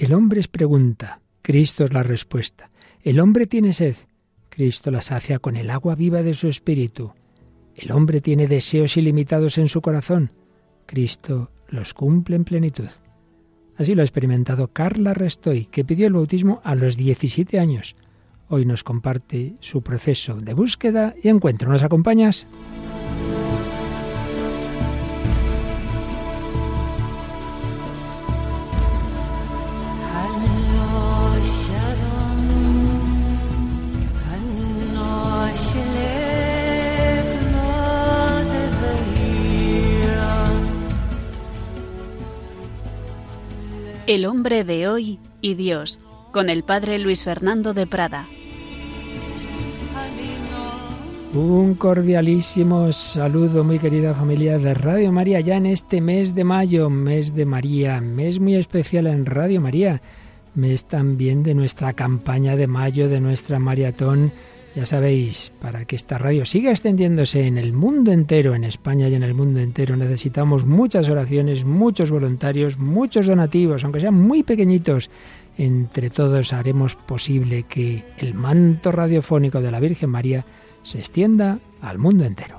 El 0.00 0.14
hombre 0.14 0.40
es 0.40 0.48
pregunta, 0.48 1.20
Cristo 1.42 1.84
es 1.84 1.92
la 1.92 2.02
respuesta. 2.02 2.70
El 3.02 3.20
hombre 3.20 3.46
tiene 3.46 3.74
sed, 3.74 3.96
Cristo 4.48 4.90
la 4.90 5.02
sacia 5.02 5.40
con 5.40 5.56
el 5.56 5.68
agua 5.68 5.94
viva 5.94 6.22
de 6.22 6.32
su 6.32 6.48
espíritu. 6.48 7.12
El 7.76 7.92
hombre 7.92 8.22
tiene 8.22 8.46
deseos 8.46 8.96
ilimitados 8.96 9.58
en 9.58 9.68
su 9.68 9.82
corazón, 9.82 10.32
Cristo 10.86 11.50
los 11.68 11.92
cumple 11.92 12.36
en 12.36 12.44
plenitud. 12.44 12.88
Así 13.76 13.94
lo 13.94 14.00
ha 14.00 14.06
experimentado 14.06 14.68
Carla 14.68 15.12
Restoy, 15.12 15.66
que 15.66 15.84
pidió 15.84 16.06
el 16.06 16.14
bautismo 16.14 16.62
a 16.64 16.74
los 16.74 16.96
17 16.96 17.60
años. 17.60 17.94
Hoy 18.48 18.64
nos 18.64 18.82
comparte 18.84 19.56
su 19.60 19.82
proceso 19.82 20.36
de 20.36 20.54
búsqueda 20.54 21.14
y 21.22 21.28
encuentro. 21.28 21.70
¿Nos 21.70 21.82
acompañas? 21.82 22.46
El 44.10 44.26
hombre 44.26 44.64
de 44.64 44.88
hoy 44.88 45.20
y 45.40 45.54
Dios, 45.54 46.00
con 46.32 46.50
el 46.50 46.64
padre 46.64 46.98
Luis 46.98 47.22
Fernando 47.22 47.74
de 47.74 47.86
Prada. 47.86 48.26
Un 51.32 51.74
cordialísimo 51.76 52.90
saludo, 52.90 53.62
muy 53.62 53.78
querida 53.78 54.12
familia 54.12 54.58
de 54.58 54.74
Radio 54.74 55.12
María, 55.12 55.38
ya 55.38 55.58
en 55.58 55.66
este 55.66 56.00
mes 56.00 56.34
de 56.34 56.42
mayo, 56.42 56.90
mes 56.90 57.36
de 57.36 57.46
María, 57.46 58.00
mes 58.00 58.40
muy 58.40 58.56
especial 58.56 59.06
en 59.06 59.26
Radio 59.26 59.60
María, 59.60 60.02
mes 60.56 60.86
también 60.86 61.44
de 61.44 61.54
nuestra 61.54 61.92
campaña 61.92 62.56
de 62.56 62.66
mayo, 62.66 63.08
de 63.08 63.20
nuestra 63.20 63.60
maratón 63.60 64.32
ya 64.74 64.86
sabéis, 64.86 65.52
para 65.60 65.84
que 65.84 65.96
esta 65.96 66.16
radio 66.18 66.44
siga 66.44 66.70
extendiéndose 66.70 67.46
en 67.46 67.58
el 67.58 67.72
mundo 67.72 68.12
entero, 68.12 68.54
en 68.54 68.64
España 68.64 69.08
y 69.08 69.14
en 69.14 69.22
el 69.22 69.34
mundo 69.34 69.60
entero, 69.60 69.96
necesitamos 69.96 70.64
muchas 70.64 71.08
oraciones, 71.08 71.64
muchos 71.64 72.10
voluntarios, 72.10 72.78
muchos 72.78 73.26
donativos, 73.26 73.82
aunque 73.82 74.00
sean 74.00 74.14
muy 74.14 74.42
pequeñitos. 74.42 75.10
Entre 75.58 76.08
todos 76.08 76.52
haremos 76.52 76.94
posible 76.94 77.64
que 77.64 78.04
el 78.18 78.34
manto 78.34 78.92
radiofónico 78.92 79.60
de 79.60 79.70
la 79.70 79.80
Virgen 79.80 80.10
María 80.10 80.46
se 80.82 80.98
extienda 80.98 81.58
al 81.80 81.98
mundo 81.98 82.24
entero. 82.24 82.58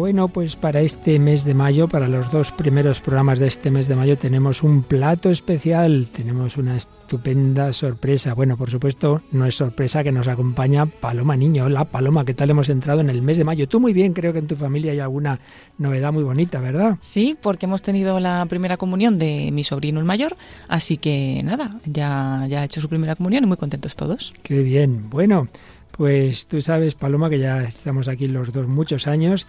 Bueno, 0.00 0.28
pues 0.28 0.56
para 0.56 0.80
este 0.80 1.18
mes 1.18 1.44
de 1.44 1.52
mayo, 1.52 1.86
para 1.86 2.08
los 2.08 2.30
dos 2.30 2.52
primeros 2.52 3.02
programas 3.02 3.38
de 3.38 3.46
este 3.46 3.70
mes 3.70 3.86
de 3.86 3.96
mayo, 3.96 4.16
tenemos 4.16 4.62
un 4.62 4.82
plato 4.82 5.28
especial, 5.28 6.08
tenemos 6.10 6.56
una 6.56 6.74
estupenda 6.74 7.70
sorpresa. 7.74 8.32
Bueno, 8.32 8.56
por 8.56 8.70
supuesto, 8.70 9.20
no 9.30 9.44
es 9.44 9.56
sorpresa 9.56 10.02
que 10.02 10.10
nos 10.10 10.26
acompaña 10.26 10.86
Paloma 10.86 11.36
Niño. 11.36 11.66
Hola 11.66 11.84
Paloma, 11.84 12.24
¿qué 12.24 12.32
tal 12.32 12.48
hemos 12.48 12.70
entrado 12.70 13.02
en 13.02 13.10
el 13.10 13.20
mes 13.20 13.36
de 13.36 13.44
mayo? 13.44 13.68
Tú 13.68 13.78
muy 13.78 13.92
bien, 13.92 14.14
creo 14.14 14.32
que 14.32 14.38
en 14.38 14.46
tu 14.46 14.56
familia 14.56 14.92
hay 14.92 15.00
alguna 15.00 15.38
novedad 15.76 16.14
muy 16.14 16.22
bonita, 16.22 16.60
¿verdad? 16.60 16.96
Sí, 17.02 17.36
porque 17.38 17.66
hemos 17.66 17.82
tenido 17.82 18.18
la 18.20 18.46
primera 18.46 18.78
comunión 18.78 19.18
de 19.18 19.50
mi 19.52 19.64
sobrino 19.64 20.00
el 20.00 20.06
mayor, 20.06 20.34
así 20.66 20.96
que 20.96 21.42
nada, 21.44 21.68
ya, 21.84 22.46
ya 22.48 22.62
ha 22.62 22.64
hecho 22.64 22.80
su 22.80 22.88
primera 22.88 23.16
comunión 23.16 23.44
y 23.44 23.48
muy 23.48 23.58
contentos 23.58 23.96
todos. 23.96 24.32
Qué 24.42 24.62
bien, 24.62 25.10
bueno. 25.10 25.48
Pues 25.90 26.46
tú 26.46 26.62
sabes, 26.62 26.94
Paloma, 26.94 27.28
que 27.28 27.38
ya 27.38 27.62
estamos 27.62 28.08
aquí 28.08 28.26
los 28.26 28.52
dos 28.52 28.66
muchos 28.66 29.06
años 29.06 29.46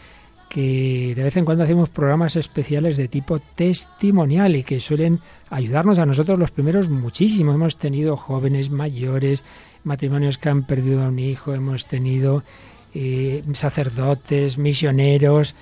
que 0.52 1.14
de 1.16 1.24
vez 1.24 1.38
en 1.38 1.46
cuando 1.46 1.64
hacemos 1.64 1.88
programas 1.88 2.36
especiales 2.36 2.98
de 2.98 3.08
tipo 3.08 3.40
testimonial 3.40 4.58
y 4.58 4.64
que 4.64 4.82
suelen 4.82 5.22
ayudarnos 5.50 5.98
a 5.98 6.06
nosotros 6.06 6.38
los 6.38 6.52
primeros 6.52 6.90
muchísimo. 6.90 7.54
Hemos 7.54 7.78
tenido 7.78 8.18
jóvenes, 8.18 8.70
mayores, 8.70 9.46
matrimonios 9.86 10.38
que 10.38 10.50
han 10.50 10.64
perdido 10.64 11.04
a 11.04 11.08
un 11.08 11.20
hijo, 11.20 11.54
hemos 11.54 11.86
tenido 11.86 12.44
eh, 12.94 13.46
sacerdotes, 13.54 14.58
misioneros, 14.58 15.56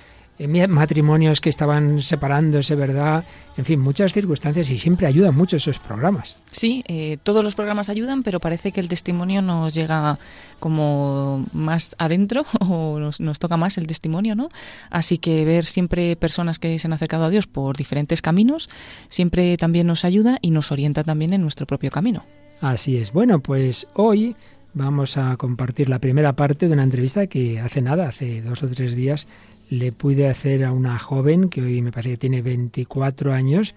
matrimonios 0.48 1.40
que 1.40 1.48
estaban 1.48 2.00
separándose, 2.00 2.74
¿verdad? 2.74 3.24
En 3.56 3.64
fin, 3.64 3.78
muchas 3.78 4.12
circunstancias 4.12 4.70
y 4.70 4.78
siempre 4.78 5.06
ayudan 5.06 5.34
mucho 5.34 5.56
esos 5.56 5.78
programas. 5.78 6.38
Sí, 6.50 6.82
eh, 6.88 7.18
todos 7.22 7.44
los 7.44 7.54
programas 7.54 7.88
ayudan, 7.90 8.22
pero 8.22 8.40
parece 8.40 8.72
que 8.72 8.80
el 8.80 8.88
testimonio 8.88 9.42
nos 9.42 9.74
llega 9.74 10.18
como 10.58 11.44
más 11.52 11.94
adentro 11.98 12.46
o 12.60 12.98
nos, 12.98 13.20
nos, 13.20 13.38
toca 13.38 13.56
más 13.56 13.76
el 13.76 13.86
testimonio, 13.86 14.34
¿no? 14.34 14.48
Así 14.88 15.18
que 15.18 15.44
ver 15.44 15.66
siempre 15.66 16.16
personas 16.16 16.58
que 16.58 16.78
se 16.78 16.86
han 16.86 16.92
acercado 16.92 17.24
a 17.24 17.30
Dios 17.30 17.46
por 17.46 17.76
diferentes 17.76 18.22
caminos 18.22 18.70
siempre 19.08 19.56
también 19.56 19.86
nos 19.86 20.04
ayuda 20.04 20.38
y 20.40 20.50
nos 20.50 20.72
orienta 20.72 21.04
también 21.04 21.32
en 21.32 21.42
nuestro 21.42 21.66
propio 21.66 21.90
camino. 21.90 22.24
Así 22.60 22.96
es. 22.96 23.12
Bueno, 23.12 23.40
pues 23.40 23.88
hoy 23.94 24.36
vamos 24.74 25.16
a 25.16 25.36
compartir 25.36 25.88
la 25.88 25.98
primera 25.98 26.34
parte 26.34 26.68
de 26.68 26.74
una 26.74 26.84
entrevista 26.84 27.26
que 27.26 27.60
hace 27.60 27.82
nada, 27.82 28.08
hace 28.08 28.42
dos 28.42 28.62
o 28.62 28.68
tres 28.68 28.94
días, 28.94 29.26
le 29.70 29.92
pude 29.92 30.28
hacer 30.28 30.64
a 30.64 30.72
una 30.72 30.98
joven 30.98 31.48
que 31.48 31.62
hoy 31.62 31.80
me 31.80 31.92
parece 31.92 32.10
que 32.10 32.16
tiene 32.16 32.42
24 32.42 33.32
años, 33.32 33.76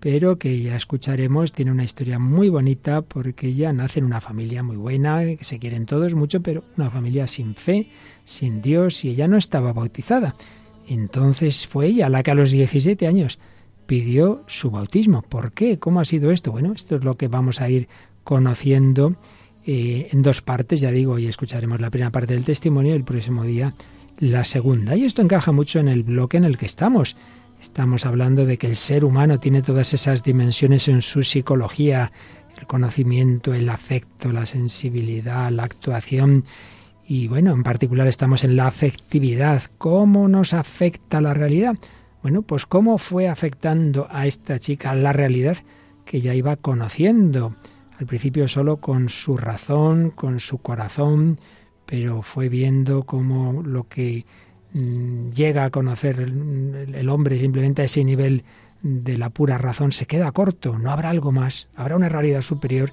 pero 0.00 0.36
que 0.36 0.60
ya 0.60 0.74
escucharemos, 0.74 1.52
tiene 1.52 1.70
una 1.70 1.84
historia 1.84 2.18
muy 2.18 2.48
bonita 2.48 3.02
porque 3.02 3.46
ella 3.46 3.72
nace 3.72 4.00
en 4.00 4.04
una 4.04 4.20
familia 4.20 4.64
muy 4.64 4.76
buena, 4.76 5.24
que 5.24 5.44
se 5.44 5.60
quieren 5.60 5.86
todos 5.86 6.14
mucho, 6.14 6.42
pero 6.42 6.64
una 6.76 6.90
familia 6.90 7.28
sin 7.28 7.54
fe, 7.54 7.88
sin 8.24 8.60
Dios, 8.60 9.04
y 9.04 9.10
ella 9.10 9.28
no 9.28 9.36
estaba 9.36 9.72
bautizada. 9.72 10.34
Entonces 10.88 11.68
fue 11.68 11.86
ella 11.86 12.08
la 12.08 12.24
que 12.24 12.32
a 12.32 12.34
los 12.34 12.50
17 12.50 13.06
años 13.06 13.38
pidió 13.86 14.42
su 14.48 14.72
bautismo. 14.72 15.22
¿Por 15.22 15.52
qué? 15.52 15.78
¿Cómo 15.78 16.00
ha 16.00 16.04
sido 16.04 16.32
esto? 16.32 16.50
Bueno, 16.50 16.72
esto 16.72 16.96
es 16.96 17.04
lo 17.04 17.16
que 17.16 17.28
vamos 17.28 17.60
a 17.60 17.70
ir 17.70 17.88
conociendo 18.24 19.14
eh, 19.64 20.08
en 20.10 20.22
dos 20.22 20.42
partes, 20.42 20.80
ya 20.80 20.90
digo, 20.90 21.12
hoy 21.12 21.26
escucharemos 21.26 21.80
la 21.80 21.90
primera 21.90 22.10
parte 22.10 22.34
del 22.34 22.44
testimonio 22.44 22.94
el 22.94 23.04
próximo 23.04 23.44
día 23.44 23.74
la 24.18 24.44
segunda. 24.44 24.96
Y 24.96 25.04
esto 25.04 25.22
encaja 25.22 25.52
mucho 25.52 25.78
en 25.78 25.88
el 25.88 26.02
bloque 26.02 26.36
en 26.36 26.44
el 26.44 26.58
que 26.58 26.66
estamos. 26.66 27.16
Estamos 27.60 28.06
hablando 28.06 28.46
de 28.46 28.56
que 28.56 28.68
el 28.68 28.76
ser 28.76 29.04
humano 29.04 29.40
tiene 29.40 29.62
todas 29.62 29.92
esas 29.94 30.22
dimensiones 30.22 30.88
en 30.88 31.02
su 31.02 31.22
psicología, 31.22 32.12
el 32.58 32.66
conocimiento, 32.66 33.54
el 33.54 33.68
afecto, 33.68 34.32
la 34.32 34.46
sensibilidad, 34.46 35.50
la 35.50 35.64
actuación. 35.64 36.44
Y 37.06 37.28
bueno, 37.28 37.52
en 37.52 37.62
particular 37.62 38.06
estamos 38.06 38.44
en 38.44 38.56
la 38.56 38.66
afectividad. 38.66 39.62
¿Cómo 39.78 40.28
nos 40.28 40.54
afecta 40.54 41.20
la 41.20 41.34
realidad? 41.34 41.76
Bueno, 42.22 42.42
pues 42.42 42.66
cómo 42.66 42.98
fue 42.98 43.28
afectando 43.28 44.08
a 44.10 44.26
esta 44.26 44.58
chica 44.58 44.94
la 44.94 45.12
realidad 45.12 45.56
que 46.04 46.20
ya 46.20 46.34
iba 46.34 46.56
conociendo. 46.56 47.54
Al 47.98 48.06
principio 48.06 48.46
solo 48.46 48.78
con 48.78 49.08
su 49.08 49.36
razón, 49.36 50.10
con 50.10 50.38
su 50.38 50.58
corazón, 50.58 51.38
pero 51.88 52.20
fue 52.20 52.50
viendo 52.50 53.04
cómo 53.04 53.62
lo 53.62 53.88
que 53.88 54.26
mm, 54.74 55.30
llega 55.30 55.64
a 55.64 55.70
conocer 55.70 56.20
el, 56.20 57.08
hombre 57.08 57.38
simplemente 57.38 57.80
a 57.80 57.86
ese 57.86 58.04
nivel 58.04 58.44
de 58.82 59.16
la 59.16 59.30
pura 59.30 59.56
razón 59.56 59.92
se 59.92 60.04
queda 60.04 60.30
corto, 60.30 60.78
no 60.78 60.90
habrá 60.90 61.08
algo 61.08 61.32
más, 61.32 61.68
habrá 61.74 61.96
una 61.96 62.10
realidad 62.10 62.42
superior, 62.42 62.92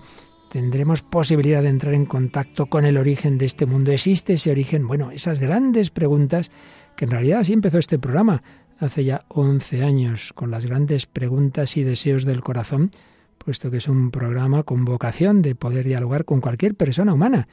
tendremos 0.49 1.01
posibilidad 1.01 1.61
de 1.61 1.69
entrar 1.69 1.93
en 1.93 2.05
contacto 2.05 2.67
con 2.67 2.85
el 2.85 2.97
origen 2.97 3.37
de 3.37 3.45
este 3.45 3.65
mundo. 3.65 3.91
¿Existe 3.91 4.33
ese 4.33 4.51
origen? 4.51 4.87
Bueno, 4.87 5.11
esas 5.11 5.39
grandes 5.39 5.89
preguntas 5.89 6.49
que 6.95 7.03
en 7.03 7.11
realidad 7.11 7.39
así 7.39 7.51
empezó 7.51 7.77
este 7.77 7.99
programa 7.99 8.43
hace 8.79 9.03
ya 9.03 9.25
11 9.27 9.83
años, 9.83 10.31
con 10.31 10.51
las 10.51 10.65
grandes 10.65 11.05
preguntas 11.05 11.75
y 11.75 11.83
deseos 11.83 12.23
del 12.23 12.41
corazón, 12.41 12.91
puesto 13.37 13.69
que 13.69 13.77
es 13.77 13.89
un 13.89 14.09
programa 14.09 14.63
con 14.63 14.85
vocación 14.85 15.41
de 15.41 15.53
poder 15.53 15.85
dialogar 15.85 16.23
con 16.23 16.39
cualquier 16.39 16.75
persona 16.75 17.13
humana 17.13 17.49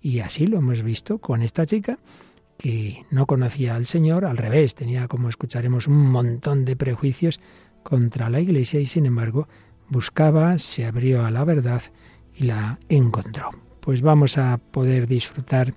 y 0.00 0.20
así 0.20 0.46
lo 0.46 0.58
hemos 0.58 0.82
visto 0.82 1.18
con 1.18 1.42
esta 1.42 1.66
chica 1.66 1.98
que 2.56 3.06
no 3.10 3.26
conocía 3.26 3.74
al 3.74 3.86
Señor, 3.86 4.26
al 4.26 4.36
revés, 4.36 4.74
tenía, 4.74 5.08
como 5.08 5.30
escucharemos, 5.30 5.86
un 5.86 6.10
montón 6.10 6.66
de 6.66 6.76
prejuicios 6.76 7.40
contra 7.82 8.28
la 8.28 8.40
Iglesia 8.40 8.80
y 8.80 8.86
sin 8.86 9.06
embargo 9.06 9.48
buscaba, 9.88 10.58
se 10.58 10.84
abrió 10.84 11.24
a 11.24 11.30
la 11.30 11.44
verdad 11.44 11.82
y 12.34 12.44
la 12.44 12.78
encontró. 12.88 13.50
Pues 13.80 14.02
vamos 14.02 14.36
a 14.36 14.58
poder 14.58 15.06
disfrutar 15.06 15.72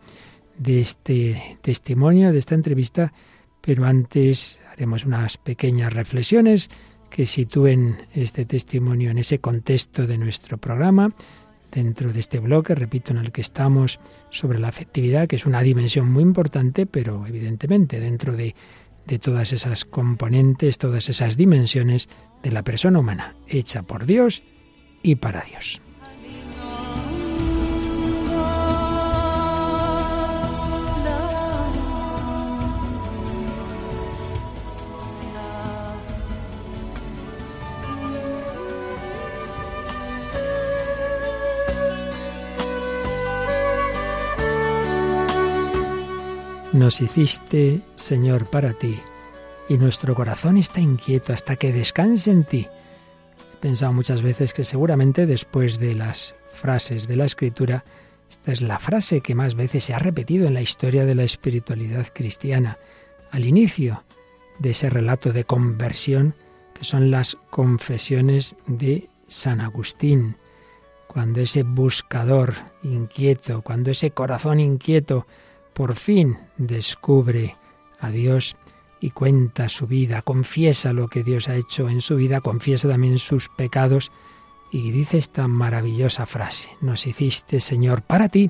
de 0.57 0.81
este 0.81 1.57
testimonio, 1.61 2.33
de 2.33 2.39
esta 2.39 2.55
entrevista, 2.55 3.13
pero 3.61 3.85
antes 3.85 4.59
haremos 4.69 5.05
unas 5.05 5.37
pequeñas 5.37 5.93
reflexiones 5.93 6.69
que 7.09 7.25
sitúen 7.25 8.07
este 8.13 8.43
testimonio 8.43 9.11
en 9.11 9.19
ese 9.19 9.39
contexto 9.39 10.05
de 10.05 10.17
nuestro 10.17 10.57
programa 10.57 11.13
dentro 11.73 12.13
de 12.13 12.19
este 12.19 12.39
bloque, 12.39 12.75
repito, 12.75 13.11
en 13.11 13.17
el 13.17 13.31
que 13.31 13.41
estamos 13.41 13.99
sobre 14.29 14.59
la 14.59 14.69
afectividad, 14.69 15.27
que 15.27 15.35
es 15.35 15.45
una 15.45 15.61
dimensión 15.61 16.11
muy 16.11 16.23
importante, 16.23 16.85
pero 16.85 17.25
evidentemente 17.27 17.99
dentro 17.99 18.33
de, 18.33 18.55
todas 19.21 19.51
esas 19.51 19.83
componentes, 19.85 20.77
todas 20.77 21.09
esas 21.09 21.35
dimensiones 21.35 22.07
de 22.41 22.51
la 22.51 22.63
persona 22.63 22.99
humana, 22.99 23.35
hecha 23.47 23.83
por 23.83 24.05
Dios 24.05 24.43
y 25.01 25.15
para 25.15 25.41
Dios. 25.41 25.81
Nos 46.73 47.01
hiciste, 47.01 47.81
Señor, 47.93 48.49
para 48.49 48.73
ti, 48.73 48.99
y 49.69 49.77
nuestro 49.77 50.15
corazón 50.15 50.57
está 50.57 50.79
inquieto 50.79 51.31
hasta 51.31 51.55
que 51.55 51.71
descanse 51.71 52.31
en 52.31 52.45
ti. 52.45 52.67
He 53.53 53.57
pensado 53.57 53.93
muchas 53.93 54.23
veces 54.23 54.55
que 54.55 54.63
seguramente 54.63 55.27
después 55.27 55.77
de 55.77 55.93
las 55.93 56.33
frases 56.51 57.07
de 57.07 57.15
la 57.15 57.25
Escritura, 57.25 57.85
esta 58.27 58.51
es 58.51 58.63
la 58.63 58.79
frase 58.79 59.21
que 59.21 59.35
más 59.35 59.53
veces 59.53 59.83
se 59.83 59.93
ha 59.93 59.99
repetido 59.99 60.47
en 60.47 60.55
la 60.55 60.63
historia 60.63 61.05
de 61.05 61.13
la 61.13 61.23
espiritualidad 61.23 62.07
cristiana. 62.11 62.79
Al 63.29 63.45
inicio 63.45 64.03
de 64.57 64.71
ese 64.71 64.89
relato 64.89 65.31
de 65.31 65.43
conversión 65.43 66.33
que 66.73 66.85
son 66.85 67.11
las 67.11 67.37
confesiones 67.51 68.55
de 68.65 69.09
San 69.27 69.61
Agustín, 69.61 70.37
cuando 71.05 71.39
ese 71.39 71.61
buscador 71.61 72.55
inquieto, 72.81 73.61
cuando 73.61 73.91
ese 73.91 74.09
corazón 74.09 74.59
inquieto 74.59 75.27
por 75.73 75.95
fin 75.95 76.37
descubre 76.57 77.55
a 77.99 78.09
Dios 78.09 78.55
y 78.99 79.11
cuenta 79.11 79.69
su 79.69 79.87
vida, 79.87 80.21
confiesa 80.21 80.93
lo 80.93 81.07
que 81.07 81.23
Dios 81.23 81.49
ha 81.49 81.55
hecho 81.55 81.89
en 81.89 82.01
su 82.01 82.15
vida, 82.15 82.41
confiesa 82.41 82.87
también 82.87 83.19
sus 83.19 83.49
pecados 83.49 84.11
y 84.71 84.91
dice 84.91 85.17
esta 85.17 85.47
maravillosa 85.47 86.25
frase, 86.25 86.69
nos 86.81 87.05
hiciste 87.05 87.59
Señor 87.59 88.01
para 88.01 88.29
ti, 88.29 88.49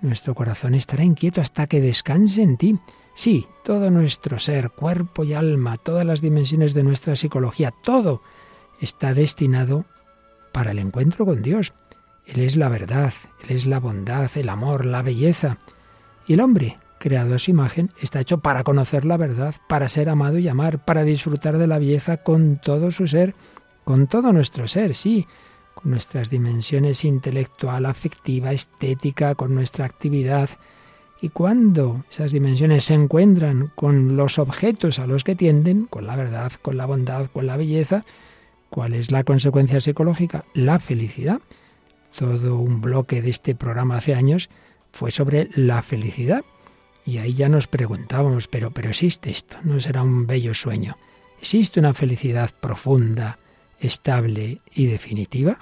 nuestro 0.00 0.34
corazón 0.34 0.74
estará 0.74 1.04
inquieto 1.04 1.40
hasta 1.40 1.66
que 1.66 1.80
descanse 1.80 2.42
en 2.42 2.56
ti. 2.56 2.78
Sí, 3.14 3.48
todo 3.64 3.90
nuestro 3.90 4.38
ser, 4.38 4.70
cuerpo 4.70 5.24
y 5.24 5.34
alma, 5.34 5.76
todas 5.76 6.06
las 6.06 6.20
dimensiones 6.20 6.72
de 6.74 6.84
nuestra 6.84 7.16
psicología, 7.16 7.72
todo 7.82 8.22
está 8.80 9.12
destinado 9.12 9.86
para 10.52 10.70
el 10.70 10.78
encuentro 10.78 11.26
con 11.26 11.42
Dios. 11.42 11.72
Él 12.26 12.40
es 12.40 12.56
la 12.56 12.68
verdad, 12.68 13.12
Él 13.42 13.56
es 13.56 13.66
la 13.66 13.80
bondad, 13.80 14.30
el 14.36 14.48
amor, 14.48 14.86
la 14.86 15.02
belleza. 15.02 15.58
Y 16.28 16.34
el 16.34 16.40
hombre, 16.40 16.76
creado 16.98 17.34
a 17.34 17.38
su 17.38 17.50
imagen, 17.50 17.90
está 18.02 18.20
hecho 18.20 18.38
para 18.38 18.62
conocer 18.62 19.06
la 19.06 19.16
verdad, 19.16 19.54
para 19.66 19.88
ser 19.88 20.10
amado 20.10 20.38
y 20.38 20.46
amar, 20.46 20.84
para 20.84 21.02
disfrutar 21.02 21.56
de 21.56 21.66
la 21.66 21.78
belleza 21.78 22.18
con 22.18 22.60
todo 22.62 22.90
su 22.90 23.06
ser, 23.06 23.34
con 23.84 24.08
todo 24.08 24.30
nuestro 24.34 24.68
ser, 24.68 24.94
sí, 24.94 25.26
con 25.74 25.90
nuestras 25.90 26.28
dimensiones 26.28 27.06
intelectual, 27.06 27.86
afectiva, 27.86 28.52
estética, 28.52 29.34
con 29.36 29.54
nuestra 29.54 29.86
actividad. 29.86 30.50
Y 31.22 31.30
cuando 31.30 32.04
esas 32.10 32.32
dimensiones 32.32 32.84
se 32.84 32.94
encuentran 32.94 33.72
con 33.74 34.18
los 34.18 34.38
objetos 34.38 34.98
a 34.98 35.06
los 35.06 35.24
que 35.24 35.34
tienden, 35.34 35.86
con 35.86 36.06
la 36.06 36.14
verdad, 36.14 36.52
con 36.60 36.76
la 36.76 36.84
bondad, 36.84 37.30
con 37.32 37.46
la 37.46 37.56
belleza, 37.56 38.04
¿cuál 38.68 38.92
es 38.92 39.10
la 39.10 39.24
consecuencia 39.24 39.80
psicológica? 39.80 40.44
La 40.52 40.78
felicidad. 40.78 41.40
Todo 42.18 42.58
un 42.58 42.82
bloque 42.82 43.22
de 43.22 43.30
este 43.30 43.54
programa 43.54 43.96
hace 43.96 44.14
años 44.14 44.50
fue 44.92 45.10
sobre 45.10 45.48
la 45.54 45.82
felicidad. 45.82 46.44
Y 47.04 47.18
ahí 47.18 47.34
ya 47.34 47.48
nos 47.48 47.66
preguntábamos, 47.66 48.48
pero, 48.48 48.70
pero 48.70 48.90
existe 48.90 49.30
esto, 49.30 49.56
¿no 49.62 49.80
será 49.80 50.02
un 50.02 50.26
bello 50.26 50.52
sueño? 50.54 50.98
¿Existe 51.38 51.80
una 51.80 51.94
felicidad 51.94 52.50
profunda, 52.60 53.38
estable 53.78 54.60
y 54.74 54.86
definitiva? 54.86 55.58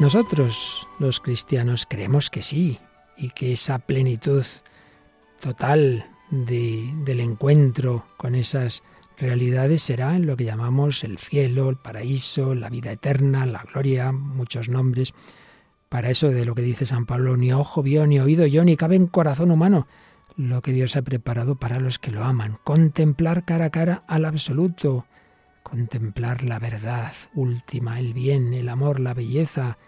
Nosotros, 0.00 0.86
los 0.98 1.20
cristianos, 1.20 1.86
creemos 1.88 2.30
que 2.30 2.42
sí, 2.42 2.78
y 3.16 3.30
que 3.30 3.52
esa 3.52 3.80
plenitud 3.80 4.44
total 5.40 6.06
de, 6.30 6.88
del 7.04 7.20
encuentro 7.20 8.06
con 8.16 8.34
esas 8.34 8.82
realidades 9.18 9.82
será 9.82 10.16
en 10.16 10.26
lo 10.26 10.36
que 10.36 10.44
llamamos 10.44 11.04
el 11.04 11.18
cielo, 11.18 11.70
el 11.70 11.76
paraíso, 11.76 12.54
la 12.54 12.70
vida 12.70 12.92
eterna, 12.92 13.46
la 13.46 13.62
gloria, 13.62 14.12
muchos 14.12 14.68
nombres. 14.68 15.14
Para 15.88 16.10
eso 16.10 16.28
de 16.28 16.44
lo 16.44 16.54
que 16.54 16.62
dice 16.62 16.86
San 16.86 17.06
Pablo, 17.06 17.36
ni 17.36 17.52
ojo 17.52 17.82
vio, 17.82 18.06
ni 18.06 18.20
oído 18.20 18.46
yo, 18.46 18.64
ni 18.64 18.76
cabe 18.76 18.96
en 18.96 19.06
corazón 19.06 19.50
humano 19.50 19.86
lo 20.36 20.62
que 20.62 20.72
Dios 20.72 20.94
ha 20.96 21.02
preparado 21.02 21.56
para 21.56 21.80
los 21.80 21.98
que 21.98 22.12
lo 22.12 22.22
aman. 22.24 22.58
Contemplar 22.62 23.44
cara 23.44 23.66
a 23.66 23.70
cara 23.70 24.04
al 24.06 24.24
absoluto, 24.24 25.06
contemplar 25.64 26.44
la 26.44 26.60
verdad 26.60 27.12
última, 27.34 27.98
el 27.98 28.14
bien, 28.14 28.54
el 28.54 28.68
amor, 28.68 29.00
la 29.00 29.14
belleza, 29.14 29.78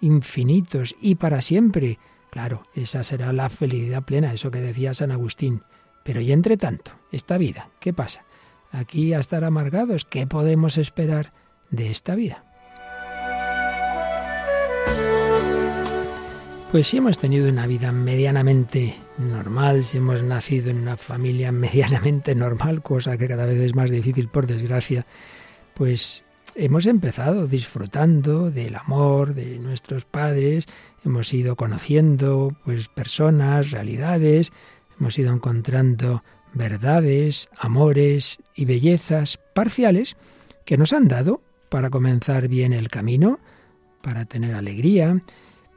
infinitos 0.00 0.94
y 1.00 1.14
para 1.14 1.40
siempre. 1.40 1.98
Claro, 2.30 2.64
esa 2.74 3.02
será 3.02 3.32
la 3.32 3.48
felicidad 3.48 4.04
plena, 4.04 4.34
eso 4.34 4.50
que 4.50 4.60
decía 4.60 4.92
San 4.92 5.12
Agustín. 5.12 5.62
Pero 6.04 6.20
y 6.20 6.30
entre 6.30 6.58
tanto, 6.58 6.92
esta 7.10 7.38
vida, 7.38 7.70
¿qué 7.80 7.94
pasa? 7.94 8.26
Aquí 8.76 9.14
a 9.14 9.18
estar 9.18 9.44
amargados. 9.44 10.04
¿Qué 10.04 10.26
podemos 10.26 10.78
esperar 10.78 11.32
de 11.70 11.90
esta 11.90 12.14
vida? 12.14 12.44
Pues 16.70 16.88
si 16.88 16.98
hemos 16.98 17.18
tenido 17.18 17.48
una 17.48 17.66
vida 17.66 17.90
medianamente 17.92 18.96
normal, 19.18 19.84
si 19.84 19.98
hemos 19.98 20.22
nacido 20.22 20.70
en 20.70 20.82
una 20.82 20.96
familia 20.96 21.52
medianamente 21.52 22.34
normal, 22.34 22.82
cosa 22.82 23.16
que 23.16 23.28
cada 23.28 23.46
vez 23.46 23.60
es 23.60 23.74
más 23.74 23.90
difícil 23.90 24.28
por 24.28 24.46
desgracia, 24.46 25.06
pues 25.74 26.22
hemos 26.54 26.86
empezado 26.86 27.46
disfrutando 27.46 28.50
del 28.50 28.74
amor 28.74 29.34
de 29.34 29.58
nuestros 29.58 30.04
padres, 30.04 30.66
hemos 31.04 31.32
ido 31.32 31.56
conociendo 31.56 32.54
pues 32.64 32.88
personas, 32.88 33.70
realidades, 33.70 34.52
hemos 34.98 35.18
ido 35.18 35.32
encontrando 35.32 36.24
verdades, 36.56 37.48
amores 37.56 38.38
y 38.54 38.64
bellezas 38.64 39.38
parciales 39.54 40.16
que 40.64 40.76
nos 40.76 40.92
han 40.92 41.06
dado 41.08 41.42
para 41.68 41.90
comenzar 41.90 42.48
bien 42.48 42.72
el 42.72 42.88
camino, 42.88 43.38
para 44.02 44.24
tener 44.24 44.54
alegría, 44.54 45.22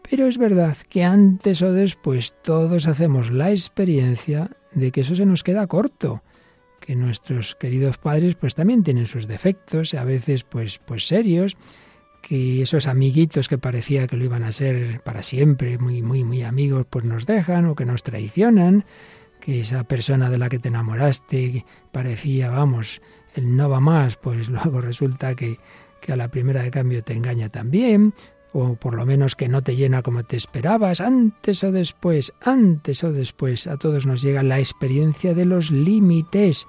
pero 0.09 0.27
es 0.27 0.37
verdad 0.37 0.77
que 0.89 1.03
antes 1.03 1.61
o 1.61 1.73
después 1.73 2.33
todos 2.43 2.87
hacemos 2.87 3.31
la 3.31 3.51
experiencia 3.51 4.51
de 4.71 4.91
que 4.91 5.01
eso 5.01 5.15
se 5.15 5.25
nos 5.25 5.43
queda 5.43 5.67
corto, 5.67 6.23
que 6.79 6.95
nuestros 6.95 7.55
queridos 7.55 7.97
padres 7.97 8.35
pues 8.35 8.55
también 8.55 8.83
tienen 8.83 9.05
sus 9.05 9.27
defectos, 9.27 9.93
a 9.93 10.03
veces 10.03 10.43
pues 10.43 10.79
pues 10.79 11.07
serios, 11.07 11.57
que 12.21 12.61
esos 12.61 12.87
amiguitos 12.87 13.47
que 13.47 13.57
parecía 13.57 14.07
que 14.07 14.17
lo 14.17 14.25
iban 14.25 14.43
a 14.43 14.51
ser 14.51 15.01
para 15.01 15.23
siempre, 15.23 15.77
muy 15.77 16.01
muy 16.01 16.23
muy 16.23 16.43
amigos, 16.43 16.85
pues 16.89 17.05
nos 17.05 17.25
dejan 17.25 17.65
o 17.65 17.75
que 17.75 17.85
nos 17.85 18.03
traicionan, 18.03 18.85
que 19.39 19.59
esa 19.62 19.83
persona 19.83 20.30
de 20.30 20.38
la 20.38 20.50
que 20.50 20.59
te 20.59 20.68
enamoraste 20.68 21.65
parecía, 21.91 22.50
vamos, 22.50 23.02
el 23.35 23.56
no 23.56 23.69
va 23.69 23.80
más, 23.80 24.16
pues 24.16 24.49
luego 24.49 24.81
resulta 24.81 25.35
que, 25.35 25.57
que 26.02 26.13
a 26.13 26.16
la 26.16 26.30
primera 26.30 26.63
de 26.63 26.71
cambio 26.71 27.04
te 27.04 27.13
engaña 27.13 27.49
también, 27.49 28.13
o 28.52 28.75
por 28.75 28.95
lo 28.95 29.06
menos 29.06 29.35
que 29.35 29.47
no 29.47 29.61
te 29.61 29.75
llena 29.75 30.02
como 30.02 30.23
te 30.23 30.35
esperabas, 30.35 31.02
antes 31.02 31.63
o 31.63 31.71
después, 31.71 32.33
antes 32.42 33.04
o 33.04 33.11
después, 33.11 33.68
a 33.68 33.78
todos 33.78 34.06
nos 34.06 34.21
llega 34.21 34.44
la 34.44 34.59
experiencia 34.59 35.33
de 35.33 35.45
los 35.45 35.71
límites. 35.71 36.68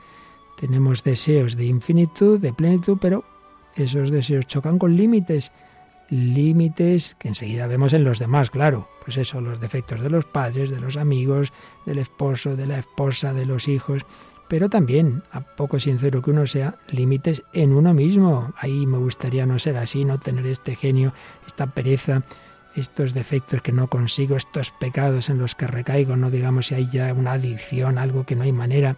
Tenemos 0.59 1.03
deseos 1.05 1.57
de 1.57 1.65
infinitud, 1.65 2.39
de 2.39 2.53
plenitud, 2.53 2.99
pero 3.01 3.25
esos 3.77 4.11
deseos 4.11 4.47
chocan 4.47 4.79
con 4.79 4.97
límites 4.97 5.53
límites 6.11 7.17
que 7.19 7.29
enseguida 7.29 7.67
vemos 7.67 7.93
en 7.93 8.05
los 8.05 8.19
demás, 8.19 8.51
claro. 8.51 8.89
Pues 9.05 9.17
eso, 9.17 9.41
los 9.41 9.61
defectos 9.61 10.01
de 10.01 10.11
los 10.11 10.25
padres, 10.25 10.71
de 10.71 10.81
los 10.81 10.97
amigos, 10.97 11.53
del 11.87 11.99
esposo, 11.99 12.57
de 12.57 12.67
la 12.67 12.79
esposa, 12.79 13.33
de 13.33 13.47
los 13.47 13.69
hijos. 13.69 14.03
Pero 14.49 14.69
también, 14.69 15.23
a 15.31 15.41
poco 15.43 15.79
sincero 15.79 16.23
que 16.23 16.33
uno 16.33 16.45
sea, 16.47 16.77
límites 16.89 17.45
en 17.53 17.73
uno 17.73 17.95
mismo. 17.95 18.53
Ahí 18.57 18.85
me 18.87 18.99
gustaría 18.99 19.47
no 19.47 19.59
ser 19.61 19.77
así, 19.77 20.05
no 20.05 20.19
tener 20.19 20.45
este 20.47 20.75
genio, 20.75 21.15
esta 21.47 21.69
pereza, 21.69 22.23
estos 22.75 23.15
defectos 23.15 23.63
que 23.63 23.73
no 23.73 23.89
consigo, 23.89 24.37
estos 24.37 24.73
pecados 24.73 25.29
en 25.29 25.39
los 25.39 25.55
que 25.55 25.69
recaigo, 25.69 26.17
no 26.17 26.31
digamos 26.31 26.67
si 26.67 26.75
hay 26.75 26.89
ya 26.89 27.13
una 27.15 27.33
adicción, 27.33 27.99
algo 27.99 28.27
que 28.27 28.35
no 28.35 28.43
hay 28.43 28.53
manera. 28.53 28.97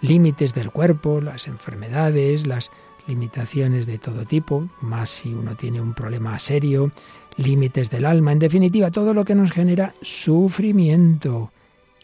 Límites 0.00 0.54
del 0.54 0.70
cuerpo, 0.70 1.20
las 1.20 1.48
enfermedades, 1.48 2.46
las 2.46 2.70
limitaciones 3.06 3.86
de 3.86 3.98
todo 3.98 4.24
tipo, 4.24 4.68
más 4.80 5.10
si 5.10 5.32
uno 5.32 5.56
tiene 5.56 5.80
un 5.80 5.94
problema 5.94 6.38
serio, 6.38 6.92
límites 7.36 7.90
del 7.90 8.06
alma, 8.06 8.32
en 8.32 8.38
definitiva, 8.38 8.90
todo 8.90 9.14
lo 9.14 9.24
que 9.24 9.34
nos 9.34 9.50
genera 9.50 9.94
sufrimiento 10.02 11.52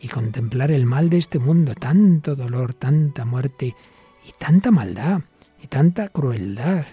y 0.00 0.08
contemplar 0.08 0.70
el 0.70 0.86
mal 0.86 1.10
de 1.10 1.18
este 1.18 1.38
mundo, 1.38 1.74
tanto 1.74 2.36
dolor, 2.36 2.74
tanta 2.74 3.24
muerte 3.24 3.74
y 4.26 4.32
tanta 4.38 4.70
maldad 4.70 5.20
y 5.62 5.66
tanta 5.66 6.08
crueldad. 6.08 6.84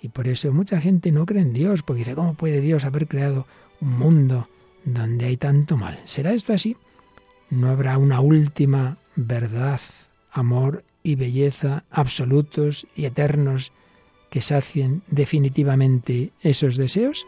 Y 0.00 0.08
por 0.08 0.28
eso 0.28 0.52
mucha 0.52 0.80
gente 0.80 1.12
no 1.12 1.26
cree 1.26 1.42
en 1.42 1.52
Dios, 1.52 1.82
porque 1.82 2.00
dice, 2.00 2.14
¿cómo 2.14 2.34
puede 2.34 2.60
Dios 2.60 2.84
haber 2.84 3.08
creado 3.08 3.46
un 3.80 3.98
mundo 3.98 4.48
donde 4.84 5.26
hay 5.26 5.36
tanto 5.36 5.76
mal? 5.76 5.98
¿Será 6.04 6.32
esto 6.32 6.52
así? 6.52 6.76
¿No 7.50 7.68
habrá 7.68 7.98
una 7.98 8.20
última 8.20 8.98
verdad, 9.16 9.80
amor 10.30 10.84
y 11.04 11.14
belleza 11.14 11.84
absolutos 11.90 12.88
y 12.96 13.04
eternos 13.04 13.70
que 14.30 14.40
sacien 14.40 15.02
definitivamente 15.06 16.32
esos 16.40 16.76
deseos? 16.76 17.24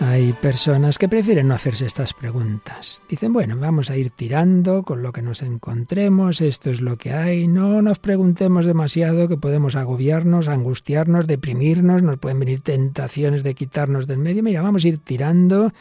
Hay 0.00 0.32
personas 0.32 0.96
que 0.96 1.08
prefieren 1.08 1.48
no 1.48 1.54
hacerse 1.54 1.84
estas 1.84 2.14
preguntas. 2.14 3.02
Dicen, 3.08 3.32
bueno, 3.32 3.56
vamos 3.56 3.90
a 3.90 3.96
ir 3.96 4.10
tirando 4.10 4.82
con 4.82 5.02
lo 5.02 5.12
que 5.12 5.22
nos 5.22 5.42
encontremos, 5.42 6.40
esto 6.40 6.70
es 6.70 6.80
lo 6.80 6.96
que 6.96 7.12
hay, 7.12 7.46
no 7.46 7.82
nos 7.82 7.98
preguntemos 7.98 8.64
demasiado 8.64 9.28
que 9.28 9.36
podemos 9.36 9.76
agobiarnos, 9.76 10.48
angustiarnos, 10.48 11.26
deprimirnos, 11.26 12.02
nos 12.02 12.18
pueden 12.18 12.40
venir 12.40 12.60
tentaciones 12.60 13.42
de 13.42 13.54
quitarnos 13.54 14.06
del 14.06 14.18
medio. 14.18 14.42
Mira, 14.42 14.62
vamos 14.62 14.84
a 14.84 14.88
ir 14.88 14.98
tirando, 14.98 15.72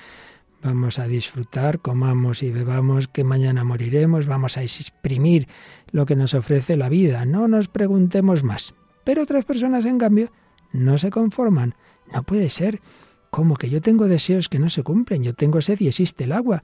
vamos 0.62 1.00
a 1.00 1.08
disfrutar, 1.08 1.80
comamos 1.80 2.44
y 2.44 2.52
bebamos 2.52 3.08
que 3.08 3.24
mañana 3.24 3.64
moriremos, 3.64 4.28
vamos 4.28 4.58
a 4.58 4.64
exprimir 4.64 5.48
lo 5.92 6.06
que 6.06 6.16
nos 6.16 6.34
ofrece 6.34 6.78
la 6.78 6.90
vida, 6.90 7.26
no 7.26 7.48
nos 7.48 7.68
preguntemos 7.68 8.44
más. 8.44 8.74
Pero 9.04 9.24
otras 9.24 9.46
personas, 9.46 9.86
en 9.86 9.98
cambio, 9.98 10.32
no 10.74 10.98
se 10.98 11.10
conforman. 11.10 11.76
No 12.12 12.24
puede 12.24 12.50
ser 12.50 12.82
¿Cómo 13.30 13.56
que 13.56 13.70
yo 13.70 13.82
tengo 13.82 14.08
deseos 14.08 14.50
que 14.50 14.60
no 14.60 14.70
se 14.70 14.84
cumplen? 14.84 15.24
Yo 15.24 15.34
tengo 15.34 15.62
sed 15.62 15.80
y 15.80 15.88
existe 15.88 16.24
el 16.24 16.32
agua. 16.32 16.64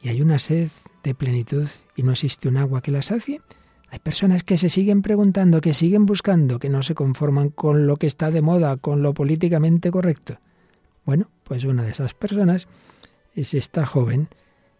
¿Y 0.00 0.08
hay 0.08 0.22
una 0.22 0.38
sed 0.38 0.70
de 1.02 1.14
plenitud 1.14 1.68
y 1.94 2.02
no 2.02 2.12
existe 2.12 2.48
un 2.48 2.56
agua 2.56 2.80
que 2.80 2.90
la 2.90 3.02
sacie? 3.02 3.42
Hay 3.90 3.98
personas 3.98 4.44
que 4.44 4.56
se 4.56 4.70
siguen 4.70 5.02
preguntando, 5.02 5.60
que 5.60 5.74
siguen 5.74 6.06
buscando, 6.06 6.58
que 6.58 6.68
no 6.68 6.82
se 6.82 6.94
conforman 6.94 7.50
con 7.50 7.86
lo 7.86 7.96
que 7.96 8.06
está 8.06 8.30
de 8.30 8.40
moda, 8.40 8.76
con 8.76 9.02
lo 9.02 9.14
políticamente 9.14 9.90
correcto. 9.90 10.38
Bueno, 11.04 11.30
pues 11.44 11.64
una 11.64 11.82
de 11.82 11.90
esas 11.90 12.14
personas 12.14 12.66
es 13.34 13.54
esta 13.54 13.86
joven 13.86 14.28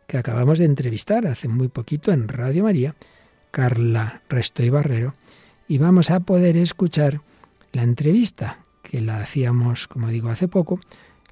que 0.07 0.19
acabamos 0.19 0.59
de 0.59 0.64
entrevistar 0.64 1.26
hace 1.26 1.49
muy 1.49 1.69
poquito 1.69 2.12
en 2.12 2.28
Radio 2.28 2.64
María, 2.64 2.97
Carla 3.50 4.23
Resto 4.28 4.62
y 4.62 4.71
Barrero, 4.71 5.14
y 5.69 5.78
vamos 5.78 6.11
a 6.11 6.21
poder 6.21 6.57
escuchar 6.57 7.21
la 7.73 7.83
entrevista 7.83 8.64
que 8.83 9.00
la 9.00 9.19
hacíamos, 9.19 9.87
como 9.87 10.09
digo, 10.09 10.30
hace 10.30 10.49
poco, 10.49 10.80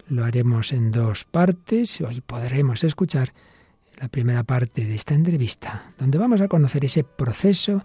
lo 0.07 0.25
haremos 0.25 0.73
en 0.73 0.93
dos 0.93 1.25
partes. 1.25 2.01
Hoy 2.01 2.21
podremos 2.21 2.85
escuchar 2.85 3.33
la 3.97 4.09
primera 4.09 4.45
parte 4.45 4.85
de 4.85 4.95
esta 4.95 5.15
entrevista, 5.15 5.93
donde 5.99 6.19
vamos 6.19 6.41
a 6.41 6.49
conocer 6.49 6.85
ese 6.85 7.03
proceso 7.03 7.85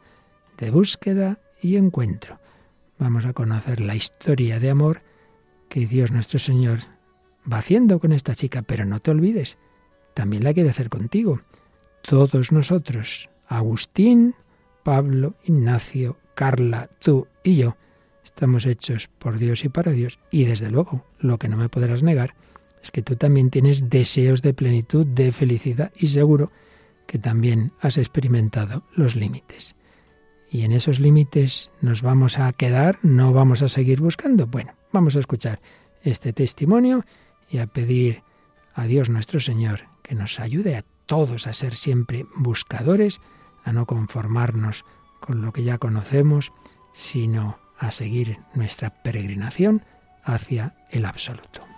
de 0.57 0.69
búsqueda 0.69 1.39
y 1.61 1.75
encuentro. 1.75 2.39
Vamos 2.99 3.25
a 3.25 3.33
conocer 3.33 3.79
la 3.79 3.95
historia 3.95 4.59
de 4.59 4.69
amor 4.69 5.01
que 5.69 5.87
Dios 5.87 6.11
nuestro 6.11 6.37
Señor 6.37 6.81
va 7.51 7.57
haciendo 7.57 7.99
con 7.99 8.11
esta 8.11 8.35
chica, 8.35 8.61
pero 8.61 8.85
no 8.85 8.99
te 8.99 9.11
olvides, 9.11 9.57
también 10.13 10.43
la 10.43 10.53
quiere 10.53 10.69
hacer 10.69 10.89
contigo. 10.89 11.41
Todos 12.01 12.51
nosotros, 12.51 13.29
Agustín, 13.47 14.35
Pablo, 14.83 15.35
Ignacio, 15.45 16.17
Carla, 16.35 16.89
tú 16.99 17.27
y 17.43 17.57
yo, 17.57 17.77
Estamos 18.23 18.65
hechos 18.65 19.09
por 19.19 19.37
Dios 19.37 19.65
y 19.65 19.69
para 19.69 19.91
Dios. 19.91 20.19
Y 20.31 20.45
desde 20.45 20.69
luego, 20.69 21.05
lo 21.19 21.37
que 21.37 21.49
no 21.49 21.57
me 21.57 21.69
podrás 21.69 22.03
negar 22.03 22.35
es 22.81 22.91
que 22.91 23.01
tú 23.01 23.15
también 23.15 23.49
tienes 23.49 23.89
deseos 23.89 24.41
de 24.41 24.53
plenitud, 24.53 25.05
de 25.05 25.31
felicidad 25.31 25.91
y 25.95 26.07
seguro 26.07 26.51
que 27.05 27.19
también 27.19 27.73
has 27.79 27.97
experimentado 27.97 28.83
los 28.95 29.15
límites. 29.15 29.75
Y 30.49 30.63
en 30.63 30.71
esos 30.71 30.99
límites 30.99 31.71
nos 31.81 32.01
vamos 32.01 32.39
a 32.39 32.51
quedar, 32.53 32.99
no 33.01 33.33
vamos 33.33 33.61
a 33.61 33.69
seguir 33.69 33.99
buscando. 33.99 34.47
Bueno, 34.47 34.73
vamos 34.91 35.15
a 35.15 35.19
escuchar 35.19 35.59
este 36.03 36.31
testimonio 36.31 37.05
y 37.49 37.59
a 37.59 37.67
pedir 37.67 38.23
a 38.73 38.85
Dios 38.85 39.09
nuestro 39.09 39.39
Señor 39.39 39.85
que 40.01 40.15
nos 40.15 40.39
ayude 40.39 40.75
a 40.75 40.83
todos 41.05 41.47
a 41.47 41.53
ser 41.53 41.75
siempre 41.75 42.25
buscadores, 42.35 43.21
a 43.63 43.71
no 43.71 43.85
conformarnos 43.85 44.85
con 45.19 45.41
lo 45.41 45.53
que 45.53 45.63
ya 45.63 45.77
conocemos, 45.77 46.51
sino 46.93 47.59
a 47.77 47.91
seguir 47.91 48.39
nuestra 48.53 49.01
peregrinación 49.03 49.83
hacia 50.23 50.75
el 50.91 51.05
absoluto. 51.05 51.72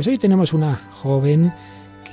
Pues 0.00 0.08
hoy 0.08 0.16
tenemos 0.16 0.54
una 0.54 0.76
joven 0.76 1.52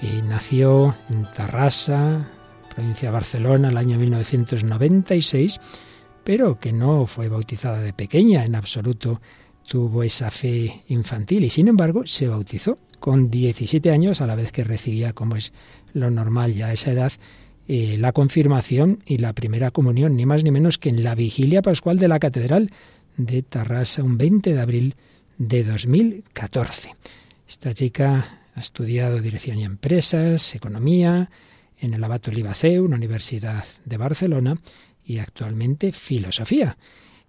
que 0.01 0.21
nació 0.21 0.93
en 1.09 1.23
Tarrasa, 1.23 2.27
provincia 2.75 3.07
de 3.07 3.13
Barcelona, 3.13 3.69
el 3.69 3.77
año 3.77 3.97
1996, 3.97 5.57
pero 6.25 6.59
que 6.59 6.73
no 6.73 7.05
fue 7.05 7.29
bautizada 7.29 7.79
de 7.79 7.93
pequeña, 7.93 8.43
en 8.43 8.55
absoluto 8.55 9.21
tuvo 9.65 10.03
esa 10.03 10.31
fe 10.31 10.83
infantil 10.89 11.45
y 11.45 11.49
sin 11.49 11.69
embargo 11.69 12.05
se 12.05 12.27
bautizó 12.27 12.77
con 12.99 13.31
17 13.31 13.89
años 13.89 14.19
a 14.19 14.27
la 14.27 14.35
vez 14.35 14.51
que 14.51 14.65
recibía, 14.65 15.13
como 15.13 15.37
es 15.37 15.53
lo 15.93 16.11
normal 16.11 16.55
ya 16.55 16.67
a 16.67 16.73
esa 16.73 16.91
edad, 16.91 17.13
eh, 17.69 17.95
la 17.97 18.11
confirmación 18.11 18.99
y 19.05 19.19
la 19.19 19.31
primera 19.31 19.71
comunión, 19.71 20.17
ni 20.17 20.25
más 20.25 20.43
ni 20.43 20.51
menos 20.51 20.77
que 20.77 20.89
en 20.89 21.05
la 21.05 21.15
vigilia 21.15 21.61
pascual 21.61 21.99
de 21.99 22.09
la 22.09 22.19
Catedral 22.19 22.69
de 23.15 23.43
Tarrasa, 23.43 24.03
un 24.03 24.17
20 24.17 24.53
de 24.53 24.59
abril 24.59 24.95
de 25.37 25.63
2014. 25.63 26.91
Esta 27.47 27.73
chica 27.73 28.25
ha 28.55 28.59
estudiado 28.59 29.21
Dirección 29.21 29.57
y 29.57 29.63
Empresas, 29.63 30.53
Economía, 30.53 31.29
en 31.79 31.93
el 31.93 32.03
Abato 32.03 32.29
Libaceu, 32.29 32.83
una 32.83 32.97
universidad 32.97 33.63
de 33.85 33.95
Barcelona, 33.95 34.57
y 35.05 35.19
actualmente 35.19 35.93
Filosofía. 35.93 36.77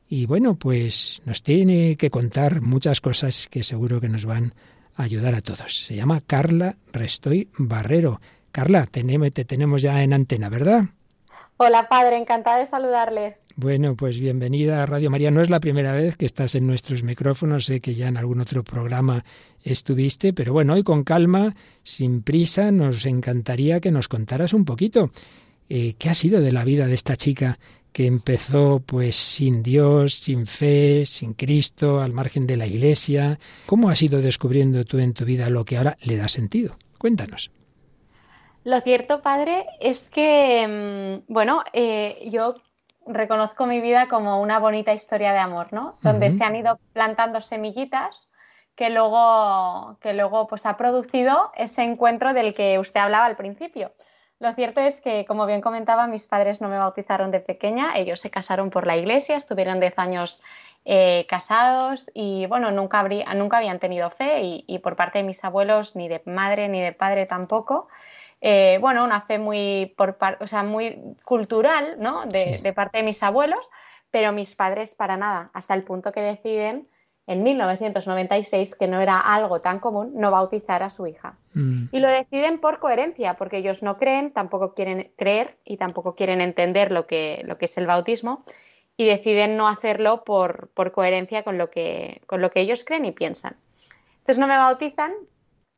Y 0.09 0.27
bueno, 0.27 0.57
pues 0.57 1.23
nos 1.25 1.45
tiene 1.45 1.97
que 1.97 2.11
contar 2.11 2.63
muchas 2.63 3.01
cosas 3.01 3.47
que 3.47 3.63
seguro 3.63 4.01
que 4.01 4.09
nos 4.09 4.25
van 4.25 4.55
a 4.97 5.05
ayudar 5.05 5.37
a 5.37 5.41
todos. 5.41 5.85
Se 5.85 5.95
llama 5.95 6.21
Carla 6.27 6.75
Restoy 6.93 7.49
Barrero. 7.57 8.21
Carla, 8.51 8.87
te 8.87 9.45
tenemos 9.45 9.83
ya 9.83 10.03
en 10.03 10.15
antena, 10.15 10.49
¿verdad? 10.49 10.87
Hola, 11.59 11.89
padre, 11.89 12.17
encantada 12.17 12.59
de 12.59 12.67
saludarle. 12.67 13.37
Bueno, 13.61 13.97
pues 13.97 14.21
bienvenida 14.21 14.85
a 14.85 14.87
Radio 14.87 15.11
María. 15.11 15.33
No 15.33 15.43
es 15.43 15.51
la 15.51 15.59
primera 15.59 15.93
vez 15.93 16.17
que 16.17 16.27
estás 16.27 16.55
en 16.55 16.65
nuestros 16.65 17.03
micrófonos, 17.03 17.65
sé 17.65 17.81
que 17.81 17.93
ya 17.93 18.07
en 18.07 18.17
algún 18.17 18.41
otro 18.41 18.63
programa 18.63 19.25
estuviste, 19.65 20.33
pero 20.33 20.53
bueno, 20.53 20.75
hoy 20.75 20.85
con 20.85 21.03
calma, 21.03 21.57
sin 21.83 22.23
prisa, 22.23 22.71
nos 22.71 23.05
encantaría 23.05 23.81
que 23.81 23.91
nos 23.91 24.07
contaras 24.07 24.53
un 24.53 24.65
poquito 24.65 25.11
eh, 25.69 25.95
qué 25.99 26.09
ha 26.09 26.15
sido 26.15 26.41
de 26.41 26.53
la 26.53 26.63
vida 26.63 26.87
de 26.87 26.95
esta 26.95 27.17
chica 27.17 27.59
que 27.93 28.07
empezó 28.07 28.81
pues 28.87 29.17
sin 29.17 29.65
Dios, 29.65 30.15
sin 30.15 30.47
fe, 30.47 31.05
sin 31.05 31.35
Cristo, 31.35 32.01
al 32.01 32.13
margen 32.13 32.47
de 32.47 32.59
la 32.59 32.67
Iglesia. 32.69 33.41
¿Cómo 33.67 33.91
has 33.91 34.01
ido 34.01 34.23
descubriendo 34.23 34.85
tú 34.85 35.01
en 35.01 35.15
tu 35.15 35.25
vida 35.25 35.51
lo 35.51 35.65
que 35.65 35.79
ahora 35.79 35.99
le 36.03 36.17
da 36.17 36.29
sentido? 36.29 36.77
Cuéntanos. 36.97 37.51
Lo 38.63 38.81
cierto, 38.83 39.21
padre, 39.21 39.67
es 39.81 40.09
que, 40.11 41.25
mm, 41.27 41.33
bueno, 41.33 41.65
eh, 41.73 42.29
yo 42.31 42.55
reconozco 43.09 43.67
mi 43.67 43.81
vida 43.81 44.09
como 44.09 44.41
una 44.41 44.59
bonita 44.59 44.93
historia 44.93 45.33
de 45.33 45.39
amor, 45.39 45.73
¿no? 45.73 45.95
Donde 46.03 46.31
se 46.31 46.45
han 46.45 46.57
ido 46.57 46.79
plantando 46.93 47.41
semillitas 47.41 48.29
que 48.77 48.91
luego, 48.91 49.97
que 50.01 50.13
luego 50.13 50.47
pues, 50.47 50.65
ha 50.65 50.77
producido 50.77 51.51
ese 51.57 51.83
encuentro 51.83 52.33
del 52.33 52.55
que 52.55 52.79
usted 52.79 53.01
hablaba 53.01 53.27
al 53.27 53.37
principio. 53.37 53.93
Lo 54.39 54.53
cierto 54.53 54.81
es 54.81 55.01
que, 55.01 55.25
como 55.25 55.47
bien 55.47 55.61
comentaba, 55.61 56.07
mis 56.07 56.29
padres 56.29 56.61
no 56.61 56.69
me 56.69 56.79
bautizaron 56.79 57.33
de 57.33 57.41
pequeña, 57.41 57.97
ellos 57.97 58.21
se 58.21 58.31
casaron 58.31 58.71
por 58.71 58.87
la 58.87 58.97
iglesia, 58.97 59.35
estuvieron 59.35 59.81
10 59.81 59.99
años 59.99 60.43
eh, 60.85 61.27
casados 61.29 62.09
y, 62.15 62.47
bueno, 62.47 62.71
nunca, 62.71 63.03
nunca 63.35 63.57
habían 63.57 63.81
tenido 63.81 64.11
fe 64.11 64.43
y, 64.43 64.65
y, 64.69 64.79
por 64.79 64.95
parte 64.95 65.19
de 65.19 65.25
mis 65.25 65.43
abuelos, 65.43 65.97
ni 65.97 66.07
de 66.07 66.23
madre 66.25 66.69
ni 66.69 66.81
de 66.81 66.93
padre 66.93 67.27
tampoco. 67.27 67.89
Eh, 68.41 68.79
bueno, 68.81 69.05
una 69.05 69.23
fe 69.23 69.39
muy, 69.39 69.95
por, 69.97 70.17
o 70.41 70.47
sea, 70.47 70.63
muy 70.63 70.99
cultural, 71.25 71.97
¿no? 71.99 72.27
De, 72.27 72.73
parte 72.75 72.99
de 72.99 73.05
mis 73.05 73.23
abuelos, 73.23 73.69
pero 74.11 74.33
mis 74.33 74.55
padres 74.55 74.95
para 74.95 75.17
nada, 75.17 75.51
hasta 75.55 75.75
el 75.75 75.83
punto 75.83 76.13
que 76.13 76.21
deciden 76.21 76.89
en 77.27 77.43
1996, 77.43 78.75
que 78.75 78.89
no 78.89 79.01
era 79.01 79.19
algo 79.21 79.61
tan 79.61 79.81
común, 79.81 80.13
no 80.15 80.31
bautizar 80.31 80.83
a 80.83 80.89
su 80.89 81.07
hija. 81.07 81.37
Mm. 81.53 81.87
Y 81.93 81.99
lo 81.99 82.09
deciden 82.09 82.59
por 82.59 82.79
coherencia, 82.79 83.35
porque 83.35 83.59
ellos 83.59 83.83
no 83.83 83.99
creen, 83.99 84.33
tampoco 84.33 84.73
quieren 84.73 85.13
creer 85.17 85.59
y 85.65 85.77
tampoco 85.77 86.15
quieren 86.15 86.41
entender 86.41 86.91
lo 86.91 87.07
que, 87.07 87.43
lo 87.45 87.59
que 87.59 87.67
es 87.67 87.77
el 87.77 87.87
bautismo 87.87 88.45
y 88.99 89.07
deciden 89.07 89.57
no 89.57 89.69
hacerlo 89.69 90.25
por, 90.25 90.71
por 90.75 90.93
coherencia 90.93 91.45
con 91.45 91.57
lo, 91.57 91.71
que, 91.71 92.21
con 92.27 92.43
lo 92.43 92.51
que 92.51 92.61
ellos 92.61 92.85
creen 92.85 93.05
y 93.05 93.13
piensan. 93.13 93.57
Entonces 94.19 94.39
no 94.39 94.49
me 94.49 94.57
bautizan, 94.59 95.13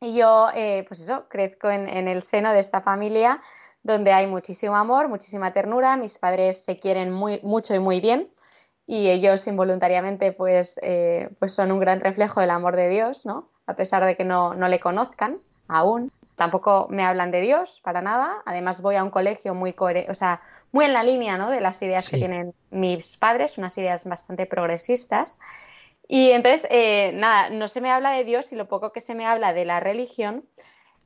y 0.00 0.14
yo, 0.14 0.49
eh, 0.54 0.85
pues 0.88 1.00
eso, 1.00 1.28
crezco 1.28 1.71
en, 1.71 2.09
el 2.09 2.23
seno 2.23 2.52
de 2.52 2.61
esta 2.61 2.80
familia 2.80 3.40
donde 3.83 4.12
hay 4.12 4.26
muchísimo 4.26 4.76
amor, 4.76 5.09
muchísima 5.09 5.52
ternura, 5.52 5.97
mis 5.97 6.19
padres 6.19 6.64
se 6.64 6.78
quieren 6.78 7.11
muy, 7.11 7.40
mucho 7.42 7.75
y 7.75 7.78
muy 7.78 8.00
bien 8.00 8.30
y 8.87 9.09
ellos 9.09 9.47
involuntariamente 9.47 10.33
pues, 10.33 10.78
eh, 10.83 11.30
pues 11.38 11.54
son 11.54 11.71
un 11.71 11.78
gran 11.78 12.00
reflejo 12.00 12.40
del 12.40 12.50
amor 12.50 12.76
de 12.76 12.88
Dios, 12.88 13.25
¿no? 13.25 13.49
a 13.66 13.75
pesar 13.75 14.04
de 14.04 14.16
que 14.16 14.25
no, 14.25 14.54
no 14.54 14.69
le 14.69 14.80
conozcan 14.80 15.38
aún. 15.69 16.11
Tampoco 16.35 16.87
me 16.90 17.04
hablan 17.04 17.30
de 17.30 17.40
Dios 17.40 17.80
para 17.85 18.00
nada. 18.00 18.42
Además 18.47 18.80
voy 18.80 18.97
a 18.97 19.04
un 19.04 19.11
colegio 19.11 19.54
muy 19.54 19.75
o 19.78 20.14
sea, 20.14 20.40
muy 20.73 20.87
en 20.87 20.92
la 20.92 21.04
línea 21.04 21.37
¿no? 21.37 21.50
de 21.50 21.61
las 21.61 21.80
ideas 21.83 22.09
que 22.09 22.16
tienen 22.16 22.54
mis 22.71 23.16
padres, 23.16 23.59
unas 23.59 23.76
ideas 23.78 24.04
bastante 24.07 24.47
progresistas. 24.47 25.38
Y 26.12 26.33
entonces, 26.33 26.67
eh, 26.71 27.12
nada, 27.14 27.50
no 27.50 27.69
se 27.69 27.81
me 27.81 27.88
habla 27.88 28.11
de 28.11 28.25
Dios 28.25 28.50
y 28.50 28.57
lo 28.57 28.67
poco 28.67 28.90
que 28.90 28.99
se 28.99 29.14
me 29.14 29.26
habla 29.26 29.52
de 29.52 29.64
la 29.64 29.79
religión 29.79 30.45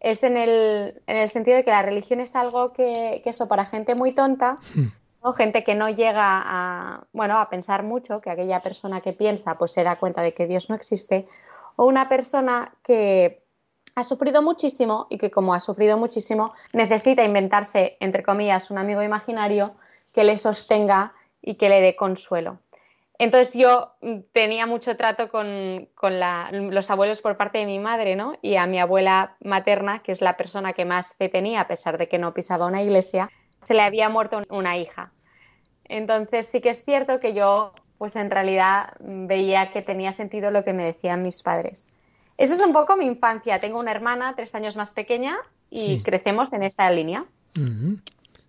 es 0.01 0.25
en 0.25 0.39
el, 0.39 1.03
en 1.07 1.17
el 1.19 1.29
sentido 1.29 1.59
de 1.59 1.63
que 1.63 1.73
la 1.73 1.83
religión 1.83 2.21
es 2.21 2.35
algo 2.35 2.73
que, 2.73 3.21
que 3.23 3.29
eso 3.29 3.47
para 3.47 3.67
gente 3.67 3.95
muy 3.95 4.13
tonta, 4.13 4.57
hmm. 4.75 5.33
gente 5.37 5.63
que 5.63 5.75
no 5.75 5.91
llega 5.91 6.41
a, 6.43 7.05
bueno, 7.13 7.39
a 7.39 7.51
pensar 7.51 7.83
mucho, 7.83 8.23
que 8.23 8.31
aquella 8.31 8.61
persona 8.61 9.03
que 9.03 9.13
piensa 9.13 9.59
pues 9.59 9.73
se 9.73 9.85
da 9.85 9.97
cuenta 9.97 10.23
de 10.23 10.33
que 10.33 10.47
Dios 10.47 10.71
no 10.71 10.75
existe, 10.75 11.29
o 11.77 11.85
una 11.85 12.09
persona 12.09 12.73
que 12.83 13.45
ha 13.97 14.05
sufrido 14.05 14.41
muchísimo 14.41 15.07
y 15.11 15.19
que 15.19 15.31
como 15.31 15.53
ha 15.53 15.61
sufrido 15.61 15.99
muchísimo 15.99 16.55
necesita 16.73 17.25
inventarse, 17.25 17.99
entre 18.01 18.23
comillas, 18.23 18.71
un 18.71 18.79
amigo 18.79 19.03
imaginario 19.03 19.75
que 20.15 20.25
le 20.25 20.39
sostenga 20.39 21.13
y 21.43 21.57
que 21.57 21.69
le 21.69 21.83
dé 21.83 21.95
consuelo. 21.95 22.59
Entonces 23.19 23.55
yo 23.55 23.95
tenía 24.33 24.67
mucho 24.67 24.97
trato 24.97 25.29
con, 25.29 25.89
los 26.51 26.91
abuelos 26.91 27.21
por 27.21 27.37
parte 27.37 27.59
de 27.59 27.67
mi 27.67 27.79
madre, 27.79 28.17
¿no? 28.17 28.37
Y 28.43 28.57
a 28.57 28.67
mi 28.67 28.81
abuela 28.81 29.37
materna, 29.41 30.03
que 30.03 30.13
es 30.13 30.21
la 30.21 30.37
persona 30.37 30.73
que 30.73 30.85
más 30.85 31.15
fe 31.15 31.29
tenía, 31.29 31.61
a 31.61 31.69
pesar 31.69 31.97
de 31.97 32.09
que 32.09 32.19
no 32.19 32.35
pisaba 32.35 32.67
una 32.67 32.83
iglesia, 32.83 33.31
se 33.63 33.75
le 33.75 33.83
había 33.83 34.09
muerto 34.09 34.43
una 34.49 34.77
hija. 34.77 35.13
Entonces 35.85 36.47
sí 36.47 36.61
que 36.61 36.71
es 36.71 36.85
cierto 36.85 37.21
que 37.21 37.35
yo, 37.35 37.73
pues 37.99 38.17
en 38.17 38.31
realidad 38.31 38.95
veía 38.99 39.71
que 39.71 39.83
tenía 39.83 40.11
sentido 40.11 40.51
lo 40.51 40.65
que 40.65 40.73
me 40.73 40.85
decían 40.85 41.23
mis 41.23 41.43
padres. 41.43 41.87
Esa 42.37 42.55
es 42.55 42.61
un 42.61 42.73
poco 42.73 42.97
mi 42.97 43.07
infancia. 43.07 43.61
Tengo 43.61 43.79
una 43.79 43.93
hermana 43.93 44.35
tres 44.35 44.55
años 44.57 44.75
más 44.75 44.91
pequeña 44.91 45.37
y 45.71 46.03
crecemos 46.03 46.53
en 46.53 46.65
esa 46.65 46.91
línea. 46.91 47.27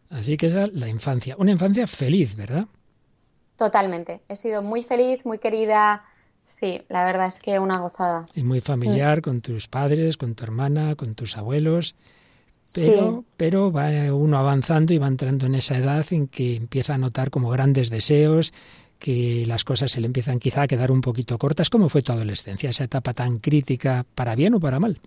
Así 0.09 0.37
que 0.37 0.47
esa 0.47 0.63
es 0.63 0.73
la 0.73 0.87
infancia. 0.87 1.35
Una 1.37 1.51
infancia 1.51 1.85
feliz, 1.85 2.35
¿verdad? 2.35 2.65
Totalmente. 3.57 4.21
He 4.27 4.35
sido 4.35 4.61
muy 4.61 4.83
feliz, 4.83 5.25
muy 5.25 5.37
querida. 5.37 6.03
Sí, 6.45 6.81
la 6.89 7.05
verdad 7.05 7.27
es 7.27 7.39
que 7.39 7.57
una 7.59 7.79
gozada. 7.79 8.25
Y 8.35 8.43
muy 8.43 8.61
familiar 8.61 9.21
con 9.21 9.41
tus 9.41 9.67
padres, 9.67 10.17
con 10.17 10.35
tu 10.35 10.43
hermana, 10.43 10.95
con 10.95 11.15
tus 11.15 11.37
abuelos. 11.37 11.95
Pero, 12.75 13.23
pero 13.37 13.71
va 13.71 13.89
uno 14.13 14.37
avanzando 14.37 14.93
y 14.93 14.97
va 14.97 15.07
entrando 15.07 15.45
en 15.45 15.55
esa 15.55 15.77
edad 15.77 16.05
en 16.11 16.27
que 16.27 16.55
empieza 16.55 16.95
a 16.95 16.97
notar 16.97 17.29
como 17.29 17.49
grandes 17.49 17.89
deseos, 17.89 18.53
que 18.97 19.45
las 19.45 19.63
cosas 19.63 19.91
se 19.91 20.01
le 20.01 20.07
empiezan 20.07 20.39
quizá 20.39 20.63
a 20.63 20.67
quedar 20.67 20.91
un 20.91 21.01
poquito 21.01 21.37
cortas. 21.37 21.69
¿Cómo 21.69 21.89
fue 21.89 22.01
tu 22.01 22.11
adolescencia, 22.11 22.71
esa 22.71 22.85
etapa 22.85 23.13
tan 23.13 23.37
crítica, 23.37 24.05
para 24.15 24.35
bien 24.35 24.55
o 24.55 24.59
para 24.59 24.79
mal? 24.79 24.99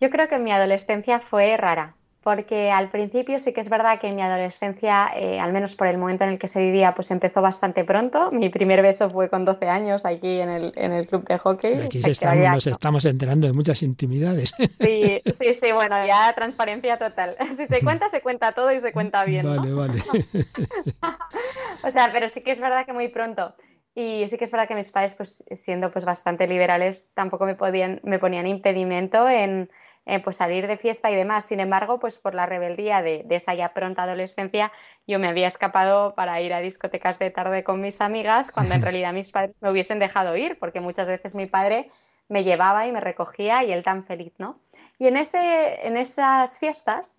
Yo 0.00 0.10
creo 0.10 0.28
que 0.28 0.38
mi 0.38 0.50
adolescencia 0.50 1.20
fue 1.20 1.56
rara 1.56 1.94
porque 2.22 2.70
al 2.70 2.88
principio 2.90 3.38
sí 3.40 3.52
que 3.52 3.60
es 3.60 3.68
verdad 3.68 3.98
que 3.98 4.12
mi 4.12 4.22
adolescencia, 4.22 5.10
eh, 5.16 5.40
al 5.40 5.52
menos 5.52 5.74
por 5.74 5.88
el 5.88 5.98
momento 5.98 6.22
en 6.22 6.30
el 6.30 6.38
que 6.38 6.46
se 6.46 6.62
vivía, 6.62 6.94
pues 6.94 7.10
empezó 7.10 7.42
bastante 7.42 7.84
pronto. 7.84 8.30
Mi 8.30 8.48
primer 8.48 8.80
beso 8.80 9.10
fue 9.10 9.28
con 9.28 9.44
12 9.44 9.68
años 9.68 10.06
aquí 10.06 10.40
en 10.40 10.48
el, 10.48 10.72
en 10.76 10.92
el 10.92 11.08
club 11.08 11.24
de 11.24 11.38
hockey. 11.38 11.80
Aquí 11.82 12.00
nos 12.00 12.66
estamos 12.66 13.04
enterando 13.04 13.48
de 13.48 13.52
muchas 13.52 13.82
intimidades. 13.82 14.52
Sí, 14.80 15.20
sí, 15.32 15.52
sí, 15.52 15.72
bueno, 15.72 15.96
ya 16.06 16.32
transparencia 16.34 16.98
total. 16.98 17.36
Si 17.52 17.66
se 17.66 17.82
cuenta, 17.82 18.08
se 18.08 18.22
cuenta 18.22 18.52
todo 18.52 18.72
y 18.72 18.80
se 18.80 18.92
cuenta 18.92 19.24
bien. 19.24 19.46
Vale, 19.46 19.72
vale. 19.72 20.02
o 21.84 21.90
sea, 21.90 22.10
pero 22.12 22.28
sí 22.28 22.42
que 22.42 22.52
es 22.52 22.60
verdad 22.60 22.86
que 22.86 22.92
muy 22.92 23.08
pronto. 23.08 23.54
Y 23.94 24.26
sí 24.28 24.38
que 24.38 24.44
es 24.44 24.50
verdad 24.50 24.68
que 24.68 24.74
mis 24.74 24.90
padres, 24.90 25.14
pues 25.14 25.44
siendo 25.50 25.90
pues 25.90 26.04
bastante 26.04 26.46
liberales, 26.46 27.10
tampoco 27.14 27.44
me, 27.44 27.54
podían, 27.54 28.00
me 28.04 28.18
ponían 28.18 28.46
impedimento 28.46 29.28
en 29.28 29.70
eh, 30.04 30.20
pues 30.20 30.36
salir 30.36 30.66
de 30.66 30.76
fiesta 30.76 31.10
y 31.10 31.14
demás. 31.14 31.44
Sin 31.44 31.60
embargo, 31.60 31.98
pues 31.98 32.18
por 32.18 32.34
la 32.34 32.46
rebeldía 32.46 33.02
de, 33.02 33.24
esa 33.30 33.54
ya 33.54 33.72
pronta 33.72 34.02
adolescencia, 34.02 34.72
yo 35.06 35.18
me 35.18 35.28
había 35.28 35.46
escapado 35.46 36.14
para 36.14 36.40
ir 36.40 36.52
a 36.52 36.60
discotecas 36.60 37.18
de 37.18 37.30
tarde 37.30 37.62
con 37.62 37.80
mis 37.80 38.00
amigas, 38.00 38.50
cuando 38.50 38.74
en 38.74 38.82
realidad 38.82 39.12
mis 39.12 39.30
padres 39.30 39.54
me 39.60 39.70
hubiesen 39.70 39.98
dejado 39.98 40.36
ir, 40.36 40.58
porque 40.58 40.80
muchas 40.80 41.08
veces 41.08 41.34
mi 41.34 41.46
padre 41.46 41.90
me 42.28 42.44
llevaba 42.44 42.86
y 42.86 42.92
me 42.92 43.00
recogía 43.00 43.62
y 43.64 43.72
él 43.72 43.84
tan 43.84 44.04
feliz, 44.04 44.32
¿no? 44.38 44.58
Y 44.98 45.06
en, 45.06 45.16
ese, 45.16 45.86
en 45.86 45.96
esas 45.96 46.58
fiestas, 46.58 47.14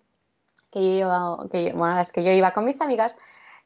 que 0.70 0.98
yo, 0.98 1.48
que 1.50 1.72
bueno, 1.72 1.94
las 1.94 2.12
que 2.12 2.24
yo 2.24 2.32
iba 2.32 2.52
con 2.52 2.64
mis 2.64 2.80
amigas, 2.80 3.16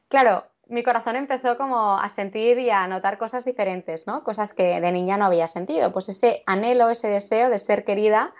claro, 0.07 0.45
mi 0.67 0.83
corazón 0.83 1.15
empezó 1.15 1.57
como 1.57 1.97
a 1.97 2.07
sentir 2.09 2.59
y 2.59 2.69
a 2.69 2.87
notar 2.87 3.17
cosas 3.17 3.43
diferentes, 3.43 4.05
¿no? 4.05 4.23
Cosas 4.23 4.53
que 4.53 4.79
de 4.79 4.91
niña 4.91 5.17
no 5.17 5.25
había 5.25 5.47
sentido. 5.47 5.91
Pues 5.91 6.09
ese 6.09 6.43
anhelo, 6.45 6.89
ese 6.89 7.09
deseo 7.09 7.49
de 7.49 7.57
ser 7.57 7.83
querida, 7.83 8.33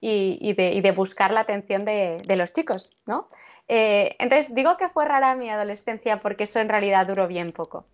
y, 0.00 0.52
de, 0.52 0.92
buscar 0.92 1.32
la 1.32 1.40
atención 1.40 1.84
de, 1.84 2.36
los 2.36 2.52
chicos, 2.52 2.90
¿no? 3.06 3.28
Eh, 3.68 4.14
entonces, 4.18 4.54
digo 4.54 4.76
que 4.76 4.88
fue 4.88 5.04
rara 5.04 5.34
mi 5.34 5.50
adolescencia 5.50 6.20
porque 6.20 6.44
eso 6.44 6.60
en 6.60 6.68
realidad 6.68 7.06
duró 7.06 7.26
bien 7.26 7.52
poco. 7.52 7.86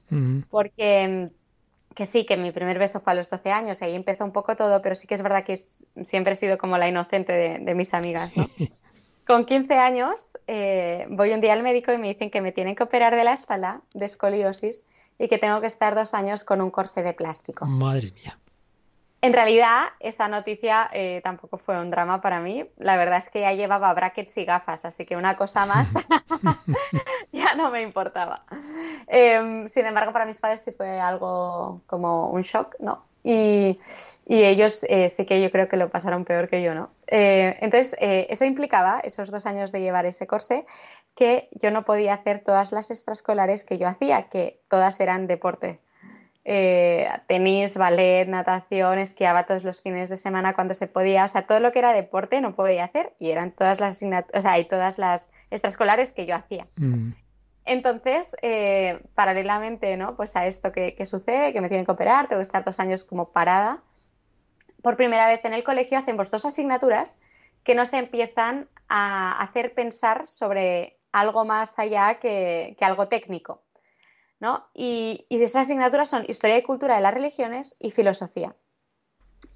Porque 0.51 1.31
que 1.95 2.07
sí, 2.07 2.25
que 2.25 2.37
mi 2.37 2.53
primer 2.53 2.79
beso 2.79 3.01
fue 3.01 3.13
a 3.13 3.17
los 3.17 3.29
12 3.29 3.53
años 3.53 3.81
y 3.81 3.85
ahí 3.85 3.95
empezó 3.95 4.25
un 4.25 4.33
poco 4.33 4.57
todo, 4.57 4.83
pero 4.83 4.95
sí 4.95 5.07
que 5.07 5.15
es 5.15 5.23
verdad 5.23 5.45
que 5.45 5.57
siempre 5.57 6.33
he 6.33 6.37
sido 6.37 6.59
como 6.59 6.79
la 6.79 6.89
inocente 6.89 7.33
de, 7.33 7.75
mis 7.75 7.95
amigas, 7.95 8.37
¿no? 8.37 8.49
Con 9.27 9.45
15 9.45 9.75
años 9.75 10.37
eh, 10.49 11.07
voy 11.09 11.33
un 11.33 11.41
día 11.41 11.53
al 11.53 11.63
médico 11.63 11.93
y 11.93 11.99
me 11.99 12.09
dicen 12.09 12.31
que 12.31 12.41
me 12.41 12.51
tienen 12.51 12.75
que 12.75 12.83
operar 12.83 13.15
de 13.15 13.23
la 13.23 13.35
espalda, 13.35 13.81
de 13.95 14.07
escoliosis, 14.07 14.85
y 15.19 15.29
que 15.29 15.39
tengo 15.39 15.61
que 15.61 15.69
estar 15.69 15.95
dos 15.95 16.15
años 16.15 16.43
con 16.43 16.61
un 16.61 16.71
corsé 16.71 17.05
de 17.05 17.13
plástico. 17.13 17.65
Madre 17.65 18.11
mía. 18.11 18.37
En 19.25 19.33
realidad, 19.33 19.91
esa 20.01 20.27
noticia 20.27 20.91
eh, 20.93 21.21
tampoco 21.23 21.57
fue 21.57 21.79
un 21.79 21.93
drama 21.93 22.21
para 22.21 22.41
mí. 22.41 22.69
La 22.79 22.97
verdad 22.97 23.19
es 23.19 23.31
que 23.31 23.43
ya 23.43 23.53
llevaba 23.53 23.95
brackets 23.95 24.37
y 24.37 24.45
gafas, 24.45 24.85
así 24.85 25.07
que 25.07 25.15
una 25.17 25.37
cosa 25.37 25.65
más 25.65 25.95
ya 27.33 27.55
no 27.55 27.71
me 27.71 27.83
importaba. 27.83 28.43
Em, 29.07 29.69
sin 29.69 29.87
embargo, 29.87 30.13
para 30.13 30.27
mis 30.27 30.41
padres 30.41 30.63
sí 30.63 30.73
fue 30.73 30.99
algo 30.99 31.83
como 31.87 32.31
un 32.31 32.43
shock, 32.43 32.75
¿no? 32.81 33.05
Y, 33.23 33.79
ellos 34.27 34.85
eh, 34.89 35.09
sí 35.09 35.25
que 35.25 35.41
yo 35.41 35.51
creo 35.53 35.69
que 35.69 35.77
lo 35.77 35.89
pasaron 35.89 36.25
peor 36.25 36.49
que 36.49 36.63
yo, 36.63 36.75
¿no? 36.75 36.91
Eh, 37.07 37.57
entonces, 37.61 37.95
eso 38.01 38.45
implicaba, 38.45 38.99
esos 39.05 39.31
dos 39.31 39.47
años 39.47 39.71
de 39.71 39.81
llevar 39.81 40.07
ese 40.07 40.27
corsé, 40.27 40.65
que 41.15 41.49
yo 41.53 41.71
no 41.71 41.85
podía 41.85 42.15
hacer 42.15 42.41
todas 42.41 42.73
las 42.73 42.91
extraescolares 42.91 43.65
que 43.65 43.79
yo 43.79 43.87
hacía, 43.87 44.25
que 44.25 44.61
todas 44.69 44.99
eran 44.99 45.29
deporte 45.29 45.79
eh, 46.45 47.09
tenis, 47.29 47.77
ballet, 47.77 48.27
natación, 48.27 48.99
esquiaba 48.99 49.47
todos 49.47 49.63
los 49.63 49.81
fines 49.81 50.09
de 50.09 50.17
semana 50.17 50.55
cuando 50.55 50.75
se 50.75 50.89
podía, 50.89 51.25
o 51.25 51.29
sea, 51.29 51.47
todo 51.47 51.61
lo 51.61 51.71
que 51.71 51.79
era 51.79 51.93
deporte 51.93 52.41
no 52.41 52.57
podía 52.57 52.85
hacer 52.85 53.15
y 53.19 53.31
eran 53.31 53.53
todas 53.53 53.79
las 53.79 54.03
o 54.03 54.41
sea, 54.41 54.59
y 54.59 54.65
todas 54.65 54.99
las 54.99 55.31
extraescolares 55.51 56.13
que 56.13 56.27
yo 56.27 56.35
hacía. 56.35 56.67
Mm. 56.77 57.13
Entonces, 57.65 58.35
eh, 58.43 59.01
paralelamente, 59.15 59.97
¿no? 59.97 60.17
Pues 60.17 60.35
a 60.35 60.47
esto 60.47 60.73
que, 60.73 60.97
sucede, 61.07 61.53
que 61.53 61.61
me 61.61 61.69
tienen 61.69 61.87
que 61.87 61.93
operar, 61.93 62.29
tengo 62.29 62.41
que 62.41 62.45
estar 62.45 62.65
dos 62.65 62.81
años 62.81 63.05
como 63.05 63.31
parada. 63.31 63.81
Por 64.83 64.97
primera 64.97 65.27
vez 65.27 65.45
en 65.45 65.53
el 65.53 65.63
colegio 65.63 65.97
hacemos 65.97 66.33
dos 66.33 66.45
asignaturas 66.45 67.17
que 67.63 67.77
nos 67.77 67.93
empiezan 67.93 68.69
a 68.89 69.41
hacer 69.41 69.75
pensar 69.75 70.27
sobre 70.27 70.99
algo 71.13 71.45
más 71.45 71.79
allá 71.79 72.19
que 72.19 72.77
algo 72.81 73.07
técnico. 73.07 73.63
Y, 74.75 75.27
esas 75.31 75.65
asignaturas 75.65 76.09
son 76.09 76.25
Historia 76.27 76.59
y 76.59 76.63
Cultura 76.63 76.97
de 76.97 77.03
las 77.03 77.15
Religiones 77.15 77.77
y 77.79 77.91
Filosofía. 77.91 78.55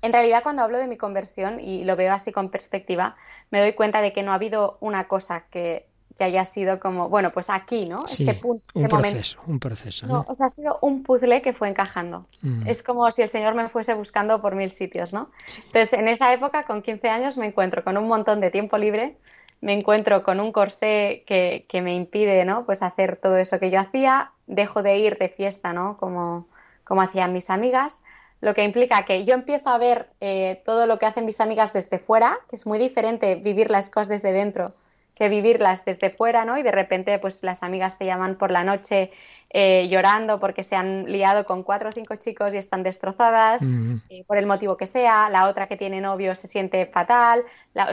En 0.03 0.12
realidad, 0.12 0.42
cuando 0.42 0.62
hablo 0.62 0.79
de 0.79 0.87
mi 0.87 0.96
conversión 0.96 1.61
y 1.61 1.85
lo 1.85 1.96
veo 1.96 2.12
así 2.12 2.33
con 2.33 2.51
perspectiva, 2.51 3.16
me 3.51 3.61
doy 3.61 3.72
cuenta 3.72 4.01
de 4.01 4.12
que 4.12 4.22
no 4.22 4.33
ha 4.33 4.35
habido 4.35 4.79
una 4.81 5.09
cosa 5.09 5.46
que, 5.49 5.88
haya 6.18 6.46
sido 6.46 6.81
como, 6.81 7.11
bueno, 7.11 7.31
pues 7.31 7.51
aquí, 7.51 7.85
¿no? 7.85 8.07
este 8.07 8.33
punto, 8.33 8.64
un 8.72 8.85
este 8.85 8.96
proceso, 8.96 9.38
un 9.46 9.61
proceso. 9.61 10.07
¿no? 10.07 10.25
o 10.27 10.35
sea, 10.35 10.46
ha 10.46 10.49
sido 10.49 10.79
un 10.81 11.03
puzzle 11.03 11.42
que 11.42 11.53
fue 11.53 11.68
encajando. 11.68 12.27
Mm. 12.40 12.66
Es 12.66 12.83
como 12.83 13.12
si 13.12 13.20
el 13.20 13.29
Señor 13.29 13.55
me 13.55 13.68
fuese 13.68 13.92
buscando 13.92 14.40
por 14.40 14.55
mil 14.55 14.70
sitios, 14.70 15.12
¿no? 15.12 15.31
Entonces, 15.66 15.92
en 15.92 16.09
esa 16.09 16.33
época, 16.33 16.64
con 16.64 16.81
15 16.81 17.11
años, 17.11 17.37
me 17.37 17.44
encuentro 17.44 17.85
con 17.85 17.99
un 17.99 18.09
montón 18.09 18.40
de 18.40 18.51
tiempo 18.51 18.79
libre, 18.79 19.18
me 19.60 19.72
encuentro 19.72 20.22
con 20.22 20.40
un 20.40 20.52
corsé 20.52 21.24
que, 21.26 21.66
que 21.68 21.82
me 21.82 21.94
impide, 21.94 22.44
¿no? 22.44 22.64
Pues 22.66 22.82
hacer 22.82 23.16
todo 23.16 23.36
eso 23.38 23.58
que 23.58 23.70
yo 23.70 23.80
hacía, 23.80 24.32
dejo 24.46 24.82
de 24.82 24.98
ir 24.98 25.18
de 25.18 25.28
fiesta, 25.28 25.72
¿no? 25.72 25.96
Como, 25.96 26.46
como 26.84 27.02
hacían 27.02 27.32
mis 27.32 27.50
amigas, 27.50 28.02
lo 28.40 28.54
que 28.54 28.64
implica 28.64 29.04
que 29.04 29.24
yo 29.24 29.34
empiezo 29.34 29.70
a 29.70 29.78
ver 29.78 30.08
eh, 30.20 30.62
todo 30.64 30.86
lo 30.86 30.98
que 30.98 31.06
hacen 31.06 31.24
mis 31.24 31.40
amigas 31.40 31.72
desde 31.72 31.98
fuera, 31.98 32.38
que 32.48 32.56
es 32.56 32.66
muy 32.66 32.78
diferente 32.78 33.34
vivir 33.36 33.70
las 33.70 33.90
cosas 33.90 34.08
desde 34.08 34.32
dentro 34.32 34.74
que 35.16 35.30
vivirlas 35.30 35.84
desde 35.84 36.10
fuera, 36.10 36.44
¿no? 36.44 36.58
Y 36.58 36.62
de 36.62 36.70
repente, 36.70 37.18
pues 37.18 37.42
las 37.42 37.62
amigas 37.62 37.96
te 37.96 38.04
llaman 38.04 38.36
por 38.36 38.50
la 38.50 38.64
noche 38.64 39.10
eh, 39.48 39.88
llorando 39.88 40.38
porque 40.38 40.62
se 40.62 40.76
han 40.76 41.10
liado 41.10 41.46
con 41.46 41.62
cuatro 41.62 41.88
o 41.88 41.92
cinco 41.92 42.16
chicos 42.16 42.54
y 42.54 42.58
están 42.58 42.82
destrozadas, 42.82 43.62
eh, 44.10 44.24
por 44.26 44.36
el 44.36 44.44
motivo 44.44 44.76
que 44.76 44.84
sea, 44.84 45.30
la 45.30 45.48
otra 45.48 45.68
que 45.68 45.78
tiene 45.78 46.02
novio 46.02 46.34
se 46.34 46.46
siente 46.46 46.84
fatal, 46.84 47.44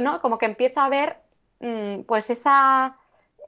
¿no? 0.02 0.20
Como 0.20 0.38
que 0.38 0.46
empieza 0.48 0.84
a 0.84 0.90
ver, 0.90 1.16
mm, 1.16 1.23
pues 2.06 2.30
esa, 2.30 2.98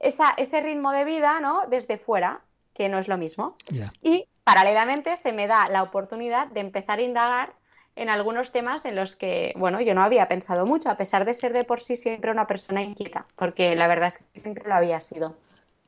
esa, 0.00 0.30
ese 0.36 0.60
ritmo 0.60 0.92
de 0.92 1.04
vida, 1.04 1.40
¿no? 1.40 1.66
Desde 1.68 1.98
fuera 1.98 2.40
que 2.74 2.88
no 2.88 2.98
es 2.98 3.08
lo 3.08 3.16
mismo. 3.16 3.56
Y 4.02 4.28
paralelamente 4.44 5.16
se 5.16 5.32
me 5.32 5.46
da 5.46 5.68
la 5.68 5.82
oportunidad 5.82 6.48
de 6.48 6.60
empezar 6.60 6.98
a 6.98 7.02
indagar 7.02 7.52
en 7.96 8.10
algunos 8.10 8.52
temas 8.52 8.84
en 8.84 8.94
los 8.94 9.16
que, 9.16 9.54
bueno, 9.56 9.80
yo 9.80 9.94
no 9.94 10.02
había 10.02 10.28
pensado 10.28 10.66
mucho, 10.66 10.90
a 10.90 10.96
pesar 10.96 11.24
de 11.24 11.32
ser 11.32 11.54
de 11.54 11.64
por 11.64 11.80
sí 11.80 11.96
siempre 11.96 12.30
una 12.30 12.46
persona 12.46 12.82
inquieta, 12.82 13.24
porque 13.36 13.74
la 13.74 13.88
verdad 13.88 14.08
es 14.08 14.18
que 14.18 14.40
siempre 14.40 14.68
lo 14.68 14.74
había 14.74 15.00
sido. 15.00 15.34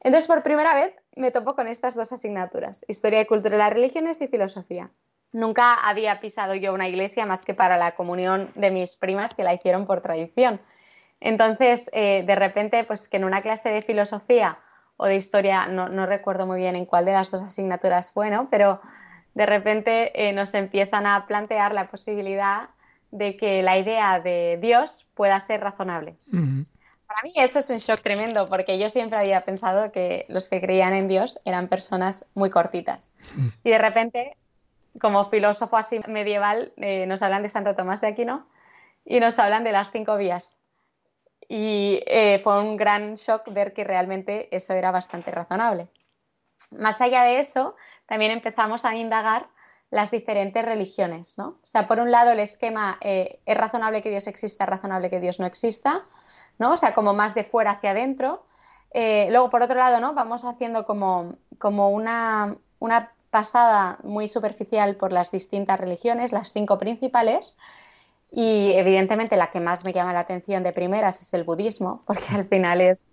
Entonces, 0.01 0.27
por 0.27 0.43
primera 0.43 0.75
vez 0.75 0.95
me 1.17 1.31
topo 1.31 1.55
con 1.55 1.69
estas 1.69 1.95
dos 1.95 2.13
asignaturas, 2.13 2.85
Historia 2.89 3.21
y 3.21 3.27
Cultura 3.27 3.57
de 3.57 3.59
las 3.59 3.73
Religiones 3.73 4.21
y 4.23 4.29
Filosofía. 4.29 4.91
Nunca 5.33 5.75
había 5.75 6.21
pisado 6.21 6.55
yo 6.55 6.73
una 6.73 6.89
iglesia 6.89 7.27
más 7.27 7.45
que 7.45 7.53
para 7.53 7.77
la 7.77 7.95
comunión 7.95 8.51
de 8.55 8.71
mis 8.71 8.97
primas 8.97 9.35
que 9.35 9.45
la 9.45 9.53
hicieron 9.53 9.87
por 9.87 10.01
tradición. 10.01 10.61
Entonces, 11.21 11.91
eh, 11.93 12.23
de 12.27 12.35
repente, 12.35 12.85
pues 12.85 13.09
que 13.09 13.17
en 13.17 13.25
una 13.25 13.43
clase 13.43 13.71
de 13.71 13.83
filosofía 13.83 14.59
o 14.97 15.07
de 15.07 15.17
historia, 15.17 15.67
no, 15.67 16.07
recuerdo 16.07 16.47
muy 16.47 16.59
bien 16.59 16.77
en 16.77 16.85
cuál 16.85 17.05
de 17.05 17.13
las 17.13 17.31
dos 17.31 17.43
asignaturas 17.43 18.13
fue, 18.13 18.31
¿no? 18.31 18.49
Pero 18.51 18.81
de 19.35 19.47
repente 19.47 20.29
eh, 20.29 20.33
nos 20.33 20.55
empiezan 20.55 21.07
a 21.07 21.27
plantear 21.27 21.73
la 21.73 21.89
posibilidad 21.89 22.71
de 23.11 23.37
que 23.37 23.63
la 23.63 23.79
idea 23.79 24.21
de 24.21 24.59
Dios 24.61 25.07
pueda 25.15 25.39
ser 25.41 25.61
razonable. 25.61 26.17
Para 27.09 27.23
mí 27.23 27.33
eso 27.37 27.61
es 27.61 27.71
un 27.71 27.79
shock 27.79 28.01
tremendo 28.01 28.51
porque 28.51 28.79
yo 28.79 28.91
siempre 28.91 29.19
había 29.19 29.41
pensado 29.41 29.91
que 29.93 30.27
los 30.29 30.51
que 30.51 30.61
creían 30.61 30.93
en 30.93 31.09
Dios 31.09 31.41
eran 31.47 31.69
personas 31.69 32.29
muy 32.35 32.51
cortitas. 32.51 33.11
Mm. 33.35 33.49
Y 33.65 33.71
de 33.71 33.79
repente, 33.79 34.37
como 35.01 35.31
filósofo 35.31 35.79
así 35.79 36.01
medieval, 36.07 36.73
eh, 36.77 37.07
nos 37.07 37.23
hablan 37.23 37.43
de 37.43 37.49
Santo 37.49 37.75
Tomás 37.75 38.03
de 38.03 38.09
Aquino 38.09 38.47
y 39.07 39.21
nos 39.21 39.39
hablan 39.39 39.65
de 39.65 39.73
las 39.73 39.91
cinco 39.91 40.19
vías. 40.19 40.58
Y 41.49 42.03
eh, 42.07 42.41
fue 42.45 42.61
un 42.61 42.77
gran 42.77 43.15
shock 43.15 43.51
ver 43.53 43.73
que 43.73 43.85
realmente 43.85 44.55
eso 44.55 44.75
era 44.75 44.91
bastante 44.91 45.31
razonable. 45.31 45.89
Más 46.71 47.01
allá 47.01 47.23
de 47.23 47.39
eso, 47.39 47.75
también 48.07 48.31
empezamos 48.31 48.85
a 48.85 48.95
indagar 48.95 49.49
las 49.91 50.11
diferentes 50.11 50.63
religiones, 50.65 51.39
¿no? 51.39 51.57
O 51.63 51.67
sea, 51.67 51.89
por 51.89 51.99
un 51.99 52.11
lado 52.11 52.33
el 52.33 52.41
esquema 52.41 52.99
eh, 53.01 53.41
es 53.47 53.57
razonable 53.57 54.03
que 54.03 54.11
Dios 54.11 54.27
exista, 54.27 54.65
es 54.65 54.71
razonable 54.71 55.09
que 55.09 55.21
Dios 55.21 55.41
no 55.41 55.47
exista, 55.47 56.05
¿no? 56.59 56.73
O 56.73 56.77
sea, 56.77 56.95
como 56.95 57.15
más 57.15 57.35
de 57.35 57.45
fuera 57.45 57.73
hacia 57.73 57.93
adentro. 57.93 58.45
Eh, 58.91 59.29
luego, 59.31 59.49
por 59.49 59.63
otro 59.63 59.77
lado, 59.79 60.01
¿no? 60.01 60.13
Vamos 60.13 60.45
haciendo 60.45 60.85
como, 60.85 61.37
como 61.59 61.91
una, 61.91 62.57
una 62.79 63.13
pasada 63.31 63.99
muy 64.03 64.29
superficial 64.29 64.97
por 64.97 65.13
las 65.13 65.31
distintas 65.31 65.81
religiones, 65.81 66.33
las 66.33 66.53
cinco 66.53 66.79
principales, 66.79 67.55
y 68.31 68.73
evidentemente 68.73 69.37
la 69.37 69.51
que 69.51 69.61
más 69.61 69.85
me 69.85 69.93
llama 69.93 70.13
la 70.13 70.21
atención 70.21 70.63
de 70.63 70.73
primeras 70.73 71.21
es 71.23 71.33
el 71.35 71.45
budismo, 71.45 72.03
porque 72.07 72.25
al 72.35 72.47
final 72.47 72.81
es 72.81 73.07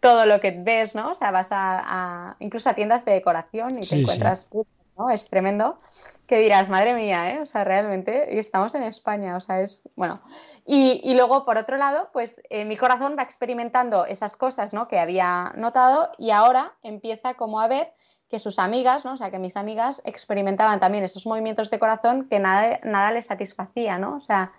todo 0.00 0.26
lo 0.26 0.40
que 0.40 0.50
ves, 0.50 0.94
¿no? 0.94 1.10
O 1.10 1.14
sea, 1.14 1.30
vas 1.30 1.48
a, 1.50 2.36
incluso 2.40 2.70
a 2.70 2.74
tiendas 2.74 3.04
de 3.04 3.12
decoración 3.12 3.78
y 3.78 3.86
te 3.86 4.00
encuentras, 4.00 4.48
¿no? 4.96 5.10
Es 5.10 5.28
tremendo. 5.28 5.78
Que 6.26 6.38
dirás, 6.40 6.70
madre 6.70 6.94
mía, 6.94 7.30
¿eh? 7.30 7.40
O 7.40 7.46
sea, 7.46 7.64
realmente, 7.64 8.28
y 8.32 8.38
estamos 8.38 8.74
en 8.74 8.82
España, 8.82 9.36
o 9.36 9.40
sea, 9.40 9.60
es, 9.60 9.88
bueno. 9.94 10.20
Y, 10.66 11.00
y 11.04 11.14
luego, 11.14 11.44
por 11.44 11.56
otro 11.56 11.76
lado, 11.76 12.08
pues 12.12 12.42
eh, 12.50 12.64
mi 12.64 12.76
corazón 12.76 13.14
va 13.16 13.22
experimentando 13.22 14.06
esas 14.06 14.36
cosas, 14.36 14.74
¿no? 14.74 14.88
Que 14.88 14.98
había 14.98 15.52
notado 15.56 16.10
y 16.18 16.30
ahora 16.30 16.74
empieza 16.82 17.34
como 17.34 17.60
a 17.60 17.68
ver 17.68 17.92
que 18.28 18.38
sus 18.38 18.58
amigas, 18.58 19.04
¿no? 19.04 19.12
O 19.12 19.16
sea, 19.16 19.30
que 19.30 19.38
mis 19.38 19.56
amigas 19.56 20.02
experimentaban 20.04 20.80
también 20.80 21.04
esos 21.04 21.26
movimientos 21.26 21.70
de 21.70 21.78
corazón 21.78 22.28
que 22.28 22.38
nada, 22.38 22.80
nada 22.82 23.12
les 23.12 23.26
satisfacía, 23.26 23.98
¿no? 23.98 24.16
O 24.16 24.20
sea, 24.20 24.52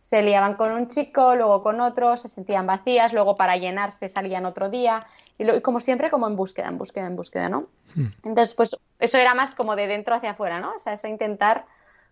se 0.00 0.22
liaban 0.22 0.54
con 0.54 0.70
un 0.72 0.88
chico, 0.88 1.34
luego 1.34 1.62
con 1.62 1.80
otro, 1.80 2.14
se 2.18 2.28
sentían 2.28 2.66
vacías, 2.66 3.14
luego 3.14 3.36
para 3.36 3.56
llenarse 3.56 4.06
salían 4.08 4.44
otro 4.44 4.68
día, 4.68 5.00
y, 5.38 5.60
como 5.62 5.80
siempre, 5.80 6.10
como 6.10 6.28
en 6.28 6.36
búsqueda, 6.36 6.68
en 6.68 6.76
búsqueda, 6.76 7.06
en 7.06 7.16
búsqueda, 7.16 7.48
¿no? 7.48 7.68
Hmm. 7.94 8.08
Entonces, 8.22 8.54
pues 8.54 8.76
eso 8.98 9.16
era 9.16 9.32
más 9.32 9.54
como 9.54 9.76
de 9.76 9.86
dentro 9.86 10.14
hacia 10.14 10.32
afuera, 10.32 10.60
¿no? 10.60 10.74
O 10.74 10.78
sea, 10.78 10.92
eso 10.92 11.08
intentar 11.08 11.64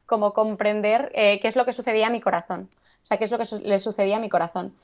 como 0.07 0.33
comprender 0.33 1.13
eh, 1.15 1.39
qué 1.41 1.49
es 1.49 1.57
lo 1.57 1.67
que 1.67 1.75
sucedía 1.75 2.07
a 2.07 2.11
mi 2.11 2.23
corazón, 2.23 2.71
o 3.03 3.07
sea, 3.07 3.19
qué 3.19 3.25
es 3.25 3.31
lo 3.31 3.37
que 3.37 3.45
le 3.63 3.79
sucedía 3.79 4.17
a 4.17 4.21
mi 4.21 4.31
corazón. 4.31 4.75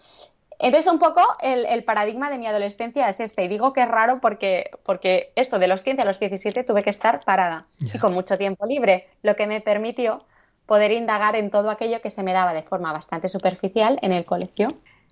Entonces, 0.58 0.90
un 0.90 0.98
poco 0.98 1.22
el, 1.40 1.84
paradigma 1.84 2.30
de 2.30 2.38
mi 2.38 2.46
adolescencia 2.46 3.08
es 3.08 3.20
este. 3.20 3.44
Y 3.44 3.48
digo 3.48 3.72
que 3.72 3.82
es 3.82 3.88
raro 3.88 4.20
porque, 4.20 4.70
porque 4.82 5.32
esto 5.36 5.58
de 5.58 5.68
los 5.68 5.84
15 5.84 6.02
a 6.02 6.04
los 6.04 6.18
17 6.18 6.64
tuve 6.64 6.82
que 6.82 6.90
estar 6.90 7.24
parada 7.24 7.66
y 7.80 7.98
con 7.98 8.12
mucho 8.12 8.36
tiempo 8.36 8.66
libre, 8.66 9.08
lo 9.22 9.36
que 9.36 9.46
me 9.46 9.60
permitió 9.60 10.24
poder 10.66 10.92
indagar 10.92 11.36
en 11.36 11.50
todo 11.50 11.70
aquello 11.70 12.00
que 12.02 12.10
se 12.10 12.22
me 12.22 12.32
daba 12.32 12.52
de 12.52 12.62
forma 12.62 12.92
bastante 12.92 13.28
superficial 13.28 13.98
en 14.02 14.12
el 14.12 14.24
colegio. 14.24 14.68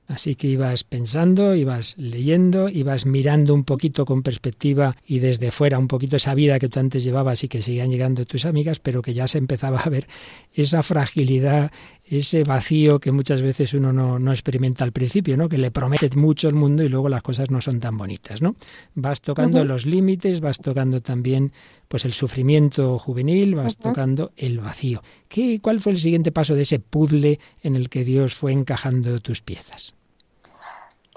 Así 0.08 0.36
que 0.36 0.46
ibas 0.46 0.84
pensando, 0.84 1.56
ibas 1.56 1.96
leyendo, 1.98 2.68
ibas 2.68 3.06
mirando 3.06 3.54
un 3.54 3.64
poquito 3.64 4.04
con 4.04 4.22
perspectiva 4.22 4.94
y 5.04 5.18
desde 5.18 5.50
fuera 5.50 5.80
un 5.80 5.88
poquito 5.88 6.16
esa 6.16 6.34
vida 6.34 6.60
que 6.60 6.68
tú 6.68 6.78
antes 6.78 7.02
llevabas 7.02 7.42
y 7.42 7.48
que 7.48 7.60
seguían 7.60 7.90
llegando 7.90 8.24
tus 8.24 8.44
amigas, 8.44 8.78
pero 8.78 9.02
que 9.02 9.14
ya 9.14 9.26
se 9.26 9.38
empezaba 9.38 9.80
a 9.80 9.88
ver 9.88 10.06
esa 10.54 10.84
fragilidad, 10.84 11.72
ese 12.08 12.44
vacío 12.44 13.00
que 13.00 13.10
muchas 13.10 13.42
veces 13.42 13.74
uno 13.74 13.92
no, 13.92 14.32
experimenta 14.32 14.84
al 14.84 14.92
principio, 14.92 15.36
¿no? 15.36 15.48
Que 15.48 15.58
le 15.58 15.70
promete 15.70 16.08
mucho 16.16 16.48
el 16.48 16.54
mundo 16.54 16.84
y 16.84 16.88
luego 16.88 17.08
las 17.08 17.22
cosas 17.22 17.50
no 17.50 17.60
son 17.60 17.80
tan 17.80 17.98
bonitas, 17.98 18.40
¿no? 18.40 18.54
Vas 18.94 19.20
tocando 19.20 19.64
los 19.64 19.86
límites, 19.86 20.40
vas 20.40 20.58
tocando 20.58 21.00
también 21.00 21.52
pues 21.88 22.04
el 22.04 22.12
sufrimiento 22.12 22.98
juvenil, 22.98 23.56
vas 23.56 23.76
tocando 23.76 24.32
el 24.36 24.60
vacío. 24.60 25.02
¿Qué, 25.28 25.60
¿Cuál 25.60 25.80
fue 25.80 25.92
el 25.92 25.98
siguiente 25.98 26.30
paso 26.30 26.54
de 26.54 26.62
ese 26.62 26.78
puzzle 26.78 27.40
en 27.62 27.74
el 27.74 27.88
que 27.88 28.04
Dios 28.04 28.34
fue 28.34 28.52
encajando 28.52 29.18
tus 29.20 29.42
piezas? 29.42 29.94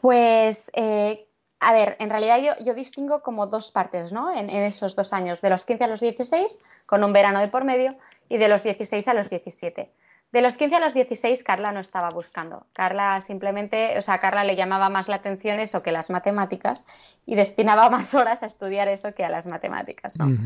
Pues, 0.01 0.71
eh, 0.73 1.27
a 1.59 1.73
ver, 1.73 1.97
en 1.99 2.09
realidad 2.09 2.57
yo, 2.63 2.73
distingo 2.73 3.21
como 3.21 3.47
dos 3.47 3.71
partes, 3.71 4.11
¿no? 4.13 4.33
En, 4.33 4.49
esos 4.49 4.95
dos 4.95 5.11
años, 5.13 5.41
de 5.41 5.49
los 5.49 5.65
15 5.65 5.83
a 5.83 5.87
los 5.87 5.99
16, 5.99 6.59
con 6.85 7.03
un 7.03 7.11
verano 7.11 7.39
de 7.39 7.49
por 7.49 7.65
medio, 7.65 7.95
y 8.29 8.37
de 8.37 8.47
los 8.47 8.63
16 8.63 9.07
a 9.07 9.13
los 9.13 9.29
17. 9.29 9.89
De 10.31 10.41
los 10.41 10.57
15 10.57 10.75
a 10.75 10.79
los 10.79 10.93
16, 10.93 11.43
Carla 11.43 11.71
no 11.71 11.79
estaba 11.79 12.09
buscando. 12.09 12.67
Carla 12.73 13.19
simplemente, 13.21 13.97
o 13.97 14.01
sea, 14.01 14.19
Carla 14.19 14.43
le 14.43 14.55
llamaba 14.55 14.89
más 14.89 15.07
la 15.07 15.15
atención 15.15 15.59
eso 15.59 15.81
que 15.81 15.91
las 15.91 16.09
matemáticas 16.09 16.85
y 17.25 17.35
destinaba 17.35 17.89
más 17.89 18.13
horas 18.13 18.43
a 18.43 18.45
estudiar 18.45 18.87
eso 18.87 19.13
que 19.13 19.25
a 19.25 19.29
las 19.29 19.47
matemáticas, 19.47 20.17
¿no? 20.17 20.37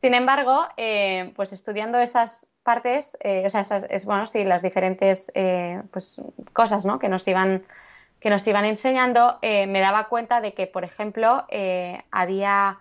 Sin 0.00 0.14
embargo, 0.14 0.66
eh, 0.76 1.32
pues 1.36 1.52
estudiando 1.52 1.98
esas 1.98 2.48
partes, 2.64 3.16
eh, 3.22 3.44
o 3.46 3.50
sea, 3.50 3.60
esas, 3.60 3.86
es, 3.88 4.04
bueno, 4.04 4.26
sí, 4.26 4.44
las 4.44 4.62
diferentes 4.62 5.32
pues, 5.92 6.20
cosas, 6.52 6.84
¿no? 6.84 6.98
Que 6.98 7.08
nos 7.08 7.26
iban 7.28 7.64
que 8.22 8.30
nos 8.30 8.46
iban 8.46 8.64
enseñando, 8.64 9.38
eh, 9.42 9.66
me 9.66 9.80
daba 9.80 10.06
cuenta 10.08 10.40
de 10.40 10.54
que, 10.54 10.68
por 10.68 10.84
ejemplo, 10.84 11.44
eh, 11.48 12.02
había 12.12 12.78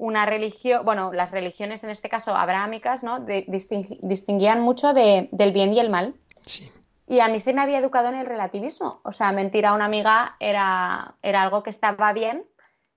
una 0.00 0.24
religión, 0.24 0.82
bueno, 0.82 1.12
las 1.12 1.30
religiones 1.30 1.84
en 1.84 1.90
este 1.90 2.08
caso 2.08 2.34
abrahámicas, 2.34 3.04
¿no? 3.04 3.20
distinguían 3.20 4.62
mucho 4.62 4.94
del 4.94 5.52
bien 5.52 5.74
y 5.74 5.78
el 5.78 5.90
mal. 5.90 6.14
Sí. 6.46 6.72
Y 7.06 7.20
a 7.20 7.28
mí 7.28 7.38
se 7.38 7.52
me 7.52 7.60
había 7.60 7.78
educado 7.78 8.08
en 8.08 8.14
el 8.14 8.24
relativismo. 8.24 9.00
O 9.04 9.12
sea, 9.12 9.30
mentir 9.32 9.66
a 9.66 9.74
una 9.74 9.84
amiga 9.84 10.36
era, 10.40 11.16
era 11.22 11.42
algo 11.42 11.62
que 11.62 11.70
estaba 11.70 12.14
bien, 12.14 12.46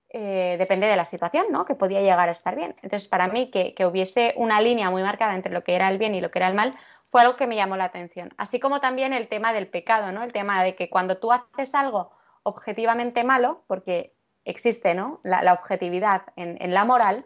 eh, 0.08 0.56
depende 0.58 0.86
de 0.86 0.96
la 0.96 1.04
situación, 1.04 1.46
¿no? 1.50 1.66
Que 1.66 1.74
podía 1.74 2.00
llegar 2.00 2.28
a 2.28 2.32
estar 2.32 2.56
bien. 2.56 2.74
Entonces, 2.82 3.06
para 3.06 3.28
mí, 3.28 3.50
que, 3.50 3.74
que 3.74 3.84
hubiese 3.84 4.32
una 4.36 4.62
línea 4.62 4.88
muy 4.88 5.02
marcada 5.02 5.34
entre 5.34 5.52
lo 5.52 5.62
que 5.62 5.74
era 5.74 5.90
el 5.90 5.98
bien 5.98 6.14
y 6.14 6.22
lo 6.22 6.30
que 6.30 6.38
era 6.38 6.48
el 6.48 6.54
mal, 6.54 6.74
fue 7.10 7.20
algo 7.20 7.36
que 7.36 7.46
me 7.46 7.56
llamó 7.56 7.76
la 7.76 7.84
atención. 7.84 8.32
Así 8.38 8.60
como 8.60 8.80
también 8.80 9.12
el 9.12 9.28
tema 9.28 9.52
del 9.52 9.66
pecado, 9.66 10.10
¿no? 10.10 10.22
El 10.22 10.32
tema 10.32 10.62
de 10.64 10.74
que 10.74 10.88
cuando 10.88 11.18
tú 11.18 11.32
haces 11.32 11.74
algo 11.74 12.12
objetivamente 12.44 13.24
malo, 13.24 13.64
porque 13.66 14.13
existe 14.44 14.94
¿no? 14.94 15.20
la, 15.22 15.52
objetividad 15.52 16.22
en, 16.36 16.74
la 16.74 16.84
moral, 16.84 17.24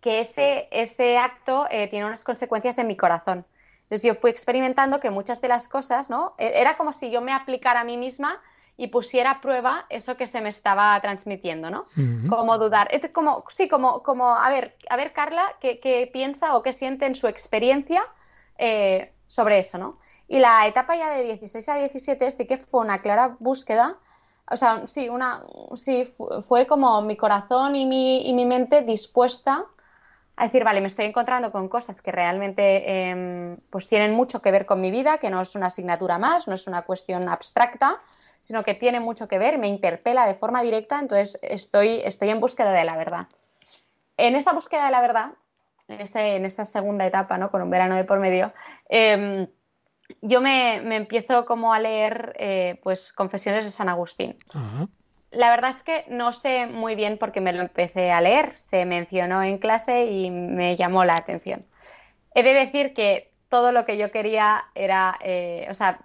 que 0.00 0.20
ese, 0.20 0.68
ese 0.70 1.18
acto 1.18 1.66
eh, 1.70 1.88
tiene 1.88 2.06
unas 2.06 2.24
consecuencias 2.24 2.78
en 2.78 2.86
mi 2.86 2.96
corazón. 2.96 3.44
Entonces 3.82 4.06
yo 4.06 4.14
fui 4.14 4.30
experimentando 4.30 5.00
que 5.00 5.10
muchas 5.10 5.40
de 5.40 5.48
las 5.48 5.68
cosas, 5.68 6.10
¿no? 6.10 6.34
E, 6.38 6.60
era 6.60 6.76
como 6.76 6.92
si 6.92 7.10
yo 7.10 7.20
me 7.20 7.32
aplicara 7.32 7.80
a 7.80 7.84
mí 7.84 7.96
misma 7.96 8.40
y 8.76 8.88
pusiera 8.88 9.32
a 9.32 9.40
prueba 9.40 9.86
eso 9.88 10.16
que 10.16 10.26
se 10.26 10.40
me 10.40 10.50
estaba 10.50 11.00
transmitiendo, 11.00 11.68
¿no? 11.68 11.86
Como 12.28 12.58
dudar. 12.58 12.88
Como, 13.12 13.44
sí, 13.48 13.66
como, 13.66 14.02
como, 14.02 14.28
a 14.28 14.48
ver, 14.50 14.76
a 14.88 14.96
ver, 14.96 15.12
Carla, 15.12 15.56
¿qué, 15.60 15.80
¿qué, 15.80 16.08
piensa 16.12 16.54
o 16.54 16.62
qué 16.62 16.72
siente 16.72 17.06
en 17.06 17.16
su 17.16 17.26
experiencia 17.26 18.04
eh, 18.56 19.12
sobre 19.26 19.58
eso, 19.58 19.78
¿no? 19.78 19.98
Y 20.28 20.38
la 20.38 20.66
etapa 20.66 20.94
ya 20.96 21.10
de 21.10 21.24
16 21.24 21.68
a 21.70 21.76
17 21.76 22.30
sí 22.30 22.46
que 22.46 22.58
fue 22.58 22.80
una 22.80 23.00
clara 23.02 23.36
búsqueda, 23.40 23.96
o 24.50 24.56
sea, 24.56 24.86
sí, 24.86 25.08
una, 25.08 25.42
sí 25.74 26.12
fue 26.46 26.66
como 26.66 27.00
mi 27.02 27.16
corazón 27.16 27.76
y 27.76 27.86
mi, 27.86 28.28
y 28.28 28.32
mi 28.32 28.46
mente 28.46 28.82
dispuesta 28.82 29.66
a 30.36 30.44
decir, 30.44 30.62
vale, 30.64 30.80
me 30.80 30.86
estoy 30.86 31.06
encontrando 31.06 31.50
con 31.50 31.68
cosas 31.68 32.00
que 32.00 32.12
realmente 32.12 33.10
em, 33.10 33.56
pues 33.70 33.88
tienen 33.88 34.14
mucho 34.14 34.40
que 34.40 34.52
ver 34.52 34.66
con 34.66 34.80
mi 34.80 34.90
vida, 34.90 35.18
que 35.18 35.30
no 35.30 35.40
es 35.40 35.56
una 35.56 35.66
asignatura 35.66 36.18
más, 36.18 36.46
no 36.46 36.54
es 36.54 36.66
una 36.68 36.82
cuestión 36.82 37.28
abstracta, 37.28 38.00
sino 38.40 38.62
que 38.62 38.74
tiene 38.74 39.00
mucho 39.00 39.26
que 39.26 39.38
ver, 39.38 39.58
me 39.58 39.66
interpela 39.66 40.26
de 40.26 40.36
forma 40.36 40.62
directa, 40.62 41.00
entonces 41.00 41.38
estoy, 41.42 42.00
estoy 42.04 42.30
en 42.30 42.38
búsqueda 42.38 42.70
de 42.70 42.84
la 42.84 42.96
verdad. 42.96 43.26
En 44.16 44.36
esa 44.36 44.52
búsqueda 44.52 44.84
de 44.84 44.92
la 44.92 45.00
verdad, 45.00 45.32
en, 45.88 46.44
esa 46.44 46.64
segunda 46.64 47.04
etapa, 47.04 47.36
¿no? 47.36 47.50
con 47.50 47.60
un 47.60 47.70
verano 47.70 47.96
de 47.96 48.04
por 48.04 48.20
medio, 48.20 48.52
em, 48.88 49.48
yo 50.22 50.40
me, 50.40 50.76
empiezo 50.96 51.44
como 51.44 51.72
a 51.72 51.80
leer 51.80 52.34
eh, 52.38 52.80
pues 52.82 53.12
Confesiones 53.12 53.64
de 53.64 53.70
San 53.70 53.88
Agustín. 53.88 54.36
La 55.30 55.50
verdad 55.50 55.70
es 55.70 55.82
que 55.82 56.04
no 56.08 56.32
sé 56.32 56.66
muy 56.66 56.94
bien 56.94 57.18
por 57.18 57.32
qué 57.32 57.40
me 57.40 57.52
lo 57.52 57.60
empecé 57.60 58.10
a 58.10 58.20
leer, 58.20 58.54
se 58.54 58.86
mencionó 58.86 59.42
en 59.42 59.58
clase 59.58 60.06
y 60.06 60.30
me 60.30 60.76
llamó 60.76 61.04
la 61.04 61.14
atención. 61.14 61.66
He 62.34 62.42
de 62.42 62.54
decir 62.54 62.94
que 62.94 63.30
todo 63.50 63.72
lo 63.72 63.84
que 63.84 63.98
yo 63.98 64.10
quería 64.10 64.64
era, 64.74 65.18
eh, 65.22 65.66
o 65.70 65.74
sea, 65.74 66.00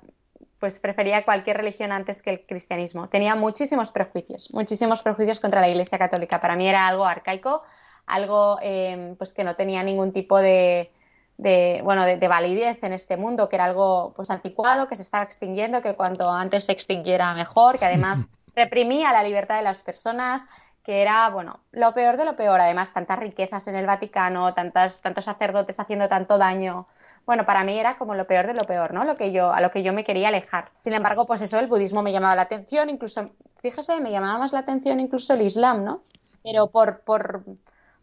pues 0.60 0.80
prefería 0.80 1.26
cualquier 1.26 1.58
religión 1.58 1.92
antes 1.92 2.22
que 2.22 2.30
el 2.30 2.46
cristianismo. 2.46 3.10
Tenía 3.10 3.36
muchísimos 3.36 3.92
prejuicios, 3.92 4.50
muchísimos 4.54 5.04
prejuicios 5.04 5.39
contra 5.39 5.62
la 5.62 5.70
Iglesia 5.70 5.98
Católica. 5.98 6.39
Para 6.39 6.56
mí 6.56 6.68
era 6.68 6.88
algo 6.88 7.06
arcaico, 7.06 7.63
algo 8.06 8.60
em, 8.62 9.16
pues 9.16 9.34
que 9.34 9.44
no 9.44 9.56
tenía 9.56 9.84
ningún 9.84 10.13
tipo 10.13 10.38
de, 10.38 10.92
bueno, 11.38 12.06
de, 12.06 12.28
validez 12.28 12.84
en 12.84 12.93
este 12.93 13.17
mundo, 13.17 13.50
que 13.50 13.56
era 13.56 13.65
algo 13.65 14.13
pues 14.15 14.30
anticuado, 14.30 14.88
que 14.88 14.96
se 14.96 15.02
estaba 15.02 15.24
extinguiendo, 15.24 15.82
que 15.82 15.96
cuanto 15.96 16.30
antes 16.30 16.65
se 16.65 16.72
extinguiera 16.72 17.34
mejor, 17.34 17.80
que 17.80 17.86
además 17.86 18.19
reprimía 18.56 19.12
la 19.12 19.24
libertad 19.24 19.58
de 19.58 19.63
las 19.63 19.84
personas, 19.84 20.46
que 20.84 21.02
era, 21.02 21.30
bueno, 21.30 21.62
lo 21.72 21.93
peor 21.93 22.17
de 22.17 22.26
lo 22.26 22.36
peor. 22.36 22.60
Además, 22.60 22.91
tantas 22.91 23.17
riquezas 23.17 23.67
en 23.67 23.76
el 23.76 23.86
Vaticano, 23.86 24.54
tantas, 24.54 25.02
tantos 25.02 25.26
sacerdotes 25.26 25.80
haciendo 25.80 26.10
tanto 26.10 26.38
daño. 26.38 26.88
Bueno, 27.26 27.46
para 27.46 27.63
mí 27.63 27.80
era 27.80 27.98
como 27.98 28.15
lo 28.15 28.28
peor 28.28 28.48
de 28.48 28.54
lo 28.54 28.63
peor, 28.63 28.93
¿no? 28.93 29.06
Lo 29.06 29.15
que 29.15 29.32
yo, 29.32 29.54
a 29.54 29.62
lo 29.62 29.72
que 29.72 29.82
yo 29.82 29.93
me 29.93 30.04
quería 30.04 30.28
alejar. 30.28 30.72
Sin 30.84 30.93
embargo, 30.93 31.26
pues 31.26 31.41
eso, 31.41 31.58
el 31.58 31.67
budismo 31.67 32.02
me 32.02 32.12
llamaba 32.12 32.36
la 32.36 32.41
atención, 32.43 32.89
incluso, 32.89 33.32
fíjese, 33.62 34.02
me 34.02 34.12
llamaba 34.12 34.39
más 34.39 34.52
la 34.52 34.60
atención 34.60 35.00
incluso 35.00 35.34
el 35.34 35.43
Islam, 35.43 35.86
¿no? 35.86 36.04
Pero 36.43 36.67
por, 36.67 37.00
por, 37.02 37.46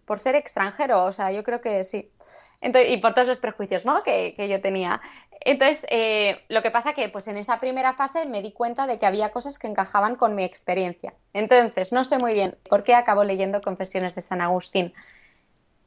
por 0.07 0.19
ser 0.19 0.35
extranjero, 0.35 1.05
o 1.05 1.13
sea, 1.13 1.31
yo 1.33 1.45
creo 1.45 1.61
que 1.61 1.85
sí. 1.85 2.11
Entonces, 2.61 2.93
y 2.93 2.99
por 2.99 3.15
todos 3.15 3.29
los 3.29 3.41
prejuicios 3.41 3.85
¿no? 3.85 4.03
que, 4.03 4.35
que 4.37 4.49
yo 4.49 4.61
tenía. 4.61 5.01
Entonces, 5.41 5.87
eh, 5.89 6.43
lo 6.49 6.63
que 6.63 6.71
pasa 6.71 6.93
que 6.93 7.09
pues 7.09 7.27
en 7.29 7.39
esa 7.39 7.59
primera 7.61 7.95
fase 7.95 8.27
me 8.27 8.43
di 8.43 8.53
cuenta 8.53 8.87
de 8.87 8.99
que 8.99 9.07
había 9.07 9.31
cosas 9.31 9.59
que 9.59 9.67
encajaban 9.67 10.17
con 10.17 10.35
mi 10.35 10.45
experiencia. 10.45 11.15
Entonces, 11.33 11.93
no 11.93 12.05
sé 12.05 12.19
muy 12.19 12.35
bien 12.35 12.57
por 12.69 12.83
qué 12.83 12.95
acabo 12.95 13.25
leyendo 13.25 13.63
Confesiones 13.63 14.15
de 14.15 14.21
San 14.21 14.43
Agustín 14.43 14.93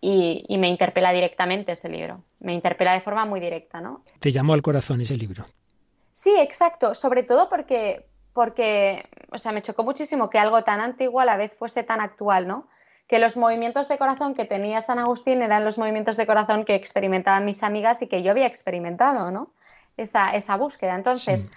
y, 0.02 0.44
y, 0.48 0.58
me 0.58 0.68
interpela 0.68 1.14
directamente 1.14 1.74
ese 1.74 1.88
libro. 1.88 2.24
Me 2.40 2.54
interpela 2.54 2.94
de 2.94 3.02
forma 3.02 3.26
muy 3.26 3.40
directa, 3.40 3.80
¿no? 3.80 4.04
Te 4.20 4.32
llamó 4.32 4.54
al 4.54 4.62
corazón 4.62 5.00
ese 5.00 5.16
libro. 5.16 5.46
Sí, 6.14 6.36
exacto. 6.40 6.94
Sobre 6.94 7.24
todo 7.24 7.48
porque, 7.48 8.06
porque, 8.34 9.08
o 9.32 9.38
sea, 9.38 9.52
me 9.52 9.62
chocó 9.62 9.84
muchísimo 9.84 10.30
que 10.30 10.40
algo 10.40 10.64
tan 10.64 10.82
antiguo 10.82 11.22
a 11.22 11.26
la 11.26 11.38
vez 11.38 11.54
fuese 11.54 11.84
tan 11.84 12.02
actual, 12.02 12.48
¿no? 12.48 12.68
Que 13.08 13.20
los 13.20 13.38
movimientos 13.38 13.90
de 13.90 13.98
corazón 13.98 14.34
que 14.34 14.46
tenía 14.46 14.82
San 14.82 15.00
Agustín 15.00 15.42
eran 15.42 15.66
los 15.66 15.78
movimientos 15.78 16.18
de 16.18 16.26
corazón 16.26 16.66
que 16.66 16.76
experimentaban 16.76 17.46
mis 17.46 17.64
amigas 17.64 18.02
y 18.02 18.08
que 18.08 18.24
yo 18.24 18.32
había 18.32 18.48
experimentado, 18.48 19.32
¿no? 19.32 19.52
Esa, 19.98 20.34
esa 20.36 20.56
búsqueda. 20.56 20.96
Entonces, 20.96 21.52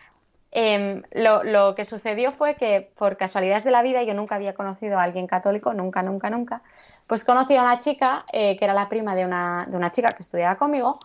em, 0.50 1.02
lo, 1.12 1.74
que 1.74 1.84
sucedió 1.84 2.32
fue 2.32 2.56
que 2.56 2.92
por 2.96 3.16
casualidades 3.16 3.64
de 3.64 3.70
la 3.70 3.82
vida 3.82 4.02
yo 4.02 4.14
nunca 4.14 4.34
había 4.34 4.54
conocido 4.54 4.98
a 4.98 5.04
alguien 5.04 5.26
católico, 5.26 5.72
nunca, 5.72 6.02
nunca, 6.02 6.28
nunca. 6.30 6.62
Pues 7.06 7.24
conocí 7.24 7.56
a 7.56 7.62
una 7.62 7.78
chica 7.78 8.26
eh, 8.32 8.56
que 8.56 8.64
era 8.64 8.74
la 8.74 8.88
prima 8.88 9.14
de 9.14 9.24
una, 9.24 9.66
de 9.70 9.76
una 9.76 9.90
chica 9.90 10.10
que 10.10 10.22
estudiaba 10.22 10.56
conmigo 10.56 10.98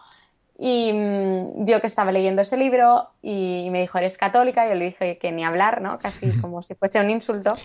y 0.63 0.93
mm, 0.93 1.65
vio 1.65 1.81
que 1.81 1.87
estaba 1.87 2.11
leyendo 2.11 2.43
ese 2.43 2.55
libro 2.55 3.09
y 3.23 3.67
me 3.71 3.81
dijo, 3.81 3.97
¿eres 3.97 4.15
católica? 4.15 4.69
Yo 4.69 4.75
le 4.75 4.85
dije 4.85 5.17
que 5.17 5.31
ni 5.31 5.43
hablar, 5.43 5.81
¿no? 5.81 5.97
Casi 5.97 6.29
como 6.39 6.61
si 6.61 6.75
fuese 6.75 6.99
un 6.99 7.09
insulto. 7.09 7.55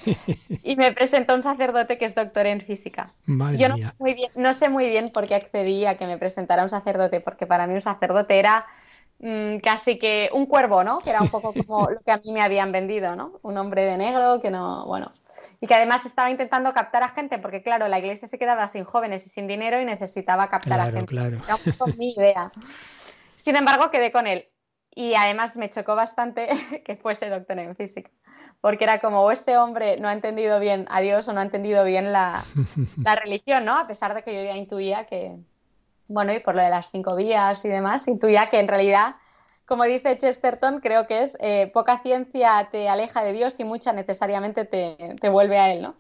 Y 0.63 0.77
me 0.77 0.93
presentó 0.93 1.35
un 1.35 1.43
sacerdote 1.43 1.99
que 1.99 2.07
es 2.07 2.15
doctor 2.15 2.47
en 2.47 2.63
física. 2.63 3.13
Yo 3.27 3.69
no 3.69 3.77
sé, 3.77 3.93
muy 3.99 4.15
bien, 4.15 4.31
no 4.35 4.55
sé 4.55 4.71
muy 4.71 4.89
bien 4.89 5.11
por 5.11 5.27
qué 5.29 5.35
accedí 5.35 5.85
a 5.85 5.99
que 5.99 6.07
me 6.07 6.17
presentara 6.17 6.63
un 6.63 6.71
sacerdote, 6.71 7.21
porque 7.21 7.47
para 7.47 7.67
mí 7.67 7.75
un 7.75 7.83
sacerdote 7.83 8.39
era 8.39 8.65
mm, 9.19 9.59
casi 9.59 9.99
que 9.99 10.31
un 10.33 10.47
cuervo, 10.47 10.83
¿no? 10.83 11.01
Que 11.01 11.11
era 11.11 11.21
un 11.21 11.29
poco 11.29 11.53
como 11.53 11.91
lo 11.91 12.01
que 12.01 12.13
a 12.13 12.17
mí 12.17 12.33
me 12.33 12.41
habían 12.41 12.73
vendido, 12.73 13.15
¿no? 13.15 13.41
Un 13.43 13.59
hombre 13.59 13.85
de 13.85 13.99
negro 13.99 14.41
que 14.41 14.51
no, 14.51 14.87
bueno, 14.87 15.13
y 15.61 15.67
que 15.67 15.75
además 15.75 16.07
estaba 16.07 16.31
intentando 16.31 16.73
captar 16.73 17.03
a 17.03 17.09
gente, 17.09 17.39
porque 17.39 17.63
claro, 17.63 17.89
la 17.89 17.99
iglesia 17.99 18.29
se 18.29 18.39
quedaba 18.39 18.67
sin 18.69 18.85
jóvenes 18.85 19.27
y 19.27 19.31
sin 19.31 19.47
dinero 19.47 19.81
y 19.81 19.85
necesitaba 19.85 20.49
captar 20.49 20.81
a 20.81 20.87
gente. 20.87 21.07
Claro. 21.07 21.41
Era 21.47 21.59
mi 21.97 22.13
idea. 22.13 22.53
Sin 23.37 23.57
embargo, 23.57 23.91
quedé 23.91 24.13
con 24.13 24.27
él. 24.27 24.49
Y 24.95 25.15
además 25.15 25.57
me 25.57 25.69
chocó 25.69 25.95
bastante 25.95 26.49
que 26.85 26.97
fuese 26.97 27.29
doctor 27.29 27.59
en 27.59 27.77
física, 27.77 28.11
porque 28.63 28.85
era 28.85 28.99
como, 28.99 29.21
o 29.21 29.31
este 29.31 29.59
hombre 29.59 29.99
no 30.01 30.09
ha 30.09 30.13
entendido 30.13 30.59
bien 30.59 30.87
a 30.91 31.01
Dios 31.01 31.29
o 31.29 31.33
no 31.33 31.41
ha 31.41 31.43
entendido 31.43 31.85
bien 31.85 32.13
la, 32.13 32.45
la 33.05 33.15
religión, 33.15 33.65
¿no? 33.67 33.79
A 33.79 33.87
pesar 33.87 34.15
de 34.15 34.23
que 34.23 34.35
yo 34.35 34.43
ya 34.43 34.57
intuía 34.57 35.07
que, 35.07 35.37
bueno, 36.09 36.33
y 36.33 36.41
por 36.41 36.55
lo 36.55 36.63
de 36.63 36.71
las 36.71 36.91
cinco 36.91 37.15
vías 37.15 37.63
y 37.65 37.69
demás, 37.69 38.09
intuía 38.09 38.49
que 38.49 38.59
en 38.59 38.69
realidad 38.69 39.17
como 39.67 39.85
dice 39.85 40.17
Chesterton, 40.17 40.81
creo 40.81 41.07
que 41.07 41.23
es 41.23 41.37
eh, 41.41 41.71
poca 41.75 41.99
ciencia 41.99 42.69
te 42.71 42.89
aleja 42.89 43.25
de 43.25 43.33
Dios 43.33 43.59
y 43.59 43.65
mucha 43.65 43.93
necesariamente 43.93 44.65
te, 44.65 45.29
vuelve 45.29 45.59
a 45.59 45.73
Él, 45.73 45.83
¿no? 45.83 45.97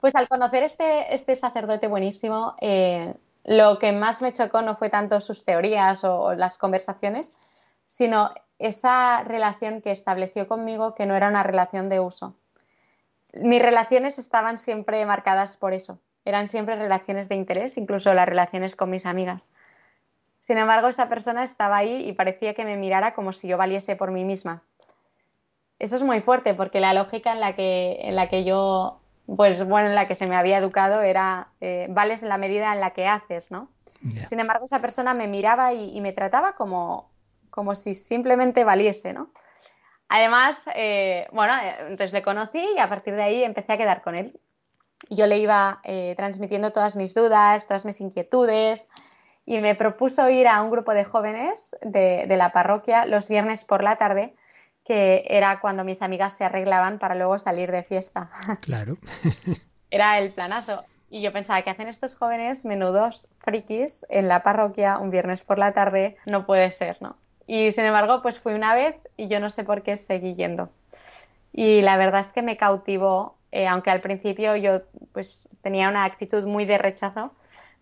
Pues 0.00 0.14
al 0.14 0.28
conocer 0.28 0.62
este, 0.62 1.12
este 1.12 1.34
sacerdote 1.34 1.88
buenísimo, 1.88 2.54
eh, 2.60 3.14
lo 3.44 3.78
que 3.78 3.92
más 3.92 4.22
me 4.22 4.32
chocó 4.32 4.62
no 4.62 4.76
fue 4.76 4.88
tanto 4.88 5.20
sus 5.20 5.44
teorías 5.44 6.04
o, 6.04 6.34
las 6.34 6.58
conversaciones, 6.58 7.36
sino 7.88 8.32
esa 8.58 9.24
relación 9.24 9.82
que 9.82 9.90
estableció 9.90 10.46
conmigo 10.46 10.94
que 10.94 11.06
no 11.06 11.16
era 11.16 11.28
una 11.28 11.42
relación 11.42 11.88
de 11.88 11.98
uso. 11.98 12.36
Mis 13.32 13.60
relaciones 13.60 14.18
estaban 14.18 14.58
siempre 14.58 15.04
marcadas 15.06 15.56
por 15.56 15.72
eso, 15.72 15.98
eran 16.24 16.46
siempre 16.46 16.76
relaciones 16.76 17.28
de 17.28 17.34
interés, 17.34 17.78
incluso 17.78 18.12
las 18.14 18.28
relaciones 18.28 18.76
con 18.76 18.90
mis 18.90 19.06
amigas. 19.06 19.48
Sin 20.40 20.58
embargo, 20.58 20.88
esa 20.88 21.08
persona 21.08 21.44
estaba 21.44 21.76
ahí 21.76 22.08
y 22.08 22.12
parecía 22.12 22.54
que 22.54 22.64
me 22.64 22.76
mirara 22.76 23.14
como 23.14 23.32
si 23.32 23.48
yo 23.48 23.58
valiese 23.58 23.96
por 23.96 24.10
mí 24.10 24.24
misma. 24.24 24.62
Eso 25.78 25.96
es 25.96 26.02
muy 26.02 26.20
fuerte 26.20 26.54
porque 26.54 26.80
la 26.80 26.92
lógica 26.92 27.32
en 27.32 27.40
la 27.40 27.54
que, 27.54 27.98
en 28.02 28.16
la 28.16 28.28
que 28.28 28.44
yo, 28.44 29.00
pues 29.26 29.64
bueno, 29.64 29.88
en 29.88 29.94
la 29.94 30.08
que 30.08 30.14
se 30.14 30.26
me 30.26 30.36
había 30.36 30.58
educado 30.58 31.02
era 31.02 31.48
eh, 31.60 31.86
vales 31.90 32.22
en 32.22 32.28
la 32.28 32.38
medida 32.38 32.72
en 32.72 32.80
la 32.80 32.90
que 32.90 33.06
haces, 33.06 33.50
¿no? 33.50 33.68
Sin 34.28 34.38
embargo, 34.38 34.66
esa 34.66 34.80
persona 34.80 35.12
me 35.12 35.26
miraba 35.26 35.72
y, 35.72 36.00
me 36.00 36.12
trataba 36.12 36.52
como, 36.52 37.10
como 37.50 37.74
si 37.74 37.94
simplemente 37.94 38.62
valiese, 38.62 39.12
¿no? 39.12 39.32
Además, 40.08 40.68
eh, 40.76 41.26
bueno, 41.32 41.52
eh, 41.56 41.76
entonces 41.80 42.12
le 42.12 42.22
conocí 42.22 42.64
y 42.76 42.78
a 42.78 42.88
partir 42.88 43.16
de 43.16 43.22
ahí 43.24 43.42
empecé 43.42 43.72
a 43.72 43.78
quedar 43.78 44.02
con 44.02 44.14
él. 44.14 44.38
Yo 45.10 45.26
le 45.26 45.38
iba 45.38 45.80
transmitiendo 46.16 46.72
todas 46.72 46.96
mis 46.96 47.14
dudas, 47.14 47.66
todas 47.66 47.84
mis 47.84 48.00
inquietudes, 48.00 48.88
y 49.48 49.60
me 49.60 49.74
propuso 49.74 50.28
ir 50.28 50.46
a 50.46 50.60
un 50.60 50.70
grupo 50.70 50.92
de 50.92 51.04
jóvenes 51.04 51.74
de, 51.80 52.26
la 52.28 52.52
parroquia 52.52 53.06
los 53.06 53.30
viernes 53.30 53.64
por 53.64 53.82
la 53.82 53.96
tarde, 53.96 54.34
que 54.84 55.24
era 55.26 55.58
cuando 55.60 55.84
mis 55.84 56.02
amigas 56.02 56.34
se 56.34 56.44
arreglaban 56.44 56.98
para 56.98 57.14
luego 57.14 57.38
salir 57.38 57.72
de 57.72 57.82
fiesta. 57.82 58.28
Claro. 58.60 58.98
era 59.90 60.18
el 60.18 60.34
planazo. 60.34 60.84
Y 61.08 61.22
yo 61.22 61.32
pensaba, 61.32 61.62
¿qué 61.62 61.70
hacen 61.70 61.88
estos 61.88 62.14
jóvenes 62.14 62.66
menudos 62.66 63.26
frikis 63.38 64.04
en 64.10 64.28
la 64.28 64.42
parroquia 64.42 64.98
un 64.98 65.10
viernes 65.10 65.40
por 65.40 65.58
la 65.58 65.72
tarde? 65.72 66.18
No 66.26 66.44
puede 66.44 66.70
ser, 66.70 67.00
¿no? 67.00 67.16
Y 67.46 67.72
sin 67.72 67.86
embargo, 67.86 68.20
pues 68.20 68.38
fui 68.38 68.52
una 68.52 68.74
vez 68.74 68.96
y 69.16 69.28
yo 69.28 69.40
no 69.40 69.48
sé 69.48 69.64
por 69.64 69.82
qué 69.82 69.96
seguí 69.96 70.34
yendo. 70.34 70.68
Y 71.54 71.80
la 71.80 71.96
verdad 71.96 72.20
es 72.20 72.34
que 72.34 72.42
me 72.42 72.58
cautivó, 72.58 73.38
eh, 73.50 73.66
aunque 73.66 73.88
al 73.88 74.02
principio 74.02 74.56
yo 74.56 74.82
pues 75.12 75.48
tenía 75.62 75.88
una 75.88 76.04
actitud 76.04 76.44
muy 76.44 76.66
de 76.66 76.76
rechazo, 76.76 77.32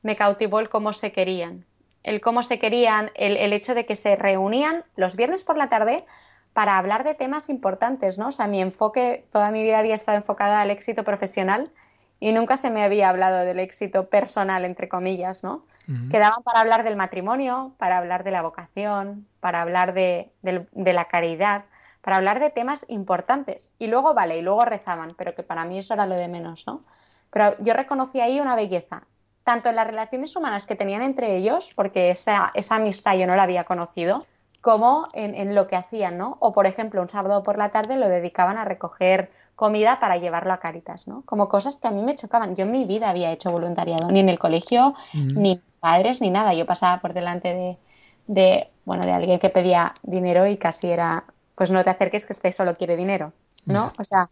me 0.02 0.16
cautivó 0.16 0.60
el 0.60 0.68
cómo 0.68 0.92
se 0.92 1.12
querían. 1.12 1.64
El 2.02 2.20
cómo 2.20 2.42
se 2.42 2.58
querían, 2.58 3.10
el, 3.16 3.52
hecho 3.52 3.74
de 3.74 3.84
que 3.84 3.96
se 3.96 4.14
reunían 4.14 4.84
los 4.94 5.16
viernes 5.16 5.42
por 5.42 5.56
la 5.56 5.68
tarde 5.68 6.04
para 6.52 6.78
hablar 6.78 7.02
de 7.02 7.14
temas 7.14 7.48
importantes, 7.48 8.18
¿no? 8.18 8.28
O 8.28 8.32
sea, 8.32 8.46
mi 8.46 8.62
enfoque, 8.62 9.26
toda 9.30 9.50
mi 9.50 9.62
vida 9.62 9.80
había 9.80 9.94
estado 9.94 10.16
enfocada 10.16 10.60
al 10.60 10.70
éxito 10.70 11.02
profesional 11.02 11.72
y 12.20 12.32
nunca 12.32 12.56
se 12.56 12.70
me 12.70 12.84
había 12.84 13.08
hablado 13.08 13.44
del 13.44 13.58
éxito 13.58 14.08
personal, 14.08 14.64
entre 14.64 14.88
comillas, 14.88 15.42
¿no? 15.42 15.64
Quedaban 16.10 16.42
para 16.42 16.60
hablar 16.60 16.82
del 16.82 16.96
matrimonio, 16.96 17.74
para 17.78 17.98
hablar 17.98 18.24
de 18.24 18.32
la 18.32 18.42
vocación, 18.42 19.26
para 19.38 19.62
hablar 19.62 19.94
de, 19.94 20.32
de, 20.42 20.92
la 20.92 21.04
caridad, 21.04 21.66
para 22.00 22.16
hablar 22.16 22.40
de 22.40 22.50
temas 22.50 22.84
importantes. 22.88 23.72
Y 23.78 23.86
luego, 23.86 24.12
vale, 24.12 24.36
y 24.36 24.42
luego 24.42 24.64
rezaban, 24.64 25.14
pero 25.16 25.36
que 25.36 25.44
para 25.44 25.64
mí 25.64 25.78
eso 25.78 25.94
era 25.94 26.06
lo 26.06 26.16
de 26.16 26.26
menos, 26.26 26.66
¿no? 26.66 26.82
Pero 27.30 27.54
yo 27.60 27.72
reconocí 27.72 28.20
ahí 28.20 28.40
una 28.40 28.56
belleza 28.56 29.04
tanto 29.46 29.68
en 29.68 29.76
las 29.76 29.86
relaciones 29.86 30.34
humanas 30.34 30.66
que 30.66 30.74
tenían 30.74 31.02
entre 31.02 31.36
ellos, 31.36 31.70
porque 31.76 32.10
esa, 32.10 32.50
esa 32.54 32.74
amistad 32.74 33.14
yo 33.14 33.28
no 33.28 33.36
la 33.36 33.44
había 33.44 33.62
conocido, 33.62 34.26
como 34.60 35.06
en, 35.12 35.54
lo 35.54 35.68
que 35.68 35.76
hacían, 35.76 36.18
¿no? 36.18 36.36
O, 36.40 36.52
por 36.52 36.66
ejemplo, 36.66 37.00
un 37.00 37.08
sábado 37.08 37.44
por 37.44 37.56
la 37.56 37.68
tarde 37.68 37.96
lo 37.96 38.08
dedicaban 38.08 38.58
a 38.58 38.64
recoger 38.64 39.30
comida 39.54 40.00
para 40.00 40.16
llevarlo 40.16 40.52
a 40.52 40.58
Caritas, 40.58 41.06
¿no? 41.06 41.22
Como 41.26 41.48
cosas 41.48 41.76
que 41.76 41.86
a 41.86 41.92
mí 41.92 42.02
me 42.02 42.16
chocaban. 42.16 42.56
Yo 42.56 42.64
en 42.64 42.72
mi 42.72 42.86
vida 42.86 43.08
había 43.08 43.30
hecho 43.30 43.52
voluntariado, 43.52 44.10
ni 44.10 44.18
en 44.18 44.28
el 44.28 44.40
colegio, 44.40 44.96
ni 45.14 45.62
mis 45.64 45.76
padres, 45.76 46.20
ni 46.20 46.30
nada. 46.30 46.52
Yo 46.52 46.66
pasaba 46.66 47.00
por 47.00 47.14
delante 47.14 47.54
de, 47.54 47.78
de, 48.26 48.68
bueno, 48.84 49.04
de 49.04 49.12
alguien 49.12 49.38
que 49.38 49.48
pedía 49.48 49.94
dinero 50.02 50.44
y 50.48 50.56
casi 50.56 50.90
era, 50.90 51.22
pues 51.54 51.70
no 51.70 51.84
te 51.84 51.90
acerques 51.90 52.26
que 52.26 52.32
este 52.32 52.50
solo 52.50 52.76
quiere 52.76 52.96
dinero, 52.96 53.32
¿no? 53.64 53.92
O 53.96 54.02
sea, 54.02 54.28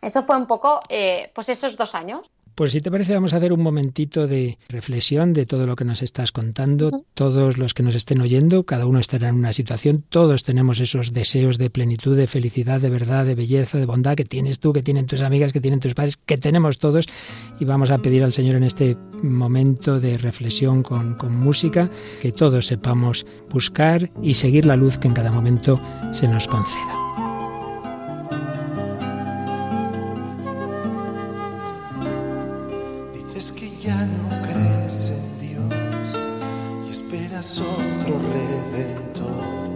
eso 0.00 0.22
fue 0.22 0.36
un 0.36 0.46
poco, 0.46 0.78
eh, 0.88 1.32
pues 1.34 1.48
esos 1.48 1.76
dos 1.76 1.96
años. 1.96 2.30
Pues 2.54 2.72
si 2.72 2.80
te 2.80 2.90
parece, 2.90 3.14
vamos 3.14 3.32
a 3.32 3.38
hacer 3.38 3.52
un 3.52 3.62
momentito 3.62 4.26
de 4.26 4.58
reflexión 4.68 5.32
de 5.32 5.46
todo 5.46 5.66
lo 5.66 5.74
que 5.74 5.84
nos 5.84 6.02
estás 6.02 6.32
contando. 6.32 6.90
Todos 7.14 7.56
los 7.56 7.72
que 7.72 7.82
nos 7.82 7.94
estén 7.94 8.20
oyendo, 8.20 8.64
cada 8.64 8.86
uno 8.86 8.98
estará 8.98 9.30
en 9.30 9.36
una 9.36 9.52
situación, 9.52 10.04
todos 10.08 10.42
tenemos 10.44 10.78
esos 10.80 11.12
deseos 11.12 11.56
de 11.56 11.70
plenitud, 11.70 12.16
de 12.16 12.26
felicidad, 12.26 12.80
de 12.80 12.90
verdad, 12.90 13.24
de 13.24 13.34
belleza, 13.34 13.78
de 13.78 13.86
bondad 13.86 14.16
que 14.16 14.24
tienes 14.24 14.60
tú, 14.60 14.72
que 14.72 14.82
tienen 14.82 15.06
tus 15.06 15.22
amigas, 15.22 15.52
que 15.52 15.60
tienen 15.60 15.80
tus 15.80 15.94
padres, 15.94 16.18
que 16.18 16.36
tenemos 16.36 16.78
todos. 16.78 17.06
Y 17.58 17.64
vamos 17.64 17.90
a 17.90 17.98
pedir 17.98 18.22
al 18.22 18.32
Señor 18.32 18.56
en 18.56 18.64
este 18.64 18.96
momento 19.22 19.98
de 19.98 20.18
reflexión 20.18 20.82
con, 20.82 21.14
con 21.14 21.34
música, 21.34 21.90
que 22.20 22.32
todos 22.32 22.66
sepamos 22.66 23.26
buscar 23.50 24.10
y 24.22 24.34
seguir 24.34 24.66
la 24.66 24.76
luz 24.76 24.98
que 24.98 25.08
en 25.08 25.14
cada 25.14 25.32
momento 25.32 25.80
se 26.12 26.28
nos 26.28 26.48
conceda. 26.48 27.01
Otro 37.42 38.20
redentor 38.32 39.68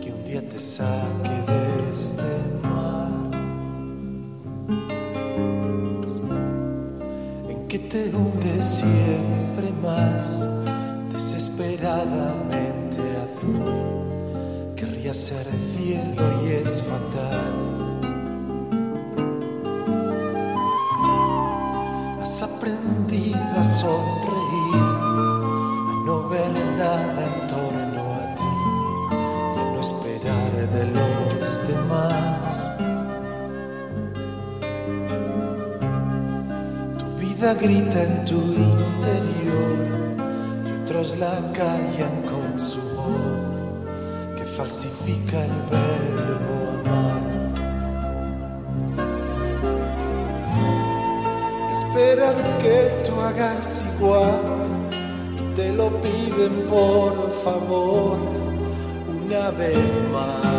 que 0.00 0.10
un 0.14 0.24
día 0.24 0.40
te 0.48 0.58
saque 0.62 1.28
de 1.46 1.90
este 1.90 2.22
mar 2.62 3.10
en 7.50 7.68
que 7.68 7.78
te 7.80 8.08
hunde 8.16 8.62
siempre 8.62 9.70
más 9.82 10.46
desesperadamente 11.12 12.98
azul. 13.26 13.60
Querría 14.74 15.12
ser 15.12 15.44
cielo 15.44 16.22
y 16.46 16.52
es 16.62 16.82
fatal. 16.82 17.52
Has 22.22 22.42
aprendido 22.42 23.38
a 23.58 23.62
sonreír 23.64 24.15
vida 37.46 37.54
grita 37.54 38.02
en 38.02 38.24
tu 38.24 38.40
interior 38.40 39.76
y 40.66 40.82
otros 40.82 41.16
la 41.18 41.38
callan 41.52 42.22
con 42.22 42.58
su 42.58 42.80
voz 42.80 44.36
que 44.36 44.44
falsifica 44.44 45.44
el 45.44 45.52
verbo 45.70 46.56
amar. 46.80 47.22
Esperan 51.72 52.36
que 52.58 52.78
tú 53.04 53.20
hagas 53.20 53.86
igual 53.94 54.40
te 55.54 55.72
lo 55.72 55.90
piden 56.02 56.54
por 56.68 57.32
favor 57.44 58.18
una 59.24 59.50
vez 59.52 59.86
más. 60.12 60.56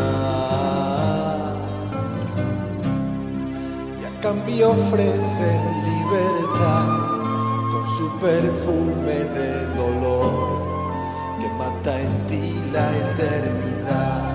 Y 4.02 4.06
a 4.06 4.22
cambio 4.22 4.70
ofrecen 4.70 5.77
perfume 8.22 9.18
de 9.38 9.66
dolor 9.76 10.68
que 11.40 11.48
mata 11.58 12.02
en 12.02 12.28
ti 12.28 12.62
la 12.72 12.88
eternidad. 12.98 14.34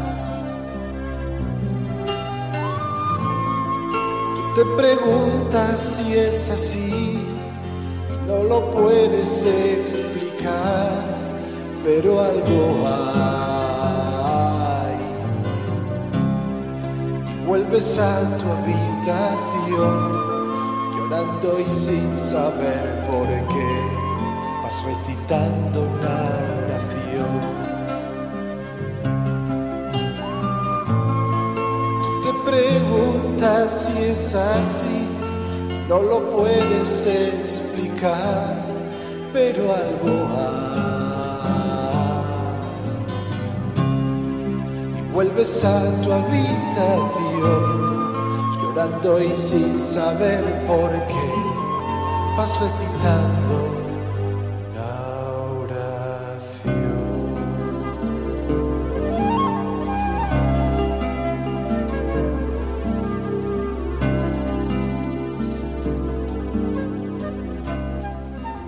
Tú 4.36 4.42
te 4.54 4.64
preguntas 4.76 5.80
si 5.80 6.14
es 6.14 6.50
así 6.50 7.24
y 8.10 8.28
no 8.28 8.42
lo 8.44 8.70
puedes 8.70 9.44
explicar 9.44 11.12
pero 11.84 12.20
algo 12.20 12.86
hay. 12.86 13.52
vuelves 17.46 17.98
a 17.98 18.38
tu 18.38 18.46
habitación, 18.50 20.12
llorando 20.96 21.60
y 21.60 21.70
sin 21.70 22.16
saber 22.16 23.01
por 23.12 23.28
qué, 23.28 23.72
vas 24.64 24.82
recitando 24.82 25.82
una 25.82 26.18
oración. 26.64 27.40
Te 32.24 32.32
preguntas 32.50 33.66
si 33.70 33.96
es 34.04 34.34
así, 34.34 35.06
no 35.88 35.98
lo 36.02 36.18
puedes 36.32 37.06
explicar 37.06 38.62
pero 39.32 39.62
algo 39.72 40.28
hay. 40.36 40.72
Y 44.98 45.02
vuelves 45.12 45.64
a 45.64 46.02
tu 46.02 46.12
habitación, 46.12 47.62
llorando 48.62 49.22
y 49.22 49.34
sin 49.34 49.78
saber 49.78 50.44
por 50.66 50.90
qué, 50.90 51.51
vas 52.36 52.58
recitando 52.60 53.82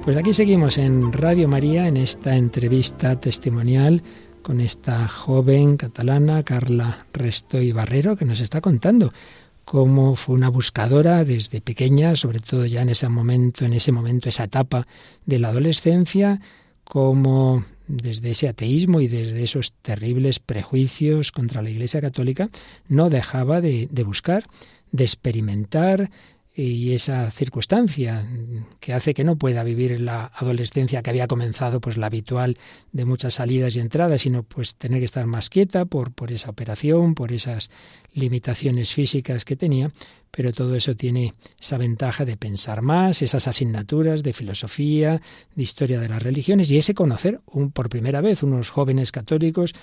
Pues 0.05 0.19
aquí 0.19 0.35
seguimos 0.35 0.77
en 0.77 1.15
Radio 1.15 1.49
María 1.49 1.89
en 1.89 1.97
esta 1.97 2.37
entrevista 2.37 3.19
testimonial 3.19 4.03
con 4.43 4.61
esta 4.61 5.09
joven 5.09 5.79
catalana, 5.79 6.43
Carla 6.43 7.07
Restoy 7.15 7.73
Barrero, 7.73 8.15
que 8.15 8.27
nos 8.27 8.41
está 8.41 8.61
contando 8.61 9.15
cómo 9.65 10.17
fue 10.17 10.35
una 10.35 10.49
buscadora 10.49 11.25
desde 11.25 11.61
pequeña, 11.61 12.17
sobre 12.17 12.41
todo 12.41 12.67
ya 12.67 12.83
en 12.83 12.91
ese 12.91 13.09
momento, 13.09 13.65
en 13.65 13.73
ese 13.73 13.93
momento, 13.93 14.29
esa 14.29 14.45
etapa 14.45 14.87
de 15.27 15.39
la 15.39 15.49
adolescencia, 15.49 16.41
cómo 16.85 17.65
desde 17.87 18.31
ese 18.31 18.49
ateísmo 18.49 19.01
y 19.01 19.09
desde 19.09 19.43
esos 19.43 19.73
terribles 19.73 20.39
prejuicios 20.39 21.33
contra 21.33 21.63
la 21.63 21.71
Iglesia 21.71 22.01
Católica 22.01 22.49
no 22.89 23.11
dejaba 23.11 23.61
de, 23.61 23.89
de 23.91 24.03
buscar, 24.05 24.45
de 24.93 25.05
experimentar, 25.05 26.11
y 26.57 26.93
esa 26.93 27.31
circunstancia 27.33 28.25
que 28.79 28.93
hace 28.93 29.13
que 29.13 29.25
no 29.25 29.37
pueda 29.37 29.65
vivir 29.65 29.99
la 30.01 30.27
adolescencia 30.27 31.03
que 31.03 31.11
había 31.11 31.27
comenzado 31.27 31.81
pues 31.81 31.97
la 31.97 32.07
habitual 32.07 32.59
de 32.93 33.05
muchas 33.05 33.35
salidas 33.35 33.75
y 33.75 33.81
entradas 33.81 34.23
sino 34.23 34.45
pues 34.45 34.77
tener 34.77 35.01
que 35.01 35.05
estar 35.07 35.27
más 35.27 35.51
quieta 35.51 35.85
por 35.85 36.13
por 36.13 36.31
esa 36.31 36.51
operación 36.51 37.17
por 37.17 37.33
esas 37.33 37.71
limitaciones 38.15 38.93
físicas 38.93 39.45
que 39.45 39.57
tenía. 39.57 39.91
Pero 40.31 40.53
todo 40.53 40.75
eso 40.75 40.97
tiene 40.97 41.35
esa 41.61 41.79
ventaja 41.79 42.25
de 42.25 42.37
pensar 42.37 42.83
más, 42.83 43.23
esas 43.23 43.47
asignaturas 43.47 44.25
de 44.25 44.33
filosofía, 44.33 45.21
de 45.55 45.63
historia 45.63 46.01
de 46.01 46.09
las 46.09 46.23
religiones 46.23 46.71
y 46.71 46.79
ese 46.79 46.95
conocer 46.95 47.41
un, 47.47 47.71
por 47.71 47.89
primera 47.89 48.21
vez 48.21 48.43
unos 48.43 48.69
jóvenes 48.69 49.13
católicos 49.13 49.75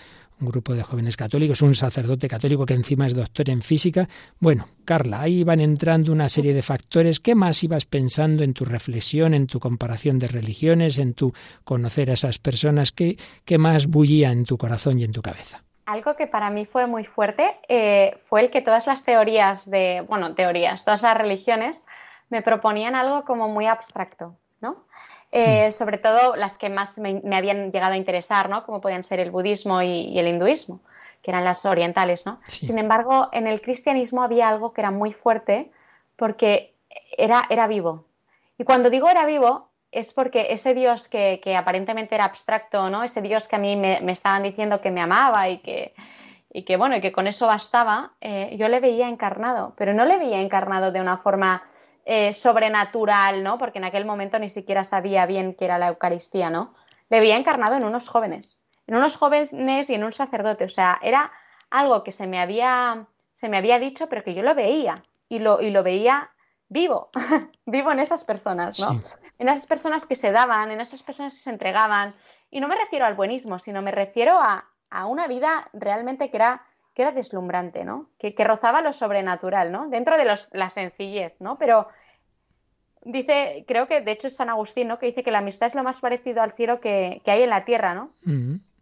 un 0.42 0.50
grupo 0.50 0.74
de 0.74 0.84
jóvenes 0.84 1.16
católicos, 1.16 1.62
un 1.62 1.76
sacerdote 1.76 2.28
católico 2.28 2.66
que 2.66 2.74
encima 2.74 3.08
es 3.08 3.16
doctor 3.16 3.50
en 3.50 3.62
física. 3.62 4.08
Bueno, 4.40 4.68
Carla, 4.86 5.22
ahí 5.22 5.44
van 5.44 5.60
entrando 5.60 6.12
una 6.12 6.30
serie 6.30 6.54
de 6.54 6.62
factores. 6.62 7.20
¿Qué 7.20 7.36
más 7.36 7.64
ibas 7.64 7.86
pensando 7.86 8.44
en 8.44 8.54
tu 8.54 8.66
reflexión, 8.66 9.34
en 9.34 9.48
tu 9.48 9.60
comparación 9.60 10.20
de 10.20 10.28
religiones, 10.28 10.98
en 10.98 11.14
tu 11.14 11.34
conocer 11.64 12.10
a 12.10 12.14
esas 12.14 12.40
personas? 12.40 12.92
¿Qué, 12.92 13.18
qué 13.46 13.58
más 13.58 13.88
bullía 13.88 14.32
en 14.32 14.46
tu 14.46 14.58
corazón 14.58 15.00
y 15.00 15.04
en 15.04 15.12
tu 15.12 15.22
cabeza? 15.22 15.64
Algo 15.86 16.16
que 16.16 16.28
para 16.28 16.50
mí 16.50 16.66
fue 16.66 16.88
muy 16.88 17.04
fuerte 17.06 17.58
eh, 17.68 18.18
fue 18.26 18.42
el 18.42 18.50
que 18.50 18.62
todas 18.62 18.88
las 18.88 19.04
teorías 19.04 19.70
de, 19.70 20.06
bueno, 20.08 20.34
teorías, 20.36 20.86
todas 20.86 21.02
las 21.02 21.18
religiones 21.18 21.86
me 22.30 22.42
proponían 22.42 22.96
algo 22.96 23.26
como 23.26 23.50
muy 23.50 23.66
abstracto, 23.66 24.38
¿no? 24.62 24.86
Eh, 25.34 25.70
mm. 25.70 25.72
sobre 25.72 25.98
todo 25.98 26.36
las 26.36 26.58
que 26.58 26.70
más 26.70 27.00
me, 27.00 27.22
habían 27.34 27.72
llegado 27.72 27.94
a 27.94 27.98
interesar, 27.98 28.50
¿no? 28.50 28.64
como 28.64 28.82
podían 28.82 29.06
ser 29.06 29.22
el 29.22 29.32
budismo 29.32 29.82
y, 29.82 30.20
el 30.20 30.28
hinduismo, 30.28 30.82
que 31.22 31.32
eran 31.32 31.46
las 31.46 31.66
orientales. 31.66 32.26
¿no? 32.26 32.42
Sin 32.48 32.78
embargo, 32.78 33.30
en 33.32 33.48
el 33.48 33.62
cristianismo 33.62 34.24
había 34.24 34.50
algo 34.50 34.74
que 34.74 34.82
era 34.82 34.92
muy 34.92 35.14
fuerte 35.14 35.72
porque 36.18 36.74
era, 37.18 37.46
era 37.50 37.68
vivo. 37.68 38.06
Y 38.58 38.66
cuando 38.66 38.90
digo 38.90 39.10
era 39.10 39.26
vivo, 39.26 39.70
es 39.92 40.14
porque 40.14 40.48
ese 40.52 40.74
Dios 40.74 41.08
que, 41.08 41.42
aparentemente 41.58 42.16
era 42.16 42.26
abstracto, 42.26 42.90
¿no? 42.90 43.04
ese 43.04 43.22
Dios 43.22 43.48
que 43.48 43.56
a 43.56 43.60
mí 43.60 43.76
me, 43.78 44.12
estaban 44.12 44.44
diciendo 44.44 44.82
que 44.82 44.92
me 44.92 45.02
amaba 45.02 45.48
y 45.48 45.60
que, 45.60 45.94
y 46.52 46.64
que, 46.64 46.76
bueno, 46.76 46.98
y 46.98 47.02
que 47.02 47.12
con 47.14 47.28
eso 47.28 47.48
bastaba, 47.48 48.12
eh, 48.20 48.56
yo 48.58 48.68
le 48.68 48.82
veía 48.82 49.08
encarnado, 49.08 49.74
pero 49.78 49.94
no 49.94 50.06
le 50.06 50.18
veía 50.18 50.42
encarnado 50.42 50.92
de 50.92 51.00
una 51.00 51.18
forma 51.18 51.64
eh, 52.06 52.34
sobrenatural, 52.34 53.44
¿no? 53.44 53.58
Porque 53.58 53.80
en 53.80 53.86
aquel 53.86 54.06
momento 54.06 54.40
ni 54.40 54.50
siquiera 54.50 54.84
sabía 54.84 55.26
bien 55.26 55.56
qué 55.56 55.66
era 55.66 55.78
la 55.78 55.90
Eucaristía, 55.90 56.50
¿no? 56.50 56.74
Le 57.10 57.18
había 57.18 57.38
encarnado 57.38 57.76
en 57.76 57.84
unos 57.84 58.10
jóvenes, 58.10 58.62
en 58.88 58.96
unos 58.96 59.18
jóvenes 59.18 59.90
y 59.90 59.94
en 59.94 60.04
un 60.04 60.12
sacerdote. 60.12 60.66
O 60.66 60.70
sea, 60.70 61.00
era 61.02 61.32
algo 61.70 62.04
que 62.04 62.12
se 62.12 62.28
me 62.28 62.40
había, 62.40 63.08
se 63.34 63.50
me 63.50 63.58
había 63.58 63.80
dicho, 63.80 64.08
pero 64.08 64.24
que 64.24 64.34
yo 64.34 64.44
lo 64.44 64.56
veía. 64.56 64.96
Y 65.30 65.40
lo, 65.40 65.62
y 65.62 65.70
lo 65.70 65.82
veía 65.82 66.30
vivo, 66.72 67.10
vivo 67.66 67.92
en 67.92 68.00
esas 68.00 68.24
personas, 68.24 68.80
¿no? 68.80 69.02
En 69.38 69.50
esas 69.50 69.68
personas 69.68 70.06
que 70.06 70.16
se 70.16 70.32
daban, 70.32 70.72
en 70.72 70.80
esas 70.80 71.04
personas 71.04 71.36
que 71.36 71.44
se 71.44 71.50
entregaban. 71.50 72.16
Y 72.50 72.62
no 72.62 72.70
me 72.70 72.78
refiero 72.78 73.06
al 73.06 73.16
buenismo, 73.16 73.60
sino 73.60 73.82
me 73.82 73.92
refiero 73.92 74.40
a, 74.40 74.68
una 75.06 75.28
vida 75.28 75.70
realmente 75.74 76.30
que 76.30 76.38
era, 76.38 76.66
que 76.94 77.04
era 77.04 77.12
deslumbrante, 77.12 77.86
¿no? 77.86 78.10
Que, 78.18 78.34
rozaba 78.44 78.82
lo 78.82 78.94
sobrenatural, 78.94 79.72
¿no? 79.72 79.88
Dentro 79.88 80.18
de 80.18 80.38
la 80.52 80.70
sencillez, 80.70 81.34
¿no? 81.40 81.58
Pero 81.58 81.88
dice, 83.04 83.66
creo 83.68 83.88
que 83.88 84.02
de 84.02 84.12
hecho 84.12 84.28
es 84.28 84.36
San 84.36 84.50
Agustín, 84.50 84.88
¿no? 84.88 85.00
Que 85.00 85.08
dice 85.08 85.24
que 85.24 85.32
la 85.32 85.40
amistad 85.40 85.68
es 85.68 85.76
lo 85.76 85.84
más 85.84 86.00
parecido 86.00 86.42
al 86.42 86.54
cielo 86.54 86.80
que, 86.80 87.22
hay 87.26 87.42
en 87.42 87.50
la 87.50 87.66
tierra, 87.66 87.94
¿no? 87.94 88.12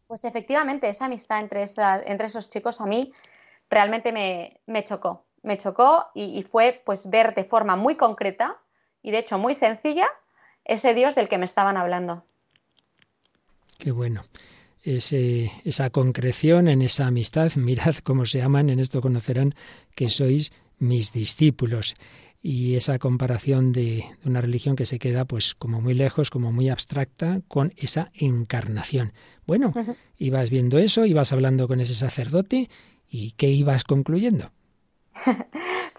Pues 0.07 0.25
efectivamente, 0.25 0.89
esa 0.89 1.05
amistad 1.05 1.39
entre, 1.39 1.65
entre 2.05 2.27
esos 2.27 2.49
chicos 2.49 2.81
a 2.81 2.85
mí 2.85 3.13
realmente 3.69 4.11
me, 4.11 4.83
chocó. 4.83 5.25
Me 5.43 5.57
chocó 5.57 6.07
y, 6.13 6.43
fue 6.43 6.81
pues 6.85 7.09
ver 7.09 7.33
de 7.33 7.43
forma 7.43 7.75
muy 7.75 7.95
concreta 7.95 8.57
y 9.01 9.11
de 9.11 9.19
hecho 9.19 9.37
muy 9.37 9.55
sencilla 9.55 10.07
ese 10.65 10.93
Dios 10.93 11.15
del 11.15 11.29
que 11.29 11.37
me 11.37 11.45
estaban 11.45 11.77
hablando. 11.77 12.23
Qué 13.77 13.91
bueno. 13.91 14.23
Esa 14.95 15.89
concreción 15.89 16.67
en 16.67 16.81
esa 16.81 17.07
amistad, 17.07 17.53
mirad 17.55 17.95
cómo 18.03 18.25
se 18.25 18.41
aman, 18.41 18.69
en 18.69 18.79
esto 18.79 19.01
conocerán 19.01 19.55
que 19.95 20.09
sois 20.09 20.51
mis 20.79 21.11
discípulos 21.11 21.95
y 22.41 22.75
esa 22.75 22.99
comparación 22.99 23.73
de, 23.73 24.05
una 24.23 24.41
religión 24.41 24.75
que 24.75 24.85
se 24.85 24.97
queda 24.97 25.25
pues 25.25 25.55
como 25.55 25.81
muy 25.81 25.93
lejos, 25.93 26.29
como 26.29 26.51
muy 26.51 26.69
abstracta 26.69 27.41
con 27.47 27.73
esa 27.75 28.11
encarnación. 28.13 29.11
Bueno, 29.45 29.73
ibas 30.17 30.49
viendo 30.49 30.77
eso, 30.77 31.05
ibas 31.05 31.33
hablando 31.33 31.67
con 31.67 31.81
ese 31.81 31.95
sacerdote 31.95 32.69
y 33.09 33.31
¿qué 33.31 33.49
ibas 33.49 33.83
concluyendo? 33.83 34.51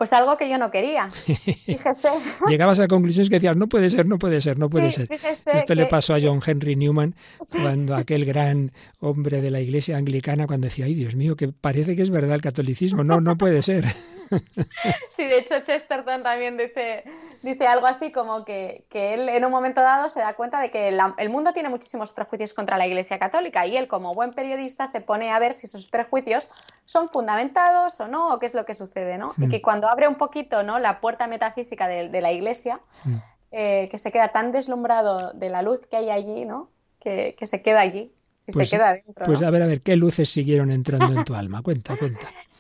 Pues 0.01 0.15
algo 0.15 0.39
que 0.39 0.49
yo 0.49 0.57
no 0.57 0.71
quería. 0.71 1.11
Fíjese. 1.67 2.09
Llegabas 2.49 2.81
a 2.81 2.89
conclusiones 2.89 3.29
que 3.29 3.37
decías, 3.37 3.55
no 3.55 3.69
puede 3.69 3.91
ser, 3.91 4.07
no 4.07 4.19
puede 4.19 4.41
ser, 4.41 4.59
no 4.59 4.71
puede 4.71 4.93
ser. 4.93 5.09
Esto 5.13 5.75
le 5.75 5.85
pasó 5.85 6.15
a 6.15 6.19
John 6.23 6.41
Henry 6.45 6.75
Newman 6.75 7.15
cuando 7.63 7.95
aquel 7.95 8.25
gran 8.25 8.73
hombre 9.01 9.43
de 9.43 9.51
la 9.51 9.61
iglesia 9.61 9.99
anglicana 9.99 10.47
cuando 10.47 10.69
decía, 10.69 10.87
ay 10.87 10.95
Dios 10.95 11.17
mío, 11.17 11.37
que 11.37 11.49
parece 11.49 11.97
que 11.97 12.03
es 12.03 12.09
verdad 12.09 12.35
el 12.35 12.41
catolicismo. 12.41 13.05
No, 13.05 13.21
no 13.21 13.37
puede 13.37 13.61
ser. 13.61 13.85
Sí, 15.17 15.25
de 15.25 15.39
hecho 15.39 15.59
Chesterton 15.61 16.23
también 16.23 16.57
dice, 16.57 17.05
dice 17.43 17.67
algo 17.67 17.87
así 17.87 18.13
como 18.13 18.45
que, 18.45 18.87
él 18.91 19.29
en 19.29 19.45
un 19.45 19.51
momento 19.51 19.81
dado 19.81 20.09
se 20.09 20.21
da 20.21 20.35
cuenta 20.35 20.61
de 20.61 20.71
que 20.71 20.89
el 20.89 21.31
mundo 21.31 21.53
tiene 21.53 21.69
muchísimos 21.69 22.13
prejuicios 22.13 22.55
contra 22.55 22.79
la 22.79 22.87
Iglesia 22.87 23.19
Católica 23.19 23.67
y 23.67 23.77
él 23.77 23.89
como 23.89 24.15
buen 24.15 24.33
periodista 24.33 24.87
se 24.87 25.01
pone 25.01 25.33
a 25.33 25.39
ver 25.39 25.55
si 25.55 25.67
esos 25.67 25.87
prejuicios 25.87 26.49
son 26.85 27.09
fundamentados 27.09 28.01
o 28.01 28.09
no, 28.09 28.35
o 28.35 28.39
qué 28.39 28.47
es 28.47 28.55
lo 28.55 28.65
que 28.65 28.75
sucede, 28.75 29.00
¿no? 29.19 29.33
Y 29.39 29.47
mm. 29.47 29.51
que 29.51 29.63
cuando 29.63 29.89
abre 29.89 30.09
un 30.09 30.17
poquito 30.17 30.63
¿no? 30.63 30.79
la 30.79 31.01
puerta 31.01 31.27
metafísica 31.27 31.89
de, 31.89 32.21
la 32.21 32.33
Iglesia, 32.33 32.81
mm. 33.05 33.15
eh, 33.53 33.89
que 33.91 33.99
se 33.99 34.13
queda 34.13 34.29
tan 34.29 34.53
deslumbrado 34.53 35.33
de 35.33 35.49
la 35.49 35.63
luz 35.63 35.87
que 35.87 35.97
hay 35.97 36.11
allí, 36.11 36.45
¿no? 36.45 36.71
Que, 37.01 37.35
se 37.43 37.63
queda 37.63 37.81
allí. 37.81 38.13
Pues, 38.53 38.69
se 38.69 38.77
queda 38.77 38.95
dentro, 38.95 39.25
pues 39.27 39.43
a 39.43 39.51
ver, 39.51 39.63
a 39.63 39.67
ver, 39.67 39.81
¿qué 39.81 39.97
luces 39.97 40.29
siguieron 40.29 40.71
entrando 40.71 41.17
en 41.17 41.25
tu 41.25 41.35
alma? 41.35 41.63
Cuenta, 41.63 41.97
cuenta. 41.97 42.21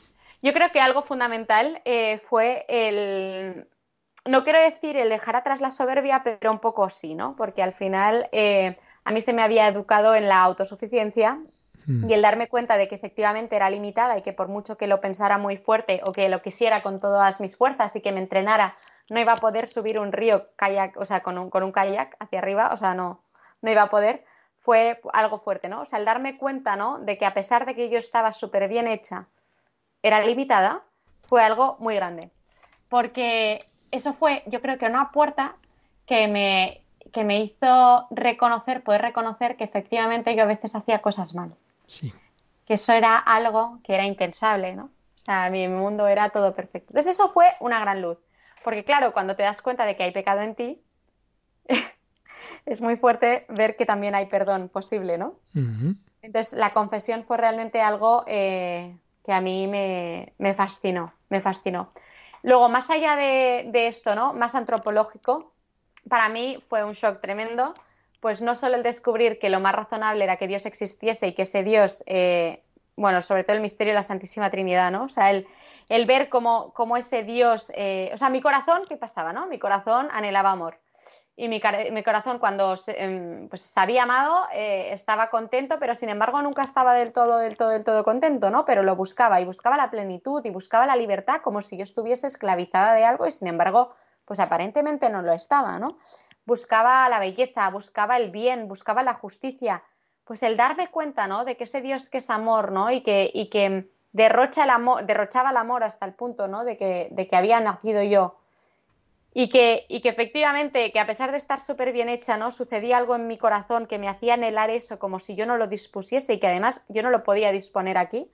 Yo 0.43 0.53
creo 0.53 0.71
que 0.73 0.81
algo 0.81 1.03
fundamental 1.03 1.83
eh, 1.85 2.19
fue 2.19 2.65
el, 2.69 3.67
no 4.25 4.45
quiero 4.45 4.61
decir 4.61 4.97
el 4.97 5.09
dejar 5.09 5.37
atrás 5.37 5.61
la 5.61 5.71
soberbia, 5.71 6.23
pero 6.23 6.51
un 6.51 6.61
poco 6.61 6.89
sí, 6.91 7.15
¿no? 7.15 7.37
Porque 7.37 7.63
al 7.63 7.75
final 7.75 8.29
eh, 8.33 8.79
a 9.05 9.13
mí 9.13 9.21
se 9.21 9.33
me 9.33 9.43
había 9.43 9.67
educado 9.69 10.15
en 10.15 10.29
la 10.29 10.43
autosuficiencia. 10.43 11.41
Y 11.87 12.13
el 12.13 12.23
darme 12.23 12.49
cuenta 12.49 12.77
de 12.77 12.89
que 12.89 12.95
efectivamente 12.95 13.57
era 13.57 13.71
limitada 13.71 14.17
y 14.17 14.23
que 14.23 14.33
por 14.33 14.49
mucho 14.49 14.77
que 14.77 14.87
lo 14.87 15.01
pensara 15.01 15.39
muy 15.39 15.57
fuerte 15.57 16.01
o 16.05 16.13
que 16.13 16.29
lo 16.29 16.43
quisiera 16.43 16.83
con 16.83 17.01
todas 17.01 17.41
mis 17.41 17.57
fuerzas 17.57 17.97
y 17.97 18.01
que 18.01 18.13
me 18.13 18.21
entrenara, 18.21 18.77
no 19.09 19.21
iba 19.21 19.33
a 19.33 19.37
poder 19.37 19.67
subir 19.67 19.99
un 19.99 20.13
río 20.13 20.49
kayak, 20.57 20.97
o 20.97 21.05
sea, 21.05 21.21
con 21.21 21.37
un, 21.39 21.51
con 21.51 21.63
un 21.63 21.73
kayak 21.73 22.17
hacia 22.21 22.39
arriba, 22.39 22.71
o 22.73 22.77
sea, 22.77 22.95
no, 22.95 23.23
no 23.63 23.71
iba 23.71 23.83
a 23.83 23.91
poder, 23.91 24.25
fue 24.61 25.01
algo 25.13 25.39
fuerte, 25.39 25.69
¿no? 25.69 25.81
O 25.81 25.85
sea, 25.87 25.99
el 25.99 26.05
darme 26.05 26.37
cuenta, 26.39 26.77
¿no? 26.77 26.99
De 26.99 27.19
que 27.19 27.27
a 27.27 27.35
pesar 27.35 27.67
de 27.67 27.75
que 27.75 27.89
yo 27.89 27.99
estaba 27.99 28.31
súper 28.31 28.69
bien 28.69 28.87
hecha, 28.87 29.27
era 30.03 30.25
limitada, 30.25 30.83
fue 31.29 31.43
algo 31.43 31.77
muy 31.81 31.95
grande. 31.97 32.31
Porque 32.89 33.67
eso 33.91 34.15
fue, 34.15 34.43
yo 34.47 34.61
creo 34.61 34.79
que 34.79 34.87
una 34.87 35.11
puerta 35.11 35.57
que 36.07 36.29
me, 36.29 36.83
que 37.13 37.25
me 37.25 37.41
hizo 37.41 38.07
reconocer, 38.11 38.83
poder 38.83 39.03
reconocer 39.03 39.57
que 39.57 39.65
efectivamente 39.65 40.35
yo 40.37 40.43
a 40.43 40.47
veces 40.47 40.75
hacía 40.75 41.01
cosas 41.01 41.35
mal. 41.35 41.55
Sí. 41.91 42.15
Que 42.67 42.75
eso 42.75 42.93
era 42.93 43.19
algo 43.19 43.81
que 43.83 43.95
era 43.95 44.07
impensable, 44.07 44.77
¿no? 44.77 44.85
O 44.85 45.19
sea, 45.19 45.51
mi 45.51 45.67
mundo 45.67 46.07
era 46.07 46.31
todo 46.31 46.55
perfecto. 46.55 46.93
Entonces 46.93 47.15
eso 47.15 47.29
fue 47.29 47.47
una 47.59 47.81
gran 47.81 48.01
luz. 48.01 48.17
Porque 48.63 48.85
claro, 48.85 49.13
cuando 49.13 49.35
te 49.35 49.43
das 49.43 49.61
cuenta 49.61 49.85
de 49.85 49.97
que 49.97 50.05
hay 50.05 50.13
pecado 50.13 50.41
en 50.41 50.55
ti, 50.55 50.81
es 52.67 52.81
muy 52.81 52.97
fuerte 52.97 53.45
ver 53.49 53.75
que 53.75 53.87
también 53.87 54.15
hay 54.15 54.27
perdón 54.27 54.69
posible, 54.69 55.19
¿no? 55.19 55.35
Entonces 56.23 56.53
la 56.53 56.73
confesión 56.73 57.25
fue 57.25 57.39
realmente 57.39 57.81
algo 57.81 58.23
eh, 58.29 58.97
que 59.25 59.33
a 59.33 59.41
mí 59.41 59.67
me, 59.67 60.55
fascinó, 60.55 61.13
me 61.29 61.41
fascinó. 61.41 61.93
Luego, 62.43 62.69
más 62.69 62.89
allá 62.89 63.17
de, 63.17 63.89
esto, 63.89 64.15
¿no? 64.15 64.33
Más 64.33 64.55
antropológico, 64.55 65.53
para 66.09 66.29
mí 66.29 66.63
fue 66.69 66.85
un 66.85 66.93
shock 66.93 67.21
tremendo, 67.21 67.75
pues 68.21 68.43
no 68.43 68.55
solo 68.55 68.77
el 68.77 68.83
descubrir 68.83 69.39
que 69.39 69.51
lo 69.51 69.61
más 69.61 69.75
razonable 69.75 70.25
era 70.25 70.37
que 70.37 70.47
Dios 70.47 70.67
existiese 70.67 71.29
y 71.29 71.35
que 71.35 71.43
ese 71.43 71.63
Dios, 71.63 72.05
eh, 72.07 72.63
bueno, 72.97 73.23
sobre 73.23 73.45
todo 73.45 73.57
el 73.57 73.63
misterio 73.63 73.93
de 73.93 73.97
la 73.97 74.03
Santísima 74.03 74.51
Trinidad, 74.51 74.91
¿no? 74.91 75.05
O 75.05 75.09
sea, 75.09 75.31
el, 75.31 75.47
el 75.89 76.07
ver 76.07 76.29
cómo, 76.29 76.73
cómo 76.75 76.97
ese 76.97 77.25
Dios, 77.25 77.73
eh, 77.75 78.11
o 78.13 78.17
sea, 78.17 78.31
mi 78.31 78.41
corazón, 78.41 78.83
¿qué 78.89 78.97
pasaba, 78.97 79.33
no? 79.33 79.47
Mi 79.47 79.59
corazón 79.59 80.09
anhelaba 80.13 80.51
amor 80.51 80.79
y 81.41 81.49
mi, 81.49 81.59
corazón 82.03 82.39
cuando 82.39 82.75
em, 82.89 83.49
pues, 83.49 83.63
se, 83.63 83.81
había 83.81 84.03
amado 84.03 84.47
eh, 84.53 84.93
estaba 84.93 85.31
contento, 85.31 85.79
pero 85.79 85.95
sin 85.95 86.11
embargo 86.11 86.43
nunca 86.43 86.63
estaba 86.63 86.93
del 86.93 87.15
todo, 87.15 87.39
del 87.39 87.57
todo, 87.57 87.71
del 87.71 87.83
todo 87.83 88.05
contento, 88.05 88.51
¿no? 88.51 88.67
Pero 88.67 88.83
lo 88.83 88.95
buscaba 88.95 89.41
y 89.41 89.47
buscaba 89.47 89.79
la 89.79 89.91
plenitud 89.91 90.45
y 90.45 90.51
buscaba 90.51 90.85
la 90.85 90.97
libertad 90.97 91.41
como 91.41 91.63
si 91.63 91.79
yo 91.79 91.83
estuviese 91.83 92.27
esclavizada 92.27 92.93
de 92.93 93.07
algo 93.07 93.27
y 93.27 93.31
sin 93.31 93.49
embargo, 93.49 93.95
pues 94.27 94.39
aparentemente 94.39 95.09
no 95.09 95.23
lo 95.23 95.33
estaba, 95.33 95.79
¿no? 95.79 95.97
Buscaba 96.47 97.09
la 97.09 97.19
belleza, 97.19 97.69
buscaba 97.71 98.17
el 98.17 98.31
bien, 98.31 98.69
buscaba 98.69 99.03
la 99.03 99.15
justicia. 99.15 99.83
Pues 100.25 100.43
el 100.43 100.57
darme 100.57 100.89
cuenta, 100.91 101.27
¿no? 101.27 101.45
De 101.45 101.57
que 101.57 101.65
ese 101.65 101.81
Dios 101.81 102.09
que 102.09 102.19
es 102.19 102.31
amor, 102.31 102.73
¿no? 102.73 102.91
Y 102.91 103.03
que, 103.03 103.31
y 103.33 103.49
que 103.49 103.89
derrocha 104.13 104.65
el 104.65 104.71
amor, 104.71 105.05
derrochaba 105.07 105.51
el 105.51 105.57
amor 105.57 105.85
hasta 105.85 106.07
el 106.07 106.15
punto, 106.15 106.49
¿no? 106.49 106.65
De 106.65 106.77
que, 106.77 107.09
de 107.11 107.27
que 107.27 107.37
había 107.37 107.61
nacido 107.61 108.03
yo 108.03 108.41
y 109.33 109.49
que, 109.49 109.87
y 109.89 110.01
que 110.01 110.09
efectivamente, 110.09 110.91
que 110.93 110.99
a 110.99 111.07
pesar 111.07 111.31
de 111.31 111.37
estar 111.37 111.61
súper 111.61 111.93
bien 111.93 112.09
hecha, 112.09 112.37
¿no? 112.37 112.51
Sucedía 112.51 112.97
algo 112.97 113.15
en 113.15 113.29
mi 113.29 113.39
corazón 113.39 113.87
que 113.87 113.99
me 113.99 114.09
hacía 114.09 114.35
anhelar 114.35 114.71
eso 114.71 114.99
como 114.99 115.19
si 115.19 115.37
yo 115.37 115.47
no 115.47 115.57
lo 115.57 115.69
dispusiese 115.69 116.35
y 116.35 116.41
que 116.41 116.49
además 116.49 116.85
yo 116.89 117.03
no 117.03 117.11
lo 117.11 117.23
podía 117.23 117.53
disponer 117.53 117.97
aquí, 117.97 118.31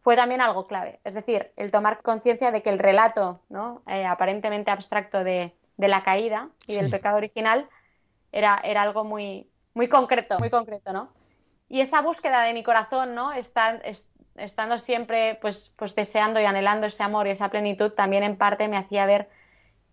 fue 0.00 0.16
también 0.16 0.40
algo 0.40 0.66
clave. 0.66 1.00
Es 1.04 1.14
decir, 1.14 1.52
el 1.56 1.70
tomar 1.70 2.02
conciencia 2.02 2.50
de 2.50 2.62
que 2.62 2.70
el 2.70 2.78
relato, 2.78 3.40
¿no? 3.48 3.82
Eh, 3.86 4.04
aparentemente 4.04 4.70
abstracto 4.70 5.24
de, 5.24 5.54
de, 5.82 5.88
la 5.88 6.02
caída 6.02 6.48
y 6.66 6.76
del 6.76 6.90
pecado 6.90 7.16
original 7.16 7.68
era, 8.32 8.60
era 8.64 8.82
algo 8.82 9.04
muy, 9.04 9.50
muy 9.74 9.88
concreto, 9.88 10.38
muy 10.38 10.50
concreto, 10.50 10.92
¿no? 10.92 11.10
Y 11.68 11.80
esa 11.80 12.02
búsqueda 12.02 12.42
de 12.42 12.52
mi 12.52 12.62
corazón, 12.62 13.14
¿no? 13.14 13.32
estando 13.32 14.78
siempre, 14.78 15.38
pues, 15.40 15.72
pues 15.76 15.94
deseando 15.94 16.40
y 16.40 16.44
anhelando 16.44 16.86
ese 16.86 17.02
amor 17.02 17.26
y 17.26 17.30
esa 17.30 17.48
plenitud, 17.48 17.92
también 17.92 18.22
en 18.22 18.36
parte 18.36 18.68
me 18.68 18.76
hacía 18.76 19.06
ver 19.06 19.30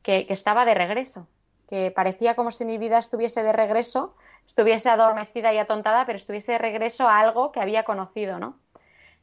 que, 0.02 0.26
estaba 0.30 0.66
de 0.66 0.74
regreso, 0.74 1.28
que 1.68 1.92
parecía 1.92 2.36
como 2.36 2.52
si 2.52 2.66
mi 2.66 2.78
vida 2.78 2.98
estuviese 2.98 3.44
de 3.44 3.54
regreso, 3.54 4.16
estuviese 4.46 4.90
adormecida 4.90 5.54
y 5.54 5.58
atontada, 5.58 6.06
pero 6.06 6.18
estuviese 6.18 6.54
de 6.54 6.58
regreso 6.58 7.08
a 7.08 7.20
algo 7.20 7.52
que 7.52 7.62
había 7.62 7.84
conocido, 7.84 8.40
¿no? 8.40 8.58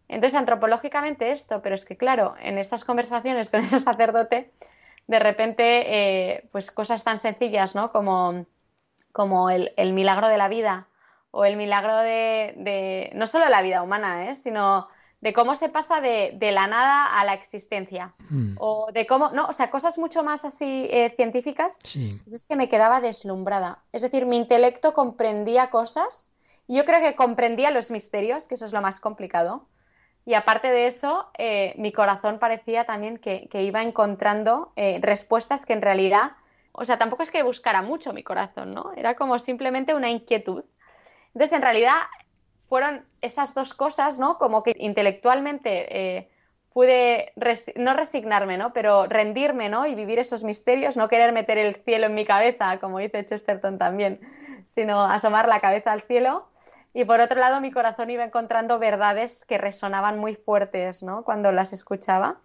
Entonces, 0.09 0.39
antropológicamente 0.39 1.33
esto, 1.33 1.61
pero 1.63 1.75
es 1.75 1.85
que 1.85 1.97
claro, 1.97 2.37
en 2.41 2.59
estas 2.59 2.85
conversaciones 2.85 3.51
con 3.51 3.61
ese 3.61 3.81
sacerdote, 3.81 4.53
de 5.07 5.19
repente, 5.19 5.65
eh, 5.87 6.49
pues 6.53 6.71
cosas 6.71 7.05
tan 7.05 7.19
sencillas, 7.19 7.75
¿no? 7.75 7.93
Como, 7.93 8.47
como 9.13 9.51
el, 9.51 9.93
milagro 9.93 10.29
de 10.29 10.39
la 10.39 10.49
vida 10.49 10.89
o 11.31 11.45
el 11.45 11.57
milagro 11.57 11.99
de, 11.99 12.55
de, 12.57 13.11
no 13.15 13.27
solo 13.27 13.49
la 13.49 13.63
vida 13.63 13.83
humana, 13.83 14.31
¿eh? 14.31 14.35
sino 14.35 14.89
de 15.21 15.33
cómo 15.33 15.57
se 15.57 15.69
pasa 15.69 16.01
de, 16.01 16.37
la 16.53 16.67
nada 16.67 17.07
a 17.19 17.25
la 17.25 17.35
existencia. 17.35 18.15
Hmm. 18.29 18.55
O 18.59 18.91
de 18.93 19.07
cómo, 19.07 19.31
no, 19.31 19.47
o 19.47 19.53
sea, 19.53 19.71
cosas 19.71 19.99
mucho 19.99 20.23
más 20.23 20.45
así 20.45 20.87
eh, 20.91 21.13
científicas. 21.17 21.79
Sí. 21.83 22.21
Es 22.31 22.47
que 22.47 22.57
me 22.57 22.69
quedaba 22.69 23.01
deslumbrada. 23.01 23.83
Es 23.93 24.03
decir, 24.03 24.27
mi 24.27 24.37
intelecto 24.37 24.93
comprendía 24.93 25.71
cosas 25.71 26.31
y 26.67 26.77
yo 26.77 26.85
creo 26.85 27.01
que 27.01 27.17
comprendía 27.17 27.71
los 27.71 27.91
misterios, 27.91 28.49
que 28.49 28.55
eso 28.55 28.65
es 28.65 28.73
lo 28.73 28.83
más 28.83 29.01
complicado. 29.01 29.67
Y 30.27 30.35
aparte 30.35 30.73
de 30.73 30.89
eso, 30.89 31.31
eh, 31.39 31.73
mi 31.79 31.93
corazón 31.93 32.41
parecía 32.41 32.85
también 32.85 33.17
que, 33.17 33.49
iba 33.53 33.83
encontrando 33.83 34.73
eh, 34.75 34.99
respuestas 35.01 35.65
que 35.65 35.73
en 35.73 35.83
realidad, 35.83 36.33
o 36.73 36.85
sea, 36.85 36.99
tampoco 36.99 37.23
es 37.23 37.31
que 37.31 37.45
buscara 37.45 37.81
mucho 37.81 38.13
mi 38.13 38.25
corazón, 38.25 38.75
¿no? 38.75 38.93
Era 38.97 39.15
como 39.15 39.39
simplemente 39.39 39.95
una 39.95 40.11
inquietud. 40.11 40.65
Entonces, 41.29 41.53
en 41.53 41.63
realidad, 41.63 41.95
fueron 42.69 43.07
esas 43.21 43.55
dos 43.55 43.73
cosas, 43.73 44.19
¿no? 44.19 44.37
Como 44.37 44.65
que 44.65 44.75
intelectualmente 44.77 46.17
eh, 46.17 46.29
pude 46.73 47.33
no 47.77 47.95
resignarme, 47.95 48.59
¿no? 48.59 48.73
Pero 48.73 49.07
rendirme, 49.07 49.69
¿no? 49.69 49.87
Y 49.87 49.95
vivir 49.95 50.19
esos 50.19 50.43
misterios, 50.43 50.97
no 50.97 51.09
querer 51.09 51.33
meter 51.33 51.57
el 51.57 51.77
cielo 51.77 52.07
en 52.07 52.15
mi 52.15 52.25
cabeza, 52.25 52.81
como 52.81 52.99
dice 52.99 53.25
Chesterton 53.25 53.79
también, 53.79 54.19
sino 54.67 55.05
asomar 55.05 55.47
la 55.47 55.61
cabeza 55.61 55.93
al 55.93 56.03
cielo. 56.03 56.49
Y 56.97 57.05
por 57.05 57.21
otro 57.21 57.39
lado, 57.39 57.61
mi 57.61 57.71
corazón 57.71 58.09
iba 58.09 58.25
encontrando 58.25 58.79
verdades 58.79 59.45
que 59.47 59.59
resonaban 59.59 60.19
muy 60.19 60.35
fuertes, 60.35 61.03
¿no? 61.03 61.25
Cuando 61.25 61.53
las 61.53 61.75
escuchaba. 61.75 62.39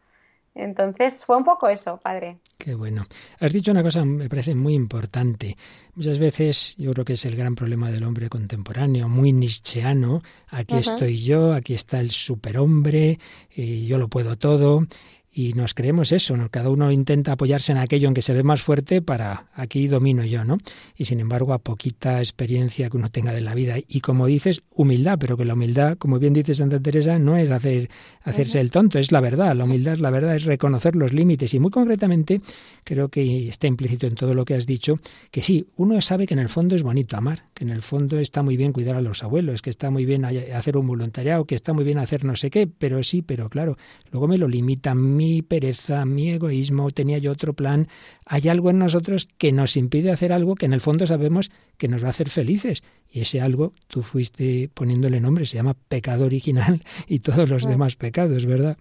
Entonces 0.54 1.24
fue 1.24 1.38
un 1.38 1.46
poco 1.46 1.70
eso, 1.70 2.02
padre. 2.04 2.38
Qué 2.58 2.76
bueno. 2.76 3.06
Has 3.40 3.54
dicho 3.54 3.72
una 3.72 3.82
cosa, 3.82 4.04
me 4.04 4.28
parece 4.28 4.54
muy 4.54 4.74
importante. 4.74 5.56
Muchas 5.96 6.20
veces 6.20 6.76
yo 6.76 6.92
creo 6.92 7.06
que 7.06 7.14
es 7.14 7.24
el 7.24 7.38
gran 7.38 7.56
problema 7.56 7.90
del 7.92 8.04
hombre 8.04 8.28
contemporáneo, 8.28 9.08
muy 9.08 9.32
nietzscheano. 9.32 10.22
Aquí 10.50 10.76
estoy 10.76 11.24
yo, 11.24 11.54
aquí 11.54 11.74
está 11.74 12.02
el 12.02 12.12
superhombre, 12.12 13.20
y 13.56 13.88
yo 13.88 13.98
lo 14.00 14.10
puedo 14.10 14.38
todo 14.38 14.86
y 15.34 15.54
nos 15.54 15.74
creemos 15.74 16.12
eso, 16.12 16.36
¿no? 16.36 16.50
cada 16.50 16.70
uno 16.70 16.92
intenta 16.92 17.32
apoyarse 17.32 17.72
en 17.72 17.78
aquello 17.78 18.10
en 18.10 18.14
que 18.14 18.22
se 18.22 18.34
ve 18.34 18.44
más 18.44 18.62
fuerte 18.62 19.02
para 19.02 19.48
aquí 19.54 19.88
domino 19.88 20.26
yo, 20.26 20.44
¿no? 20.44 20.58
Y 20.98 21.06
sin 21.06 21.22
embargo, 21.22 21.54
a 21.54 21.60
poquita 21.60 22.20
experiencia 22.20 22.90
que 22.90 22.98
uno 22.98 23.10
tenga 23.10 23.34
de 23.34 23.40
la 23.40 23.56
vida 23.56 23.76
y 23.88 24.02
como 24.02 24.28
dices, 24.28 24.62
humildad, 24.76 25.18
pero 25.20 25.38
que 25.38 25.46
la 25.46 25.54
humildad, 25.54 25.98
como 25.98 26.20
bien 26.20 26.34
dice 26.34 26.54
Santa 26.54 26.82
Teresa, 26.82 27.18
no 27.18 27.38
es 27.38 27.50
hacer 27.50 27.90
hacerse 28.24 28.60
el 28.60 28.72
tonto, 28.72 29.00
es 29.00 29.12
la 29.12 29.22
verdad, 29.22 29.56
la 29.56 29.64
humildad 29.64 29.98
la 29.98 30.10
verdad, 30.10 30.36
es 30.36 30.44
reconocer 30.44 30.96
los 30.96 31.14
límites 31.14 31.54
y 31.54 31.60
muy 31.60 31.72
concretamente 31.72 32.42
creo 32.84 33.10
que 33.10 33.48
está 33.48 33.68
implícito 33.68 34.08
en 34.08 34.16
todo 34.16 34.34
lo 34.34 34.46
que 34.46 34.56
has 34.56 34.66
dicho 34.66 35.00
que 35.32 35.42
sí, 35.42 35.66
uno 35.78 36.02
sabe 36.02 36.28
que 36.28 36.34
en 36.34 36.40
el 36.40 36.50
fondo 36.50 36.76
es 36.76 36.84
bonito 36.84 37.18
amar, 37.18 37.46
que 37.54 37.64
en 37.64 37.70
el 37.70 37.82
fondo 37.82 38.20
está 38.20 38.44
muy 38.44 38.58
bien 38.58 38.74
cuidar 38.74 38.96
a 38.96 39.02
los 39.02 39.24
abuelos, 39.24 39.62
que 39.62 39.70
está 39.70 39.90
muy 39.90 40.06
bien 40.06 40.26
hacer 40.26 40.78
un 40.78 40.88
voluntariado, 40.88 41.46
que 41.46 41.56
está 41.56 41.74
muy 41.74 41.84
bien 41.84 41.98
hacer 41.98 42.26
no 42.26 42.36
sé 42.36 42.50
qué, 42.50 42.68
pero 42.68 43.02
sí, 43.04 43.22
pero 43.22 43.50
claro, 43.50 43.78
luego 44.12 44.28
me 44.28 44.38
lo 44.38 44.48
limita 44.48 44.94
mi 45.22 45.44
pereza, 45.44 46.04
mi 46.04 46.32
egoísmo, 46.32 46.90
tenía 46.90 47.20
yo 47.20 47.32
otro 47.32 47.54
plan. 47.54 47.88
Hay 48.26 48.50
algo 48.50 48.72
en 48.72 48.80
nosotros 48.80 49.28
que 49.38 49.52
nos 49.52 49.78
impide 49.78 50.12
hacer 50.12 50.34
algo 50.34 50.56
que 50.56 50.66
en 50.66 50.74
el 50.74 50.82
fondo 50.82 51.06
sabemos 51.06 51.52
que 51.78 51.88
nos 51.88 52.02
va 52.04 52.08
a 52.08 52.10
hacer 52.10 52.32
felices. 52.32 52.82
Y 53.08 53.22
ese 53.22 53.40
algo 53.40 53.74
tú 53.88 54.02
fuiste 54.02 54.72
poniéndole 54.74 55.20
nombre, 55.20 55.46
se 55.46 55.58
llama 55.58 55.76
pecado 55.76 56.26
original 56.26 56.82
y 57.08 57.20
todos 57.20 57.48
los 57.48 57.68
demás 57.68 57.96
pecados, 57.96 58.48
¿verdad? 58.48 58.78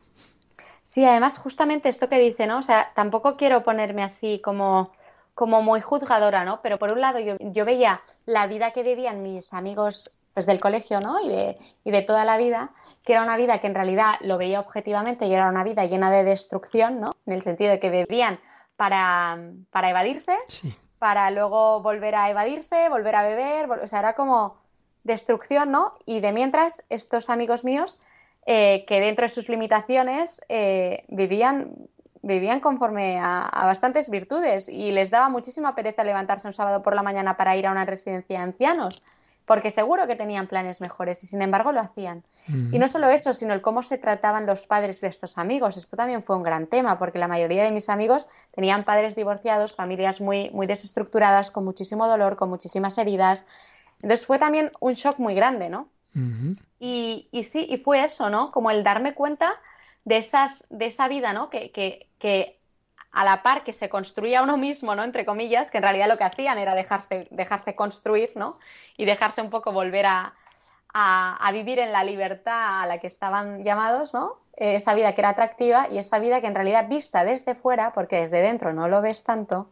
Sí, 0.83 1.05
además 1.05 1.37
justamente 1.37 1.91
esto 1.91 2.09
que 2.09 2.19
dice, 2.19 2.47
¿no? 2.47 2.61
O 2.61 2.63
sea, 2.63 2.91
tampoco 2.95 3.37
quiero 3.37 3.63
ponerme 3.63 4.03
así 4.03 4.41
como 4.43 4.93
como 5.35 5.63
muy 5.63 5.81
juzgadora, 5.81 6.45
¿no? 6.45 6.61
Pero 6.63 6.79
por 6.79 6.93
un 6.93 7.01
lado 7.01 7.19
yo, 7.19 7.37
yo 7.39 7.65
veía 7.65 8.01
la 8.25 8.47
vida 8.47 8.73
que 8.73 8.83
vivían 8.83 9.23
mis 9.23 9.53
amigos 9.53 10.13
pues 10.35 10.47
del 10.47 10.61
colegio, 10.61 11.01
¿no? 11.01 11.21
Y 11.21 11.29
de, 11.29 11.59
y 11.85 11.91
de 11.91 12.03
toda 12.03 12.25
la 12.25 12.37
vida, 12.37 12.71
que 13.05 13.13
era 13.13 13.23
una 13.23 13.37
vida 13.37 13.59
que 13.59 13.67
en 13.67 13.75
realidad 13.75 14.15
lo 14.21 14.39
veía 14.39 14.61
objetivamente 14.61 15.27
y 15.27 15.35
era 15.35 15.49
una 15.49 15.65
vida 15.65 15.85
llena 15.85 16.11
de 16.11 16.25
destrucción, 16.25 17.01
¿no? 17.01 17.13
En 17.27 17.33
el 17.33 17.43
sentido 17.43 17.71
de 17.71 17.81
que 17.81 17.91
bebían 17.91 18.39
para, 18.77 19.39
para 19.71 19.91
evadirse, 19.91 20.37
para 20.99 21.31
luego 21.31 21.83
volver 21.83 22.15
a 22.15 22.31
evadirse, 22.31 22.89
volver 22.89 23.17
a 23.17 23.23
beber, 23.23 23.71
o 23.71 23.87
sea, 23.87 24.01
era 24.01 24.15
como 24.15 24.57
destrucción, 25.03 25.71
¿no? 25.71 25.95
Y 26.07 26.21
de 26.21 26.33
mientras, 26.33 26.85
estos 26.89 27.31
amigos 27.31 27.65
míos, 27.65 27.99
eh, 28.47 28.85
que 28.87 29.01
dentro 29.01 29.25
de 29.25 29.29
sus 29.29 29.49
limitaciones 29.49 30.41
eh, 30.49 31.05
vivían, 31.09 31.75
vivían 32.23 32.61
conforme 32.61 33.19
a, 33.19 33.47
a, 33.47 33.67
bastantes 33.67 34.09
virtudes 34.09 34.69
y 34.69 34.93
les 34.93 35.11
daba 35.11 35.29
muchísima 35.29 35.75
pereza 35.75 36.05
levantarse 36.05 36.47
un 36.47 36.55
sábado 36.55 36.83
por 36.83 36.95
la 36.95 37.03
mañana 37.03 37.37
para 37.37 37.57
ir 37.57 37.67
a 37.67 37.73
una 37.73 37.85
residencia 37.85 38.39
de 38.39 38.45
ancianos 38.45 39.03
porque 39.51 39.73
seguro 39.73 40.07
que 40.07 40.15
tenían 40.15 40.47
planes 40.47 40.81
mejores 40.81 41.25
y 41.25 41.27
sin 41.27 41.43
embargo 41.43 41.73
lo 41.73 41.81
hacían. 41.81 42.23
Y 42.47 42.79
no 42.79 42.87
solo 42.87 43.09
eso, 43.09 43.33
sino 43.33 43.53
el 43.53 43.61
cómo 43.61 43.83
se 43.83 43.99
trataban 43.99 44.47
los 44.47 44.69
padres 44.69 45.01
de 45.01 45.09
estos 45.09 45.39
amigos. 45.39 45.77
Esto 45.77 45.97
también 45.97 46.23
fue 46.23 46.37
un 46.37 46.45
gran 46.45 46.69
tema, 46.69 47.01
porque 47.01 47.19
la 47.19 47.27
mayoría 47.27 47.65
de 47.65 47.73
mis 47.73 47.89
amigos 47.89 48.29
tenían 48.53 48.85
padres 48.85 49.17
divorciados, 49.17 49.75
familias 49.75 50.21
muy, 50.21 50.51
muy 50.51 50.69
desestructuradas, 50.69 51.51
con 51.51 51.65
muchísimo 51.65 52.07
dolor, 52.07 52.37
con 52.37 52.49
muchísimas 52.49 52.97
heridas. 52.97 53.45
Entonces 54.03 54.25
fue 54.25 54.39
también 54.39 54.71
un 54.79 54.93
shock 54.93 55.19
muy 55.19 55.35
grande, 55.35 55.69
¿no? 55.69 55.89
y, 56.79 57.27
y, 57.33 57.43
sí, 57.43 57.67
y 57.69 57.79
fue 57.79 58.05
eso, 58.05 58.31
¿no? 58.31 58.53
Como 58.53 58.71
el 58.71 58.85
darme 58.85 59.15
cuenta 59.15 59.55
de, 60.05 60.19
esas, 60.19 60.65
de 60.71 60.87
esa 60.87 61.09
vida, 61.09 61.33
¿no? 61.33 61.51
Que, 61.51 61.73
que, 61.73 62.07
que 62.21 62.60
a 63.13 63.25
la 63.25 63.43
par 63.43 63.65
que 63.65 63.73
se 63.73 63.89
construía 63.89 64.43
uno 64.43 64.57
mismo, 64.57 64.95
¿no? 64.95 65.03
Entre 65.03 65.25
comillas, 65.25 65.71
que 65.71 65.79
en 65.79 65.83
realidad 65.83 66.09
lo 66.09 66.17
que 66.17 66.25
hacían 66.25 66.59
era 66.59 66.75
dejarse, 66.75 67.27
dejarse 67.31 67.75
construir, 67.75 68.33
¿no? 68.37 68.59
Y 68.97 69.05
dejarse 69.05 69.43
un 69.43 69.51
poco 69.51 69.73
volver 69.73 70.07
a, 70.07 70.35
a, 70.93 71.51
vivir 71.53 71.79
en 71.79 71.93
la 71.93 72.05
libertad 72.05 72.83
a 72.83 72.87
la 72.87 72.99
que 72.99 73.07
estaban 73.07 73.65
llamados, 73.65 74.15
¿no? 74.15 74.37
Eh, 74.57 74.77
esa 74.77 74.95
vida 74.95 75.15
que 75.15 75.21
era 75.21 75.31
atractiva 75.31 75.89
y 75.91 75.99
esa 75.99 76.19
vida 76.19 76.41
que 76.41 76.47
en 76.47 76.55
realidad 76.55 76.89
vista 76.89 77.25
desde 77.25 77.55
fuera, 77.55 77.93
porque 77.93 78.21
desde 78.21 78.43
dentro 78.43 78.73
no 78.73 78.89
lo 78.89 79.01
ves 79.01 79.25
tanto, 79.25 79.69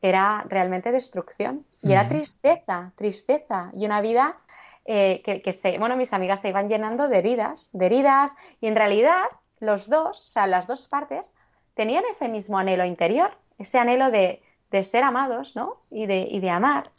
era 0.00 0.44
realmente 0.48 0.92
destrucción. 0.92 1.64
Y 1.80 1.92
era 1.92 2.06
tristeza, 2.06 2.92
tristeza. 2.94 3.70
Y 3.74 3.86
una 3.86 4.00
vida 4.00 4.38
eh, 4.84 5.20
que, 5.24 5.42
que 5.42 5.52
se, 5.52 5.78
bueno, 5.78 5.96
mis 5.96 6.12
amigas 6.12 6.40
se 6.40 6.48
iban 6.48 6.68
llenando 6.68 7.08
de 7.08 7.18
heridas, 7.18 7.68
de 7.72 7.86
heridas, 7.86 8.34
y 8.60 8.68
en 8.68 8.76
realidad 8.76 9.24
los 9.58 9.88
dos, 9.88 10.20
o 10.20 10.32
sea, 10.32 10.46
las 10.46 10.66
dos 10.66 10.86
partes, 10.88 11.34
tenían 11.74 12.04
ese 12.10 12.28
mismo 12.28 12.58
anhelo 12.58 12.84
interior, 12.84 13.36
ese 13.58 13.78
anhelo 13.78 14.10
de, 14.10 14.42
ser 14.82 15.02
amados, 15.02 15.54
¿no? 15.54 15.82
Y 15.90 16.06
de, 16.06 16.26
y 16.30 16.40
de 16.40 16.48
amar. 16.48 16.90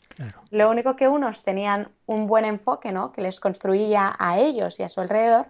Lo 0.52 0.70
único 0.70 0.96
que 0.96 1.08
unos 1.08 1.44
tenían 1.44 1.90
un 2.06 2.28
buen 2.28 2.46
enfoque, 2.46 2.92
¿no? 2.92 3.12
Que 3.12 3.22
les 3.22 3.40
construía 3.40 4.16
a 4.20 4.38
ellos 4.38 4.80
y 4.80 4.84
a 4.84 4.90
su 4.90 5.02
alrededor 5.02 5.48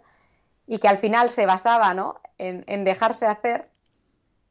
y 0.66 0.80
que 0.80 0.88
al 0.88 0.98
final 0.98 1.30
se 1.30 1.46
basaba, 1.46 1.94
¿no? 1.94 2.22
En, 2.38 2.64
en 2.68 2.86
dejarse 2.86 3.26
hacer 3.26 3.68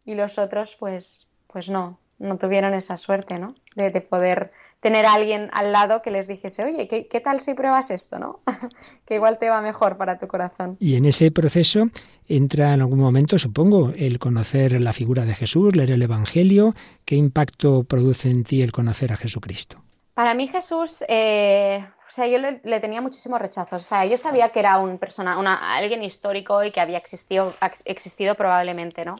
y 0.04 0.14
los 0.14 0.38
otros, 0.38 0.76
pues, 0.78 1.26
pues 1.46 1.68
no, 1.68 1.98
no 2.18 2.36
tuvieron 2.36 2.74
esa 2.74 2.96
suerte, 2.96 3.38
¿no? 3.38 3.54
De, 3.74 3.90
de 3.90 4.00
poder 4.00 4.52
tener 4.82 5.06
a 5.06 5.14
alguien 5.14 5.48
al 5.52 5.70
lado 5.70 6.02
que 6.02 6.10
les 6.10 6.26
dijese, 6.26 6.64
oye, 6.64 6.88
¿qué, 6.88 7.06
qué 7.06 7.20
tal 7.20 7.38
si 7.38 7.54
pruebas 7.54 7.92
esto, 7.92 8.18
no? 8.18 8.40
que 9.06 9.14
igual 9.14 9.38
te 9.38 9.48
va 9.48 9.60
mejor 9.60 9.96
para 9.96 10.18
tu 10.18 10.26
corazón. 10.26 10.76
Y 10.80 10.96
en 10.96 11.04
ese 11.04 11.30
proceso 11.30 11.84
entra 12.26 12.74
en 12.74 12.80
algún 12.80 12.98
momento, 12.98 13.38
supongo, 13.38 13.92
el 13.96 14.18
conocer 14.18 14.80
la 14.80 14.92
figura 14.92 15.24
de 15.24 15.36
Jesús, 15.36 15.76
leer 15.76 15.92
el 15.92 16.02
Evangelio. 16.02 16.74
¿Qué 17.04 17.14
impacto 17.14 17.84
produce 17.84 18.28
en 18.28 18.42
ti 18.42 18.60
el 18.60 18.72
conocer 18.72 19.12
a 19.12 19.16
Jesucristo? 19.16 19.80
Para 20.14 20.34
mí 20.34 20.48
Jesús, 20.48 21.04
eh, 21.08 21.86
o 21.86 22.10
sea, 22.10 22.26
yo 22.26 22.38
le, 22.38 22.80
tenía 22.80 23.00
muchísimos 23.00 23.40
rechazos. 23.40 23.82
O 23.82 23.86
sea, 23.86 24.04
yo 24.04 24.16
sabía 24.16 24.48
que 24.48 24.58
era 24.58 24.78
un 24.78 24.98
persona, 24.98 25.38
una, 25.38 25.76
alguien 25.76 26.02
histórico 26.02 26.64
y 26.64 26.72
que 26.72 26.80
había 26.80 26.98
existido, 26.98 27.54
existido 27.84 28.34
probablemente, 28.34 29.04
¿no? 29.04 29.14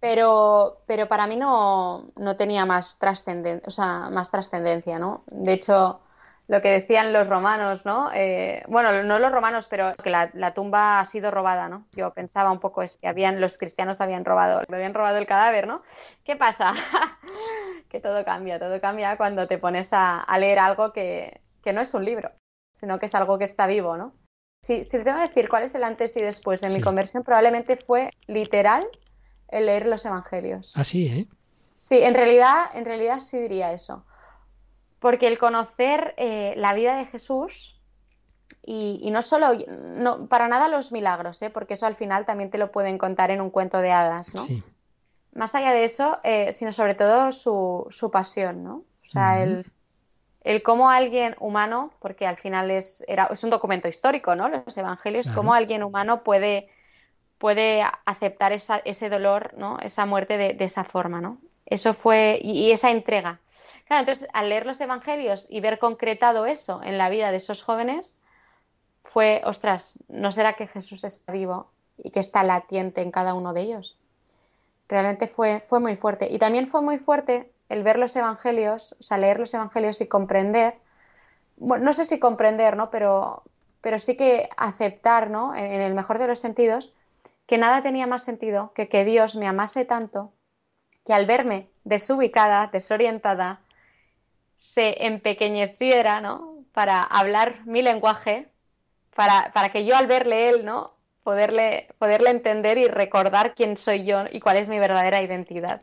Pero, 0.00 0.82
pero 0.86 1.08
para 1.08 1.26
mí 1.26 1.36
no, 1.36 2.06
no 2.16 2.36
tenía 2.36 2.66
más 2.66 2.98
trascendencia, 2.98 3.66
o 3.66 3.70
sea, 3.70 4.10
más 4.10 4.30
trascendencia, 4.30 4.98
¿no? 4.98 5.24
De 5.26 5.52
hecho, 5.52 6.00
lo 6.48 6.60
que 6.60 6.70
decían 6.70 7.12
los 7.12 7.28
romanos, 7.28 7.84
¿no? 7.84 8.10
Eh, 8.14 8.62
bueno, 8.68 9.02
no 9.02 9.18
los 9.18 9.32
romanos, 9.32 9.66
pero 9.68 9.94
que 9.96 10.10
la, 10.10 10.30
la, 10.34 10.54
tumba 10.54 11.00
ha 11.00 11.04
sido 11.04 11.30
robada, 11.30 11.68
¿no? 11.68 11.86
Yo 11.92 12.12
pensaba 12.12 12.52
un 12.52 12.60
poco 12.60 12.82
es 12.82 12.98
que 12.98 13.08
habían, 13.08 13.40
los 13.40 13.58
cristianos 13.58 14.00
habían 14.00 14.24
robado, 14.24 14.60
habían 14.72 14.94
robado 14.94 15.16
el 15.16 15.26
cadáver, 15.26 15.66
¿no? 15.66 15.82
¿Qué 16.24 16.36
pasa? 16.36 16.74
que 17.88 18.00
todo 18.00 18.24
cambia, 18.24 18.58
todo 18.58 18.80
cambia 18.80 19.16
cuando 19.16 19.48
te 19.48 19.58
pones 19.58 19.92
a, 19.92 20.20
a 20.20 20.38
leer 20.38 20.58
algo 20.58 20.92
que, 20.92 21.40
que, 21.62 21.72
no 21.72 21.80
es 21.80 21.94
un 21.94 22.04
libro, 22.04 22.30
sino 22.72 22.98
que 22.98 23.06
es 23.06 23.14
algo 23.14 23.38
que 23.38 23.44
está 23.44 23.66
vivo, 23.66 23.96
¿no? 23.96 24.12
Si, 24.62 24.84
si 24.84 24.98
te 24.98 25.04
tengo 25.04 25.18
que 25.18 25.28
decir 25.28 25.48
cuál 25.48 25.64
es 25.64 25.74
el 25.74 25.84
antes 25.84 26.16
y 26.16 26.22
después 26.22 26.60
de 26.60 26.70
mi 26.70 26.80
conversión, 26.80 27.22
probablemente 27.22 27.76
fue 27.76 28.10
literal 28.26 28.86
el 29.48 29.66
leer 29.66 29.86
los 29.86 30.04
evangelios. 30.04 30.72
Así, 30.74 31.06
¿eh? 31.06 31.26
Sí, 31.76 32.02
en 32.02 32.14
realidad, 32.14 32.66
en 32.74 32.84
realidad 32.84 33.20
sí 33.20 33.38
diría 33.38 33.72
eso. 33.72 34.04
Porque 34.98 35.28
el 35.28 35.38
conocer 35.38 36.14
eh, 36.16 36.54
la 36.56 36.74
vida 36.74 36.96
de 36.96 37.04
Jesús 37.04 37.80
y, 38.64 39.08
no 39.12 39.22
solo, 39.22 39.52
no, 39.68 40.26
para 40.26 40.48
nada 40.48 40.68
los 40.68 40.90
milagros, 40.90 41.40
¿eh? 41.42 41.50
porque 41.50 41.74
eso 41.74 41.86
al 41.86 41.94
final 41.94 42.26
también 42.26 42.50
te 42.50 42.58
lo 42.58 42.72
pueden 42.72 42.98
contar 42.98 43.30
en 43.30 43.40
un 43.40 43.50
cuento 43.50 43.78
de 43.78 43.92
hadas, 43.92 44.34
¿no? 44.34 44.44
Sí. 44.44 44.64
Más 45.32 45.54
allá 45.54 45.72
de 45.72 45.84
eso, 45.84 46.18
eh, 46.24 46.52
sino 46.52 46.72
sobre 46.72 46.94
todo 46.94 47.30
su, 47.30 47.86
su, 47.90 48.10
pasión, 48.10 48.64
¿no? 48.64 48.82
O 49.02 49.06
sea, 49.06 49.40
el, 49.40 49.70
el 50.42 50.62
cómo 50.64 50.90
alguien 50.90 51.36
humano, 51.38 51.92
porque 52.00 52.26
al 52.26 52.38
final 52.38 52.72
es, 52.72 53.04
era, 53.06 53.26
es 53.26 53.44
un 53.44 53.50
documento 53.50 53.86
histórico, 53.86 54.34
¿no? 54.34 54.48
Los 54.48 54.76
evangelios, 54.76 55.30
cómo 55.30 55.54
alguien 55.54 55.84
humano 55.84 56.24
puede 56.24 56.68
puede 57.38 57.84
aceptar 58.04 58.52
ese 58.52 59.08
dolor, 59.10 59.54
¿no? 59.56 59.78
Esa 59.80 60.06
muerte 60.06 60.36
de, 60.38 60.64
esa 60.64 60.84
forma, 60.84 61.20
¿no? 61.20 61.38
Eso 61.66 61.94
fue, 61.94 62.38
y, 62.42 62.70
esa 62.70 62.90
entrega. 62.90 63.40
Claro, 63.86 64.00
entonces 64.00 64.28
al 64.32 64.48
leer 64.48 64.66
los 64.66 64.80
evangelios 64.80 65.46
y 65.48 65.60
ver 65.60 65.78
concretado 65.78 66.46
eso 66.46 66.80
en 66.82 66.98
la 66.98 67.08
vida 67.08 67.30
de 67.30 67.36
esos 67.36 67.62
jóvenes, 67.62 68.18
fue, 69.04 69.42
ostras, 69.44 69.98
¿no 70.08 70.32
será 70.32 70.54
que 70.54 70.66
Jesús 70.66 71.04
está 71.04 71.32
vivo 71.32 71.70
y 71.96 72.10
que 72.10 72.20
está 72.20 72.42
latiente 72.42 73.02
en 73.02 73.10
cada 73.10 73.34
uno 73.34 73.52
de 73.52 73.62
ellos? 73.62 73.96
Realmente 74.88 75.28
fue, 75.28 75.60
fue 75.60 75.80
muy 75.80 75.96
fuerte. 75.96 76.28
Y 76.30 76.38
también 76.38 76.68
fue 76.68 76.82
muy 76.82 76.98
fuerte 76.98 77.50
el 77.68 77.82
ver 77.82 77.98
los 77.98 78.14
evangelios, 78.16 78.94
o 78.98 79.02
sea, 79.02 79.18
leer 79.18 79.38
los 79.38 79.52
evangelios 79.54 80.00
y 80.00 80.06
comprender, 80.06 80.74
bueno, 81.56 81.84
no 81.84 81.92
sé 81.92 82.04
si 82.04 82.18
comprender, 82.18 82.76
¿no? 82.76 82.90
Pero, 82.90 83.42
pero 83.80 83.98
sí 83.98 84.16
que 84.16 84.48
aceptar, 84.56 85.30
¿no? 85.30 85.54
En 85.54 85.80
el 85.80 85.94
mejor 85.94 86.18
de 86.18 86.28
los 86.28 86.38
sentidos, 86.38 86.92
que 87.46 87.58
nada 87.58 87.82
tenía 87.82 88.06
más 88.06 88.24
sentido 88.24 88.72
que 88.74 88.88
que 88.88 89.04
Dios 89.04 89.36
me 89.36 89.46
amase 89.46 89.84
tanto 89.84 90.32
que 91.06 91.14
al 91.14 91.24
verme 91.24 91.68
desubicada, 91.84 92.66
desorientada, 92.66 93.60
se 94.56 95.06
empequeñeciera, 95.06 96.20
¿no? 96.20 96.64
Para 96.72 97.02
hablar 97.02 97.64
mi 97.64 97.80
lenguaje, 97.80 98.48
para, 99.14 99.52
para 99.52 99.70
que 99.70 99.84
yo 99.84 99.96
al 99.96 100.08
verle 100.08 100.48
él, 100.48 100.64
¿no? 100.64 100.94
Poderle, 101.22 101.88
poderle 101.98 102.30
entender 102.30 102.78
y 102.78 102.88
recordar 102.88 103.54
quién 103.54 103.76
soy 103.76 104.04
yo 104.04 104.24
y 104.30 104.40
cuál 104.40 104.56
es 104.56 104.68
mi 104.68 104.78
verdadera 104.78 105.22
identidad. 105.22 105.82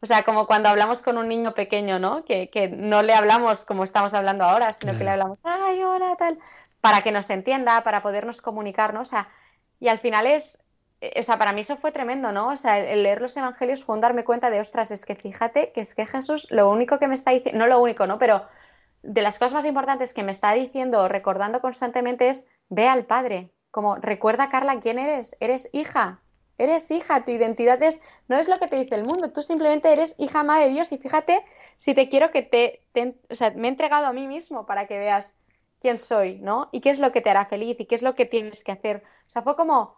O 0.00 0.06
sea, 0.06 0.24
como 0.24 0.46
cuando 0.48 0.68
hablamos 0.68 1.02
con 1.02 1.16
un 1.16 1.28
niño 1.28 1.54
pequeño, 1.54 2.00
¿no? 2.00 2.24
Que, 2.24 2.50
que 2.50 2.66
no 2.68 3.02
le 3.02 3.14
hablamos 3.14 3.64
como 3.64 3.84
estamos 3.84 4.14
hablando 4.14 4.44
ahora, 4.44 4.72
sino 4.72 4.98
que 4.98 5.04
le 5.04 5.10
hablamos, 5.10 5.38
ay, 5.44 5.82
hola, 5.84 6.16
tal, 6.18 6.38
para 6.80 7.02
que 7.02 7.12
nos 7.12 7.30
entienda, 7.30 7.82
para 7.82 8.02
podernos 8.02 8.42
comunicar, 8.42 8.92
¿no? 8.92 9.02
O 9.02 9.04
sea, 9.04 9.28
y 9.78 9.88
al 9.88 10.00
final 10.00 10.26
es, 10.26 10.61
o 11.16 11.22
sea, 11.22 11.38
para 11.38 11.52
mí 11.52 11.62
eso 11.62 11.76
fue 11.76 11.90
tremendo, 11.90 12.30
¿no? 12.32 12.48
O 12.50 12.56
sea, 12.56 12.78
el 12.78 13.02
leer 13.02 13.20
los 13.20 13.36
evangelios 13.36 13.84
fue 13.84 13.94
un 13.96 14.00
darme 14.00 14.24
cuenta 14.24 14.50
de, 14.50 14.60
ostras, 14.60 14.90
es 14.90 15.04
que 15.04 15.16
fíjate 15.16 15.72
que 15.72 15.80
es 15.80 15.94
que 15.94 16.06
Jesús 16.06 16.46
lo 16.50 16.70
único 16.70 16.98
que 16.98 17.08
me 17.08 17.14
está 17.14 17.32
diciendo, 17.32 17.58
no 17.58 17.66
lo 17.66 17.80
único, 17.80 18.06
¿no? 18.06 18.18
Pero 18.18 18.46
de 19.02 19.22
las 19.22 19.38
cosas 19.38 19.54
más 19.54 19.64
importantes 19.64 20.14
que 20.14 20.22
me 20.22 20.30
está 20.30 20.52
diciendo, 20.52 21.08
recordando 21.08 21.60
constantemente 21.60 22.28
es, 22.28 22.46
ve 22.68 22.88
al 22.88 23.04
Padre, 23.04 23.50
como 23.70 23.96
recuerda, 23.96 24.48
Carla, 24.48 24.78
quién 24.80 24.98
eres, 24.98 25.36
eres 25.40 25.68
hija, 25.72 26.20
eres 26.58 26.90
hija, 26.90 27.24
tu 27.24 27.32
identidad 27.32 27.82
es, 27.82 28.00
no 28.28 28.38
es 28.38 28.48
lo 28.48 28.58
que 28.58 28.68
te 28.68 28.76
dice 28.76 28.94
el 28.94 29.04
mundo, 29.04 29.32
tú 29.32 29.42
simplemente 29.42 29.92
eres 29.92 30.14
hija 30.18 30.40
amada 30.40 30.60
de 30.60 30.68
Dios 30.68 30.92
y 30.92 30.98
fíjate 30.98 31.44
si 31.78 31.94
te 31.94 32.08
quiero 32.08 32.30
que 32.30 32.42
te, 32.42 32.84
te, 32.92 33.16
o 33.28 33.34
sea, 33.34 33.50
me 33.50 33.66
he 33.66 33.70
entregado 33.70 34.06
a 34.06 34.12
mí 34.12 34.28
mismo 34.28 34.66
para 34.66 34.86
que 34.86 34.98
veas 34.98 35.34
quién 35.80 35.98
soy, 35.98 36.38
¿no? 36.38 36.68
Y 36.70 36.80
qué 36.80 36.90
es 36.90 37.00
lo 37.00 37.10
que 37.10 37.20
te 37.20 37.30
hará 37.30 37.46
feliz 37.46 37.80
y 37.80 37.86
qué 37.86 37.96
es 37.96 38.02
lo 38.02 38.14
que 38.14 38.24
tienes 38.24 38.62
que 38.62 38.70
hacer. 38.70 39.02
O 39.26 39.30
sea, 39.30 39.42
fue 39.42 39.56
como 39.56 39.96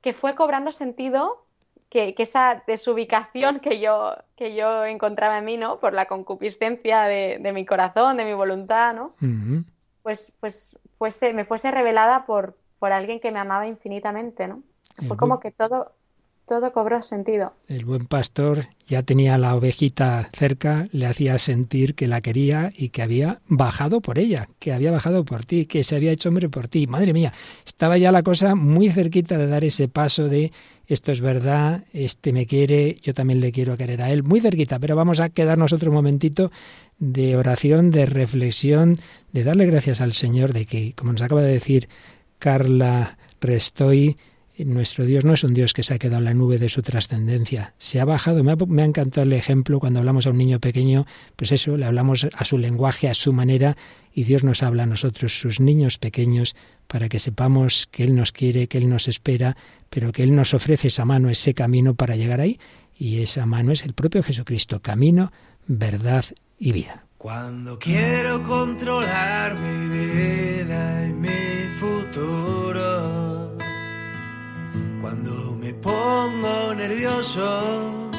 que 0.00 0.12
fue 0.12 0.34
cobrando 0.34 0.72
sentido 0.72 1.44
que, 1.90 2.14
esa 2.18 2.62
desubicación 2.66 3.60
que 3.60 3.80
yo, 3.80 4.16
que 4.36 4.54
yo 4.54 4.84
encontraba 4.84 5.38
en 5.38 5.44
mí, 5.44 5.56
¿no? 5.56 5.80
Por 5.80 5.92
la 5.92 6.06
concupiscencia 6.06 7.02
de, 7.02 7.50
mi 7.52 7.66
corazón, 7.66 8.16
de 8.16 8.24
mi 8.24 8.32
voluntad, 8.32 8.94
¿no? 8.94 9.14
Pues, 10.02 10.32
pues 10.40 10.78
fuese, 10.98 11.32
me 11.32 11.44
fuese 11.44 11.70
revelada 11.70 12.24
por, 12.26 12.56
por 12.78 12.92
alguien 12.92 13.20
que 13.20 13.32
me 13.32 13.40
amaba 13.40 13.66
infinitamente, 13.66 14.48
¿no? 14.48 14.62
Fue 15.06 15.16
como 15.16 15.40
que 15.40 15.50
todo, 15.50 15.92
todo 16.50 16.72
cobró 16.72 17.00
sentido. 17.00 17.52
El 17.68 17.84
buen 17.84 18.06
pastor 18.06 18.66
ya 18.84 19.04
tenía 19.04 19.38
la 19.38 19.54
ovejita 19.54 20.28
cerca, 20.36 20.88
le 20.90 21.06
hacía 21.06 21.38
sentir 21.38 21.94
que 21.94 22.08
la 22.08 22.22
quería 22.22 22.72
y 22.76 22.88
que 22.88 23.02
había 23.02 23.40
bajado 23.46 24.00
por 24.00 24.18
ella, 24.18 24.48
que 24.58 24.72
había 24.72 24.90
bajado 24.90 25.24
por 25.24 25.44
ti, 25.44 25.66
que 25.66 25.84
se 25.84 25.94
había 25.94 26.10
hecho 26.10 26.28
hombre 26.28 26.48
por 26.48 26.66
ti. 26.66 26.88
Madre 26.88 27.12
mía, 27.12 27.32
estaba 27.64 27.98
ya 27.98 28.10
la 28.10 28.24
cosa 28.24 28.56
muy 28.56 28.90
cerquita 28.90 29.38
de 29.38 29.46
dar 29.46 29.62
ese 29.62 29.86
paso 29.86 30.28
de 30.28 30.50
esto 30.88 31.12
es 31.12 31.20
verdad, 31.20 31.84
este 31.92 32.32
me 32.32 32.46
quiere, 32.46 32.96
yo 33.00 33.14
también 33.14 33.38
le 33.38 33.52
quiero 33.52 33.76
querer 33.76 34.02
a 34.02 34.10
él, 34.10 34.24
muy 34.24 34.40
cerquita, 34.40 34.80
pero 34.80 34.96
vamos 34.96 35.20
a 35.20 35.28
quedarnos 35.28 35.72
otro 35.72 35.92
momentito 35.92 36.50
de 36.98 37.36
oración, 37.36 37.92
de 37.92 38.06
reflexión, 38.06 38.98
de 39.32 39.44
darle 39.44 39.66
gracias 39.66 40.00
al 40.00 40.14
Señor 40.14 40.52
de 40.52 40.66
que, 40.66 40.94
como 40.94 41.12
nos 41.12 41.22
acaba 41.22 41.42
de 41.42 41.52
decir 41.52 41.88
Carla 42.40 43.18
Restoy, 43.40 44.16
nuestro 44.64 45.04
Dios 45.04 45.24
no 45.24 45.32
es 45.32 45.44
un 45.44 45.54
Dios 45.54 45.72
que 45.72 45.82
se 45.82 45.94
ha 45.94 45.98
quedado 45.98 46.18
en 46.18 46.24
la 46.24 46.34
nube 46.34 46.58
de 46.58 46.68
su 46.68 46.82
trascendencia. 46.82 47.74
Se 47.78 48.00
ha 48.00 48.04
bajado. 48.04 48.44
Me 48.44 48.52
ha, 48.52 48.84
encantado 48.84 49.22
el 49.22 49.32
ejemplo 49.32 49.80
cuando 49.80 49.98
hablamos 50.00 50.26
a 50.26 50.30
un 50.30 50.38
niño 50.38 50.60
pequeño, 50.60 51.06
pues 51.36 51.52
eso, 51.52 51.76
le 51.76 51.86
hablamos 51.86 52.26
a 52.32 52.44
su 52.44 52.58
lenguaje, 52.58 53.08
a 53.08 53.14
su 53.14 53.32
manera, 53.32 53.76
y 54.12 54.24
Dios 54.24 54.44
nos 54.44 54.62
habla 54.62 54.84
a 54.84 54.86
nosotros, 54.86 55.38
sus 55.38 55.60
niños 55.60 55.98
pequeños, 55.98 56.56
para 56.86 57.08
que 57.08 57.18
sepamos 57.18 57.88
que 57.90 58.04
Él 58.04 58.14
nos 58.14 58.32
quiere, 58.32 58.66
que 58.66 58.78
Él 58.78 58.88
nos 58.88 59.08
espera, 59.08 59.56
pero 59.88 60.12
que 60.12 60.22
Él 60.22 60.34
nos 60.34 60.54
ofrece 60.54 60.88
esa 60.88 61.04
mano, 61.04 61.30
ese 61.30 61.54
camino 61.54 61.94
para 61.94 62.16
llegar 62.16 62.40
ahí. 62.40 62.58
Y 62.96 63.22
esa 63.22 63.46
mano 63.46 63.72
es 63.72 63.84
el 63.84 63.94
propio 63.94 64.22
Jesucristo, 64.22 64.80
camino, 64.80 65.32
verdad 65.66 66.24
y 66.58 66.72
vida. 66.72 67.04
Cuando 67.16 67.78
quiero 67.78 68.42
controlar 68.44 69.54
mi 69.58 69.88
vida 69.88 71.06
y 71.06 71.12
mi 71.12 71.49
pongo 75.82 76.74
nervioso, 76.74 78.10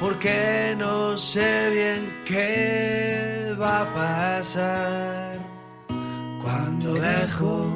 porque 0.00 0.74
no 0.76 1.16
sé 1.16 1.70
bien 1.70 2.12
qué 2.26 3.54
va 3.60 3.82
a 3.82 3.84
pasar. 3.94 5.32
Cuando 6.42 6.94
dejo 6.94 7.66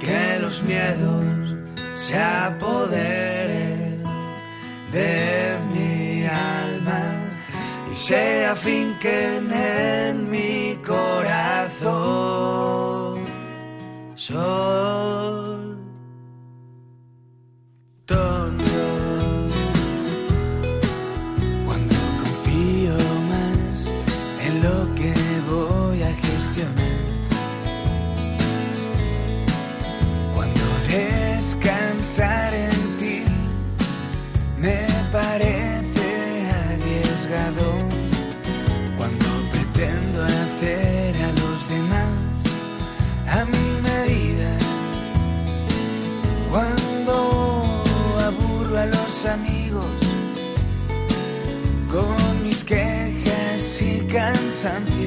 que 0.00 0.38
los 0.40 0.62
miedos 0.62 1.54
se 1.94 2.18
apoderen 2.18 4.02
de 4.92 5.56
mi 5.74 6.24
alma 6.24 7.02
y 7.92 7.96
se 7.96 8.46
afinquen 8.46 9.52
en 9.52 10.30
mi 10.30 10.76
corazón. 10.86 11.98
Soy 14.16 15.27
Tú 18.08 18.47
sí 54.58 54.97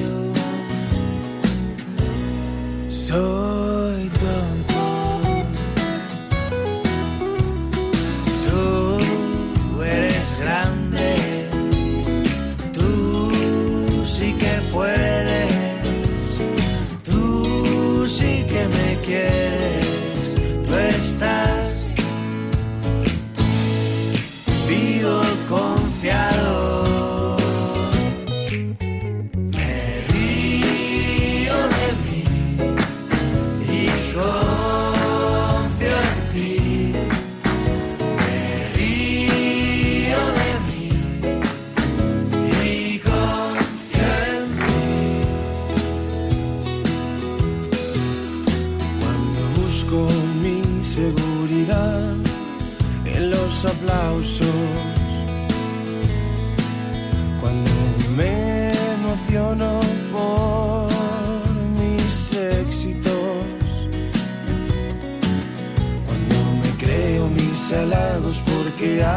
que 68.82 69.11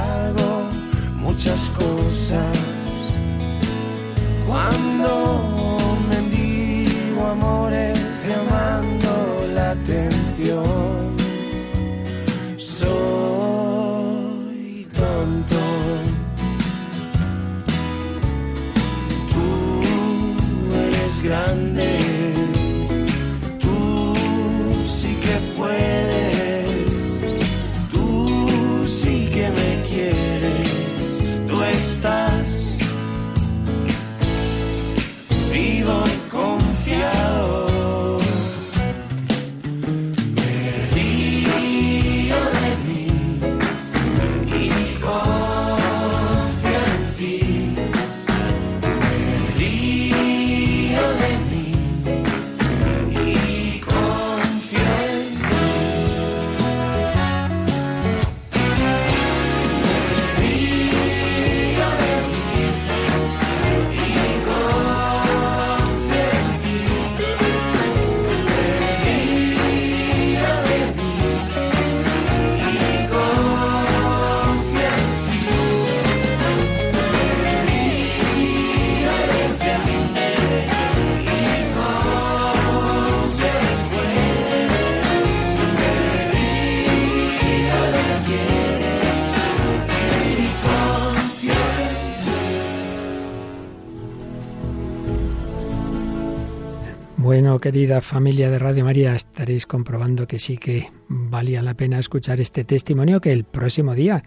querida 97.65 97.99
familia 97.99 98.51
de 98.51 98.59
Radio 98.59 98.85
María, 98.85 99.15
estaréis 99.15 99.65
comprobando 99.65 100.27
que 100.27 100.37
sí 100.37 100.55
que 100.55 100.91
valía 101.07 101.63
la 101.63 101.73
pena 101.73 101.97
escuchar 101.97 102.39
este 102.39 102.63
testimonio 102.63 103.19
que 103.19 103.31
el 103.31 103.43
próximo 103.43 103.95
día 103.95 104.23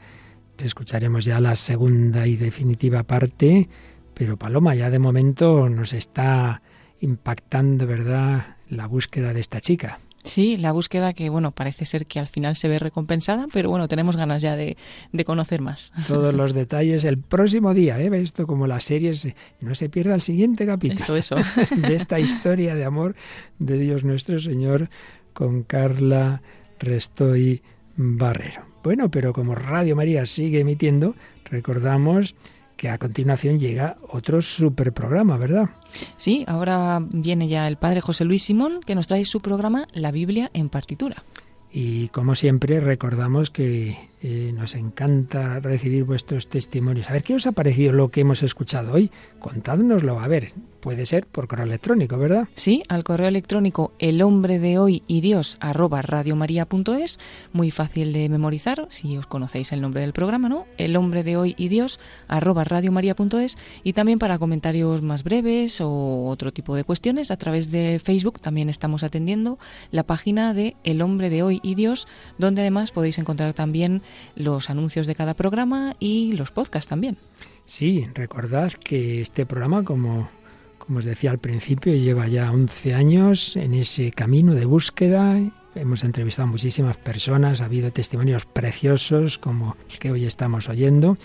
escucharemos 0.57 1.25
ya 1.25 1.39
la 1.39 1.55
segunda 1.55 2.27
y 2.27 2.35
definitiva 2.35 3.05
parte, 3.05 3.69
pero 4.13 4.37
Paloma 4.37 4.75
ya 4.75 4.91
de 4.91 4.99
momento 4.99 5.69
nos 5.69 5.93
está 5.93 6.63
impactando, 6.99 7.87
¿verdad?, 7.87 8.57
la 8.69 8.89
búsqueda 8.89 9.33
de 9.33 9.39
esta 9.39 9.61
chica. 9.61 10.01
Sí, 10.29 10.57
la 10.59 10.73
búsqueda 10.73 11.15
que, 11.15 11.31
bueno, 11.31 11.53
parece 11.53 11.85
ser 11.87 12.07
que 12.07 12.19
al 12.19 12.29
final 12.29 12.55
se 12.55 12.69
ve 12.69 12.79
recompensada, 12.79 13.47
pero 13.53 13.71
bueno, 13.71 13.89
tenemos 13.89 14.17
ganas 14.17 14.43
ya 14.43 14.57
de, 14.57 14.77
conocer 15.25 15.63
más. 15.63 15.93
Todos 16.07 16.35
los 16.35 16.53
detalles 16.55 17.05
el 17.05 17.19
próximo 17.19 17.73
día, 17.73 17.99
¿eh? 18.01 18.11
Esto 18.15 18.47
como 18.47 18.67
las 18.67 18.85
series, 18.85 19.27
no 19.61 19.75
se 19.75 19.89
pierda 19.89 20.15
el 20.15 20.21
siguiente 20.21 20.67
capítulo. 20.67 21.17
Eso, 21.17 21.37
eso. 21.39 21.77
de 21.77 21.95
esta 21.95 22.21
historia 22.21 22.75
de 22.75 22.85
amor 22.85 23.15
de 23.59 23.79
Dios 23.79 24.05
nuestro 24.05 24.39
Señor 24.39 24.91
con 25.33 25.63
Carla 25.63 26.43
Restoy 26.79 27.63
Barrero. 27.97 28.67
Bueno, 28.85 29.11
pero 29.11 29.33
como 29.33 29.55
Radio 29.55 29.97
María 29.97 30.27
sigue 30.27 30.61
emitiendo, 30.61 31.15
recordamos 31.51 32.37
que 32.79 32.89
a 32.89 32.97
continuación 32.97 33.59
llega 33.59 33.99
otro 34.09 34.41
super 34.41 34.93
programa, 34.93 35.37
¿verdad? 35.37 35.69
Sí, 36.17 36.45
ahora 36.47 37.01
viene 37.03 37.49
ya 37.49 37.67
el 37.67 37.77
padre 37.77 38.01
José 38.01 38.25
Luis 38.25 38.45
Simón 38.45 38.81
que 38.87 38.95
nos 38.95 39.09
trae 39.09 39.25
su 39.25 39.41
programa 39.41 39.89
La 39.93 40.13
Biblia 40.13 40.49
en 40.55 40.69
partitura. 40.69 41.25
Y 41.73 42.09
como 42.09 42.37
siempre 42.37 42.81
recordamos 42.81 43.51
que 43.51 44.08
eh, 44.21 44.53
nos 44.55 44.75
encanta 44.75 45.61
recibir 45.61 46.05
vuestros 46.05 46.49
testimonios. 46.49 47.09
A 47.11 47.13
ver, 47.13 47.23
¿qué 47.23 47.35
os 47.35 47.47
ha 47.47 47.53
parecido 47.53 47.93
lo 47.93 48.11
que 48.11 48.23
hemos 48.23 48.43
escuchado 48.43 48.93
hoy? 48.95 49.11
Contádnoslo. 49.39 50.21
A 50.21 50.29
ver, 50.29 50.53
puede 50.81 51.07
ser 51.07 51.27
por 51.27 51.49
correo 51.49 51.67
electrónico, 51.67 52.19
¿verdad? 52.19 52.49
Sí, 52.55 52.83
al 52.89 53.05
correo 53.05 53.29
electrónico 53.29 53.93
el 53.99 54.23
hombre 54.23 54.59
de 54.59 54.79
hoy 54.79 55.03
y 55.07 55.21
Dios 55.21 55.57
arroba 55.61 56.03
radiomaria.es. 56.03 57.19
Muy 57.53 57.71
fácil 57.71 58.13
de 58.13 58.29
memorizar, 58.29 58.87
si 58.91 59.17
os 59.17 59.27
conocéis 59.27 59.73
el 59.73 59.81
nombre 59.81 60.01
del 60.01 60.13
programa, 60.13 60.49
¿no? 60.49 60.67
El 60.79 60.97
hombre 60.97 61.23
de 61.23 61.37
hoy 61.37 61.55
y 61.57 61.69
Dios 61.69 62.01
arroba. 62.27 62.65
Y 63.83 63.93
también 63.93 64.19
para 64.19 64.39
comentarios 64.39 65.03
más 65.03 65.23
breves 65.23 65.81
o 65.81 66.27
otro 66.27 66.53
tipo 66.53 66.75
de 66.75 66.85
cuestiones, 66.85 67.31
a 67.31 67.37
través 67.37 67.71
de 67.71 68.01
Facebook 68.03 68.41
también 68.41 68.69
estamos 68.69 69.03
atendiendo 69.03 69.59
la 69.91 70.05
página 70.05 70.55
de 70.55 70.77
El 70.85 71.03
hombre 71.03 71.31
de 71.31 71.43
hoy 71.43 71.61
y 71.63 71.75
Dios, 71.75 72.09
donde 72.39 72.63
además 72.63 72.91
podéis 72.91 73.19
encontrar 73.19 73.55
también 73.55 74.03
los 74.35 74.71
anuncios 74.71 75.07
de 75.07 75.15
cada 75.15 75.35
programa 75.35 75.97
y 75.99 76.33
los 76.33 76.53
podcasts 76.53 76.89
también. 76.89 77.17
Sí, 77.65 78.09
recordad 78.15 78.73
que 78.73 79.21
este 79.21 79.45
programa, 79.45 79.85
como, 79.85 80.31
como 80.79 80.99
os 80.99 81.05
decía 81.05 81.31
al 81.31 81.39
principio, 81.39 81.95
lleva 81.95 82.27
ya 82.29 82.51
11 82.51 82.95
años 82.95 83.57
en 83.57 83.75
ese 83.75 84.11
camino 84.13 84.55
de 84.55 84.65
búsqueda. 84.65 85.39
Hemos 85.75 86.03
entrevistado 86.03 86.49
a 86.49 86.51
muchísimas 86.51 86.97
personas, 86.97 87.61
ha 87.61 87.67
habido 87.67 87.93
testimonios 87.93 88.47
preciosos 88.47 89.39
como 89.39 89.77
el 89.91 89.99
que 89.99 90.11
hoy 90.11 90.25
estamos 90.25 90.69
oyendo 90.69 91.19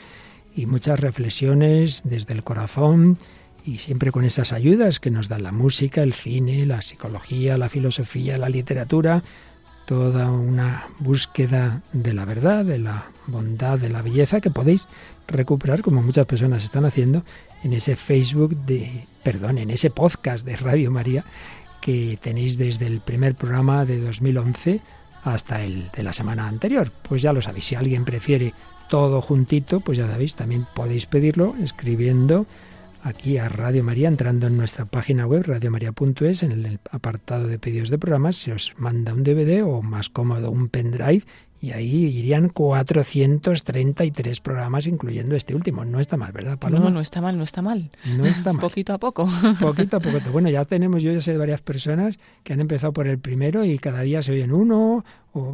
y 0.56 0.66
muchas 0.66 1.00
reflexiones 1.00 2.02
desde 2.04 2.34
el 2.34 2.44
corazón 2.44 3.18
y 3.66 3.78
siempre 3.80 4.12
con 4.12 4.26
esas 4.26 4.52
ayudas 4.54 5.00
que 5.00 5.12
nos 5.12 5.30
dan 5.30 5.44
la 5.44 5.52
música, 5.52 6.04
el 6.04 6.14
cine, 6.14 6.66
la 6.66 6.82
psicología, 6.82 7.58
la 7.58 7.70
filosofía, 7.70 8.38
la 8.38 8.50
literatura, 8.50 9.24
toda 9.86 10.32
una 10.32 10.88
búsqueda 11.00 11.82
de 11.92 12.14
la 12.14 12.26
verdad, 12.26 12.66
de 12.66 12.80
la 12.80 13.08
bondad, 13.28 13.80
de 13.80 13.90
la 13.90 14.02
belleza 14.02 14.42
que 14.42 14.50
podéis 14.50 14.88
recuperar, 15.28 15.82
como 15.82 16.02
muchas 16.02 16.26
personas 16.26 16.64
están 16.64 16.86
haciendo, 16.86 17.24
en 17.64 17.74
ese 17.74 17.96
Facebook 17.96 18.56
de, 18.66 19.08
perdón, 19.24 19.58
en 19.58 19.70
ese 19.70 19.90
podcast 19.90 20.46
de 20.46 20.56
Radio 20.56 20.92
María 20.92 21.26
que 21.82 22.18
tenéis 22.22 22.58
desde 22.58 22.88
el 22.88 23.02
primer 23.02 23.36
programa 23.36 23.84
de 23.84 24.00
2011 24.00 24.80
hasta 25.24 25.64
el 25.64 25.90
de 25.92 26.04
la 26.04 26.14
semana 26.14 26.48
anterior. 26.48 26.92
Pues 27.02 27.22
ya 27.22 27.34
lo 27.34 27.42
sabéis, 27.42 27.66
si 27.66 27.76
alguien 27.76 28.06
prefiere 28.06 28.54
todo 28.90 29.22
juntito, 29.22 29.80
pues 29.80 29.98
ya 29.98 30.08
sabéis, 30.08 30.36
también 30.36 30.66
podéis 30.74 31.06
pedirlo 31.06 31.56
escribiendo 31.62 32.46
aquí 33.04 33.38
a 33.38 33.50
Radio 33.50 33.84
María, 33.84 34.08
entrando 34.08 34.48
en 34.48 34.58
nuestra 34.58 34.86
página 34.86 35.28
web 35.28 35.44
radiomaria.es, 35.46 36.44
en 36.44 36.52
el 36.52 36.80
apartado 36.90 37.48
de 37.48 37.60
pedidos 37.60 37.90
de 37.90 38.00
programas, 38.00 38.38
se 38.38 38.54
os 38.54 38.74
manda 38.78 39.14
un 39.14 39.24
DVD 39.24 39.64
o 39.64 39.82
más 39.82 40.10
cómodo 40.10 40.50
un 40.50 40.70
pendrive 40.70 41.24
y 41.64 41.72
ahí 41.72 42.08
irían 42.18 42.50
433 42.50 44.42
programas, 44.42 44.86
incluyendo 44.86 45.38
este 45.38 45.56
último. 45.56 45.86
No 45.86 46.02
está 46.02 46.18
mal, 46.18 46.34
¿verdad, 46.34 46.58
Paloma? 46.60 46.90
No, 46.90 46.96
no 46.96 47.00
está 47.00 47.22
mal, 47.22 47.38
no 47.38 47.44
está 47.46 47.62
mal. 47.62 47.90
No 48.18 48.26
está 48.26 48.52
mal. 48.52 48.60
poquito 48.60 48.92
a 48.92 48.98
poco. 48.98 49.30
Poquito 49.62 49.96
a 49.96 50.00
poco. 50.02 50.20
Bueno, 50.34 50.50
ya 50.50 50.66
tenemos, 50.66 51.02
yo 51.02 51.14
ya 51.14 51.22
sé 51.22 51.32
de 51.32 51.38
varias 51.38 51.62
personas 51.62 52.20
que 52.44 52.52
han 52.52 52.60
empezado 52.60 52.92
por 52.92 53.08
el 53.08 53.18
primero 53.18 53.64
y 53.64 53.80
cada 53.80 54.02
día 54.02 54.22
se 54.22 54.34
oyen 54.34 54.52
uno 54.52 55.06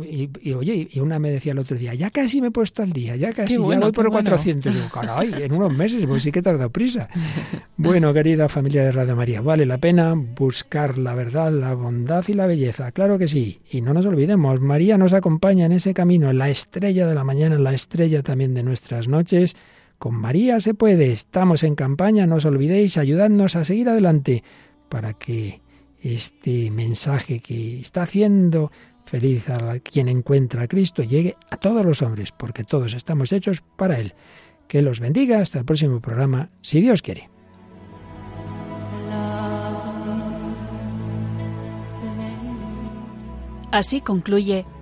y, 0.03 0.51
oye, 0.51 0.89
y 0.91 0.99
una 0.99 1.19
me 1.19 1.31
decía 1.31 1.53
el 1.53 1.59
otro 1.59 1.77
día, 1.77 1.93
ya 1.93 2.09
casi 2.09 2.41
me 2.41 2.47
he 2.47 2.51
puesto 2.51 2.83
al 2.83 2.91
día, 2.91 3.15
ya 3.15 3.31
casi, 3.31 3.53
ya 3.53 3.79
voy 3.79 3.91
por 3.93 4.09
400. 4.09 4.73
Y 4.73 4.75
digo, 4.75 4.89
caray, 4.89 5.33
en 5.41 5.53
unos 5.53 5.73
meses, 5.73 6.05
pues 6.05 6.23
sí 6.23 6.33
que 6.33 6.41
te 6.41 6.49
has 6.49 6.57
dado 6.57 6.69
prisa. 6.69 7.07
bueno, 7.77 8.13
querida 8.13 8.49
familia 8.49 8.83
de 8.83 8.91
Radio 8.91 9.15
María, 9.15 9.39
vale 9.39 9.65
la 9.65 9.77
pena 9.77 10.13
buscar 10.15 10.97
la 10.97 11.15
verdad, 11.15 11.53
la 11.53 11.73
bondad 11.75 12.25
y 12.27 12.33
la 12.33 12.45
belleza, 12.45 12.91
claro 12.91 13.17
que 13.17 13.29
sí. 13.29 13.61
Y 13.71 13.79
no 13.79 13.93
nos 13.93 14.05
olvidemos, 14.05 14.59
María 14.59 14.97
nos 14.97 15.13
acompaña 15.13 15.65
en 15.65 15.71
ese 15.71 15.93
camino, 15.99 16.31
la 16.31 16.49
estrella 16.49 17.05
de 17.05 17.13
la 17.13 17.25
mañana, 17.25 17.59
la 17.59 17.73
estrella 17.73 18.23
también 18.23 18.53
de 18.53 18.63
nuestras 18.63 19.09
noches. 19.09 19.57
Con 19.97 20.15
María 20.15 20.61
se 20.61 20.73
puede, 20.73 21.11
estamos 21.11 21.63
en 21.63 21.75
campaña, 21.75 22.25
no 22.25 22.35
os 22.35 22.45
olvidéis, 22.45 22.97
ayudadnos 22.97 23.57
a 23.57 23.65
seguir 23.65 23.89
adelante 23.89 24.41
para 24.87 25.13
que 25.15 25.59
este 26.01 26.71
mensaje 26.71 27.41
que 27.41 27.81
está 27.81 28.03
haciendo 28.03 28.71
Feliz 29.03 29.49
a 29.49 29.79
quien 29.79 30.07
encuentra 30.07 30.61
a 30.61 30.67
Cristo 30.69 31.03
llegue 31.03 31.35
a 31.49 31.57
todos 31.57 31.83
los 31.83 32.01
hombres, 32.01 32.31
porque 32.31 32.63
todos 32.63 32.93
estamos 32.93 33.33
hechos 33.33 33.61
para 33.75 33.99
Él. 33.99 34.13
Que 34.69 34.81
los 34.81 35.01
bendiga 35.01 35.41
hasta 35.41 35.59
el 35.59 35.65
próximo 35.65 35.99
programa, 35.99 36.49
si 36.61 36.79
Dios 36.79 37.01
quiere. 37.01 37.27
Así 43.71 43.99
concluye 43.99 44.65